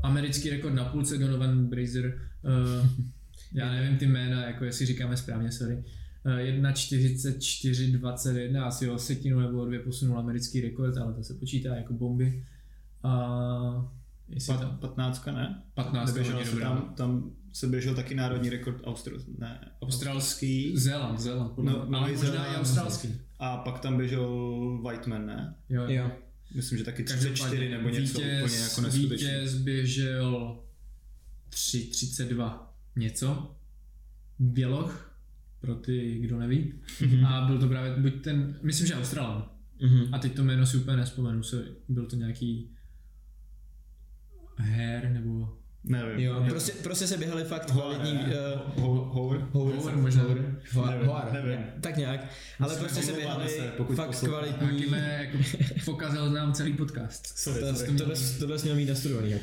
americký 0.03 0.51
rekord 0.51 0.75
na 0.75 0.85
půlce 0.85 1.19
Donovan 1.19 1.67
Brazier. 1.67 2.19
Uh, 2.43 2.87
já 3.53 3.73
nevím 3.73 3.99
ty 3.99 4.07
jména, 4.07 4.43
jako 4.47 4.64
jestli 4.64 4.87
říkáme 4.87 5.17
správně, 5.17 5.53
sorry. 5.53 5.75
Uh, 5.75 5.83
1.44.21, 6.27 8.64
asi 8.66 8.91
o 8.91 8.99
setinu 8.99 9.41
nebo 9.41 9.62
o 9.62 9.66
dvě 9.66 9.79
posunul 9.79 10.18
americký 10.18 10.61
rekord, 10.61 10.97
ale 10.97 11.12
to 11.12 11.22
se 11.24 11.35
počítá 11.35 11.77
jako 11.77 11.93
bomby. 11.93 12.45
A 13.03 13.91
jestli 14.29 14.55
Pa, 14.55 14.61
tam 14.61 14.79
15 14.79 15.27
ne? 15.27 15.62
15 15.74 16.07
Neběžel 16.07 16.33
hodně 16.35 16.47
se 16.47 16.53
dobrá. 16.53 16.68
tam, 16.68 16.95
tam 16.97 17.31
se 17.53 17.66
běžel 17.66 17.95
taky 17.95 18.14
národní 18.14 18.51
rekord 18.51 18.77
Austro, 18.85 19.16
ne, 19.39 19.68
Australský, 19.83 20.77
Zéland, 20.77 21.20
Zéland, 21.20 21.53
podle 21.53 21.72
No, 21.72 21.85
no, 21.89 21.99
ale 21.99 22.09
Nový 22.09 22.16
možná 22.16 22.33
Zéland. 22.33 22.55
i 22.55 22.57
australský. 22.61 23.09
A 23.39 23.57
pak 23.57 23.81
tam 23.81 23.97
běžel 23.97 24.29
Whiteman, 24.83 25.27
ne? 25.27 25.55
Jo, 25.68 25.85
Jo. 25.89 26.11
Myslím, 26.55 26.79
že 26.79 26.85
taky 26.85 27.05
Každopádně 27.05 27.35
34 27.35 27.68
nebo 27.70 27.89
něco 27.89 28.18
vítěz, 28.18 28.43
úplně 28.45 28.59
jako 28.62 28.81
neskutečné. 28.81 29.39
Vítěz 29.39 29.55
běžel 29.55 30.59
3.32 31.51 32.59
něco. 32.97 33.57
Běloch, 34.39 35.16
pro 35.61 35.74
ty, 35.74 36.18
kdo 36.18 36.38
neví. 36.38 36.72
A 37.26 37.46
byl 37.46 37.59
to 37.59 37.68
právě 37.68 37.96
buď 37.96 38.22
ten, 38.22 38.59
myslím, 38.62 38.86
že 38.86 38.94
Australan. 38.94 39.50
Mhm. 39.82 40.14
A 40.14 40.18
teď 40.18 40.34
to 40.34 40.44
jméno 40.44 40.66
si 40.66 40.76
úplně 40.76 40.96
nespomenu, 40.96 41.42
se, 41.42 41.64
byl 41.88 42.07
to 42.07 42.16
nějaký 42.16 42.70
Hair 44.57 45.11
nebo 45.11 45.59
Nevím. 45.89 46.20
Jo, 46.26 46.45
prostě, 46.49 46.72
prostě 46.82 47.07
se 47.07 47.16
běhali 47.16 47.45
fakt 47.45 47.70
kvalitní... 47.70 48.12
Howard, 48.16 48.76
Uh, 48.76 48.82
Ho- 48.84 49.05
Howard? 49.05 49.43
Howard 49.53 49.97
možná. 49.97 50.22
Nevím, 50.24 50.57
Hoar, 51.07 51.32
nevím. 51.32 51.59
tak 51.80 51.97
nějak. 51.97 52.20
Ale 52.61 52.68
Musíme 52.72 52.89
prostě 52.89 53.03
se 53.07 53.12
běhali 53.12 53.49
se, 53.49 53.72
pokud 53.76 53.97
fakt 53.97 54.07
posloucháte. 54.07 54.49
kvalitní... 54.53 54.66
Hakime 54.78 55.18
jako 55.32 55.39
pokazil 55.84 56.30
nám 56.30 56.53
celý 56.53 56.72
podcast. 56.72 57.26
Sorry, 57.39 57.61
To- 57.61 57.74
sorry. 57.74 57.93
Tohle 57.99 58.14
tohle 58.39 58.59
jsi 58.59 58.64
měl 58.64 58.76
mít 58.76 58.89
nastudovaný, 58.89 59.30
jak. 59.30 59.43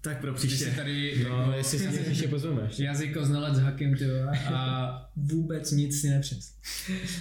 Tak 0.00 0.20
pro 0.20 0.34
příště. 0.34 0.72
tady 0.76 1.26
No, 1.28 1.52
jestli 1.56 1.78
si 1.78 1.88
mě 1.88 1.98
příště 2.04 2.28
pozveme. 2.28 2.70
jazykoznalec 2.78 3.58
Hakim, 3.58 3.96
ty 3.96 4.06
vole, 4.06 4.38
a 4.54 5.10
vůbec 5.16 5.70
nic 5.72 6.00
si 6.00 6.08
nepřes. 6.10 6.54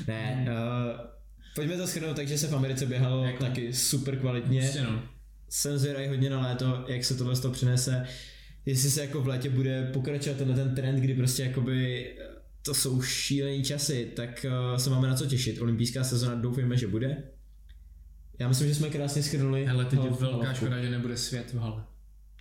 Ne, 0.07 0.47
uh, 0.49 0.99
pojďme 1.55 1.77
to 1.77 1.87
shrnout, 1.87 2.15
takže 2.15 2.37
se 2.37 2.47
v 2.47 2.55
Americe 2.55 2.85
běhalo 2.85 3.25
Jako- 3.25 3.43
taky 3.43 3.73
super 3.73 4.15
kvalitně. 4.19 4.59
Prostě 4.61 4.81
no. 4.83 5.03
Jsem 5.49 5.77
zvědavý 5.77 6.07
hodně 6.07 6.29
na 6.29 6.41
léto, 6.47 6.85
jak 6.87 7.03
se 7.03 7.15
tohle 7.15 7.35
z 7.35 7.39
toho 7.39 7.53
přinese. 7.53 8.05
Jestli 8.65 8.89
se 8.91 9.01
jako 9.01 9.21
v 9.21 9.27
létě 9.27 9.49
bude 9.49 9.89
pokračovat 9.93 10.37
tenhle 10.37 10.55
ten 10.55 10.75
trend, 10.75 10.99
kdy 10.99 11.13
prostě 11.13 11.43
jakoby 11.43 12.07
eh, 12.19 12.23
to 12.61 12.73
jsou 12.73 13.01
šílený 13.01 13.63
časy, 13.63 14.11
tak 14.15 14.45
uh, 14.71 14.77
se 14.77 14.89
máme 14.89 15.07
na 15.07 15.15
co 15.15 15.25
těšit. 15.25 15.61
Olympijská 15.61 16.03
sezona 16.03 16.35
doufejme, 16.35 16.77
že 16.77 16.87
bude. 16.87 17.23
Já 18.39 18.47
myslím, 18.47 18.67
že 18.67 18.75
jsme 18.75 18.89
krásně 18.89 19.23
schrnuli. 19.23 19.65
Hele, 19.65 19.85
teď 19.85 19.99
je 20.03 20.09
velká 20.09 20.53
škoda, 20.53 20.81
že 20.81 20.89
nebude 20.89 21.17
svět 21.17 21.53
v 21.53 21.57
hale. 21.57 21.83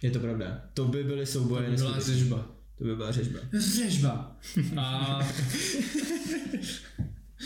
Je 0.02 0.10
to 0.10 0.18
pravda. 0.20 0.64
To 0.74 0.84
by 0.84 1.04
byly 1.04 1.20
To 1.20 1.32
souboje. 1.32 1.70
by 1.70 1.76
byla 1.76 2.00
řežba. 2.00 2.50
To 2.78 2.84
by 2.84 2.96
byla 2.96 3.12
řežba. 3.12 3.38
Řežba. 3.58 4.36
A... 4.76 5.20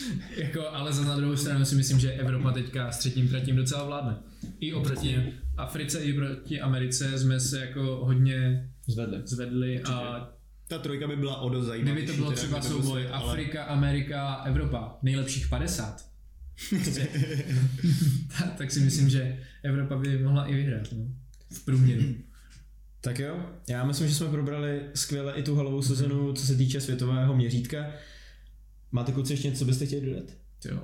jako, 0.36 0.68
ale 0.68 0.92
za 0.92 1.04
na 1.04 1.16
druhou 1.16 1.36
stranu 1.36 1.64
si 1.64 1.74
myslím, 1.74 2.00
že 2.00 2.12
Evropa 2.12 2.52
teďka 2.52 2.92
s 2.92 2.98
třetím 2.98 3.28
tratím 3.28 3.56
docela 3.56 3.84
vládne. 3.84 4.16
I 4.60 4.72
oproti 4.72 5.32
Africe, 5.56 6.00
i 6.04 6.12
proti 6.12 6.60
Americe 6.60 7.18
jsme 7.18 7.40
se 7.40 7.60
jako 7.60 7.82
hodně 7.82 8.68
Zvedli. 8.86 9.18
zvedli 9.24 9.82
a 9.82 10.28
Ta 10.68 10.78
trojka 10.78 11.06
by 11.08 11.16
byla 11.16 11.40
o 11.40 11.48
dost 11.48 11.66
zajímavější. 11.66 12.04
kdyby 12.04 12.12
to 12.12 12.22
bylo 12.22 12.32
třeba 12.32 12.62
souboj 12.62 13.00
svět, 13.02 13.12
ale- 13.12 13.30
Afrika, 13.30 13.64
Amerika, 13.64 14.34
Evropa, 14.34 14.98
nejlepších 15.02 15.48
50, 15.48 16.04
tak, 16.70 18.54
tak 18.58 18.70
si 18.70 18.80
myslím, 18.80 19.08
že 19.08 19.38
Evropa 19.62 19.96
by 19.96 20.18
mohla 20.18 20.46
i 20.46 20.54
vyhrát. 20.54 20.88
No. 20.92 21.04
V 21.52 21.64
průměru. 21.64 22.02
Tak 23.00 23.18
jo, 23.18 23.46
já 23.68 23.84
myslím, 23.84 24.08
že 24.08 24.14
jsme 24.14 24.28
probrali 24.28 24.80
skvěle 24.94 25.32
i 25.32 25.42
tu 25.42 25.56
halovou 25.56 25.82
sezonu, 25.82 26.32
co 26.32 26.46
se 26.46 26.56
týče 26.56 26.80
světového 26.80 27.36
měřítka. 27.36 27.86
Máte 28.92 29.12
kluci 29.12 29.32
ještě 29.32 29.48
něco, 29.48 29.58
co 29.58 29.64
byste 29.64 29.86
chtěli 29.86 30.06
dodat? 30.06 30.24
Jo, 30.64 30.82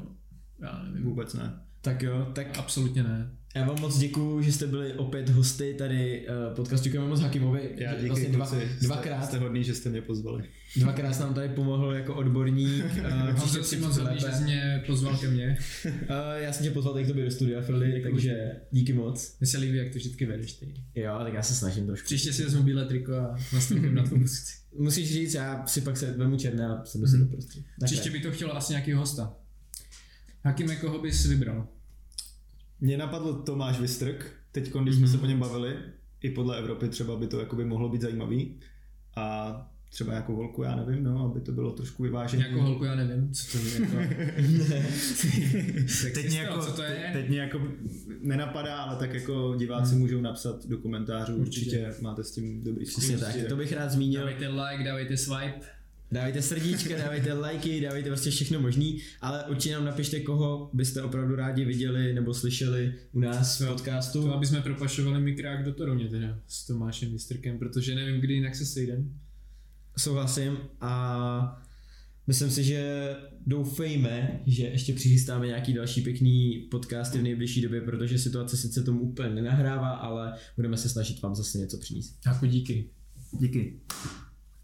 já 0.58 0.82
nevím. 0.82 1.04
Vůbec 1.04 1.34
ne. 1.34 1.60
Tak 1.80 2.02
jo, 2.02 2.30
tak 2.34 2.58
Absolutně 2.58 3.02
ne. 3.02 3.30
Já 3.54 3.66
vám 3.66 3.80
moc 3.80 3.98
děkuju, 3.98 4.42
že 4.42 4.52
jste 4.52 4.66
byli 4.66 4.92
opět 4.92 5.28
hosty 5.28 5.74
tady 5.78 6.26
uh, 6.48 6.54
podcastu. 6.56 6.84
Děkujeme 6.84 7.08
moc 7.08 7.20
Hakimovi. 7.20 7.70
Já 7.76 7.94
díky 7.94 8.06
vlastně 8.06 8.28
dva, 8.28 8.46
kluci, 8.46 8.68
dvakrát, 8.80 9.18
Jste, 9.24 9.26
jste 9.26 9.38
hodný, 9.38 9.64
že 9.64 9.74
jste 9.74 9.88
mě 9.90 10.02
pozvali. 10.02 10.44
dvakrát 10.76 11.20
nám 11.20 11.34
tady 11.34 11.48
pomohl 11.48 11.92
jako 11.92 12.14
odborník. 12.14 12.84
Uh, 12.98 13.38
Honzo, 13.38 13.64
si 13.64 13.76
moc 13.76 13.96
hodný, 13.96 14.20
že 14.20 14.32
jsi 14.32 14.42
mě 14.44 14.82
pozval 14.86 15.16
ke 15.18 15.28
mně. 15.28 15.58
uh, 15.84 15.90
já 16.36 16.52
jsem 16.52 16.64
tě 16.64 16.70
pozval 16.70 16.94
tady 16.94 17.04
k 17.04 17.08
tobě 17.08 17.24
do 17.24 17.30
studia, 17.30 17.60
Freddy, 17.62 18.02
takže 18.02 18.52
díky 18.70 18.92
moc. 18.92 19.36
Mně 19.40 19.46
se 19.46 19.58
líbí, 19.58 19.76
jak 19.78 19.92
to 19.92 19.98
vždycky 19.98 20.26
vedeš 20.26 20.52
ty. 20.52 20.74
Jo, 20.94 21.18
tak 21.22 21.34
já 21.34 21.42
se 21.42 21.54
snažím 21.54 21.86
trošku. 21.86 22.04
Příště 22.06 22.32
si 22.32 22.44
vezmu 22.44 22.62
bílé 22.62 22.84
triko 22.84 23.14
a 23.14 23.36
nastoupím 23.52 23.94
na 23.94 24.02
tvou 24.02 24.18
pozici. 24.18 24.54
Musíš 24.78 25.12
říct, 25.12 25.34
já 25.34 25.66
si 25.66 25.80
pak 25.80 25.96
se 25.96 26.12
vemu 26.12 26.36
černé 26.36 26.66
a 26.66 26.84
jsem 26.84 27.06
si 27.06 27.16
Mhm. 27.16 27.24
do 27.26 27.30
prostředí. 27.32 27.66
Příště 27.84 28.10
by 28.10 28.20
to 28.20 28.30
chtělo 28.32 28.56
asi 28.56 28.72
nějaký 28.72 28.92
hosta. 28.92 29.34
Hakim, 30.44 30.76
koho 30.80 30.98
bys 30.98 31.26
vybral? 31.26 31.68
Mně 32.82 32.98
napadl 32.98 33.34
Tomáš 33.34 33.80
Vystrk, 33.80 34.30
teď 34.52 34.72
když 34.82 34.94
jsme 34.94 35.08
se 35.08 35.18
o 35.18 35.26
něm 35.26 35.38
bavili, 35.38 35.76
i 36.22 36.30
podle 36.30 36.58
Evropy 36.58 36.88
třeba 36.88 37.16
by 37.16 37.26
to 37.26 37.40
jakoby 37.40 37.64
mohlo 37.64 37.88
být 37.88 38.00
zajímavý. 38.00 38.60
A 39.16 39.56
třeba 39.88 40.10
nějakou 40.10 40.36
volku, 40.36 40.62
já 40.62 40.76
nevím, 40.76 41.04
no, 41.04 41.30
aby 41.30 41.40
to 41.40 41.52
bylo 41.52 41.72
trošku 41.72 42.02
vyvážené. 42.02 42.48
Nějakou 42.48 42.66
holku, 42.66 42.84
já 42.84 42.94
nevím, 42.94 43.32
co 43.32 43.58
to 43.58 43.64
je. 43.64 43.80
Jako... 43.80 43.96
Teď 46.14 46.28
mě, 46.28 46.38
jako, 46.38 46.60
co 46.60 46.72
to 46.72 46.82
je? 46.82 47.10
teď 47.12 47.28
mě 47.28 47.40
jako 47.40 47.60
nenapadá, 48.20 48.76
ale 48.76 48.96
tak 48.96 49.14
jako 49.14 49.54
diváci 49.58 49.94
můžou 49.94 50.20
napsat 50.20 50.66
do 50.66 50.78
komentářů, 50.78 51.36
určitě, 51.36 51.86
Určitě. 51.86 52.02
máte 52.02 52.24
s 52.24 52.30
tím 52.30 52.64
dobrý 52.64 52.84
tak, 53.20 53.36
to 53.48 53.56
bych 53.56 53.72
rád 53.72 53.90
zmínil. 53.90 54.20
Dávejte 54.20 54.48
like, 54.48 54.84
dávejte 54.84 55.16
swipe. 55.16 55.81
Dávejte 56.12 56.42
srdíčka, 56.42 56.98
dávejte 56.98 57.32
lajky, 57.32 57.80
dávejte 57.80 58.08
prostě 58.08 58.30
všechno 58.30 58.60
možný, 58.60 59.00
ale 59.20 59.44
určitě 59.44 59.74
nám 59.74 59.84
napište, 59.84 60.20
koho 60.20 60.70
byste 60.72 61.02
opravdu 61.02 61.36
rádi 61.36 61.64
viděli 61.64 62.14
nebo 62.14 62.34
slyšeli 62.34 62.94
u 63.12 63.20
nás 63.20 63.60
v 63.60 63.68
podcastu. 63.68 64.22
To, 64.22 64.34
aby 64.34 64.46
jsme 64.46 64.60
propašovali 64.60 65.20
mikrák 65.20 65.64
do 65.64 65.72
Toruně 65.72 66.08
teda 66.08 66.38
s 66.46 66.66
Tomášem 66.66 67.12
Vystrkem, 67.12 67.58
protože 67.58 67.94
nevím, 67.94 68.20
kdy 68.20 68.34
jinak 68.34 68.54
se 68.54 68.66
sejdem. 68.66 69.20
Souhlasím 69.98 70.58
a 70.80 71.62
myslím 72.26 72.50
si, 72.50 72.64
že 72.64 73.10
doufejme, 73.46 74.40
že 74.46 74.64
ještě 74.64 74.92
přichystáme 74.92 75.46
nějaký 75.46 75.72
další 75.72 76.00
pěkný 76.00 76.68
podcasty 76.70 77.18
v 77.18 77.22
nejbližší 77.22 77.62
době, 77.62 77.80
protože 77.80 78.18
situace 78.18 78.56
sice 78.56 78.82
tomu 78.82 79.00
úplně 79.00 79.28
nenahrává, 79.28 79.90
ale 79.90 80.34
budeme 80.56 80.76
se 80.76 80.88
snažit 80.88 81.22
vám 81.22 81.34
zase 81.34 81.58
něco 81.58 81.78
přinést. 81.78 82.18
Jako 82.26 82.46
díky. 82.46 82.90
Díky. 83.32 83.80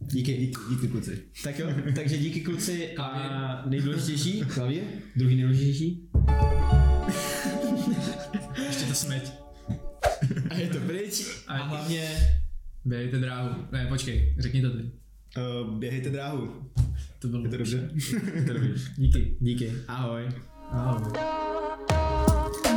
Díky. 0.01 0.33
Díky, 0.37 0.57
díky 0.71 0.89
kluci. 0.89 1.23
Tak 1.45 1.59
jo, 1.59 1.67
takže 1.95 2.19
díky 2.19 2.41
kluci 2.41 2.97
a 2.97 3.63
nejdůležitější, 3.67 4.41
klavír, 4.41 4.83
druhý 5.17 5.35
nejdůležitější. 5.35 6.09
Ještě 8.67 8.85
to 8.85 8.95
smeť. 8.95 9.33
A 10.51 10.55
je 10.55 10.69
to 10.69 10.79
pryč 10.81 11.27
a 11.47 11.53
A- 11.55 11.65
hlavně 11.67 12.11
Běhejte 12.85 13.19
dráhu. 13.19 13.65
Ne, 13.73 13.87
počkej, 13.87 14.35
řekni 14.39 14.63
to 14.63 14.71
ty. 14.71 14.83
Uh, 14.83 15.79
běhejte 15.79 16.11
dráhu. 16.11 16.71
To 17.19 17.29
bylo 17.29 17.43
Je 17.43 17.49
to 17.49 17.57
dobře? 17.57 17.91
to 18.47 18.53
dobrý. 18.53 18.69
Díky. 18.97 19.37
Díky, 19.41 19.73
ahoj. 19.89 20.29
Ahoj. 20.71 21.13
Ahoj. 21.91 22.68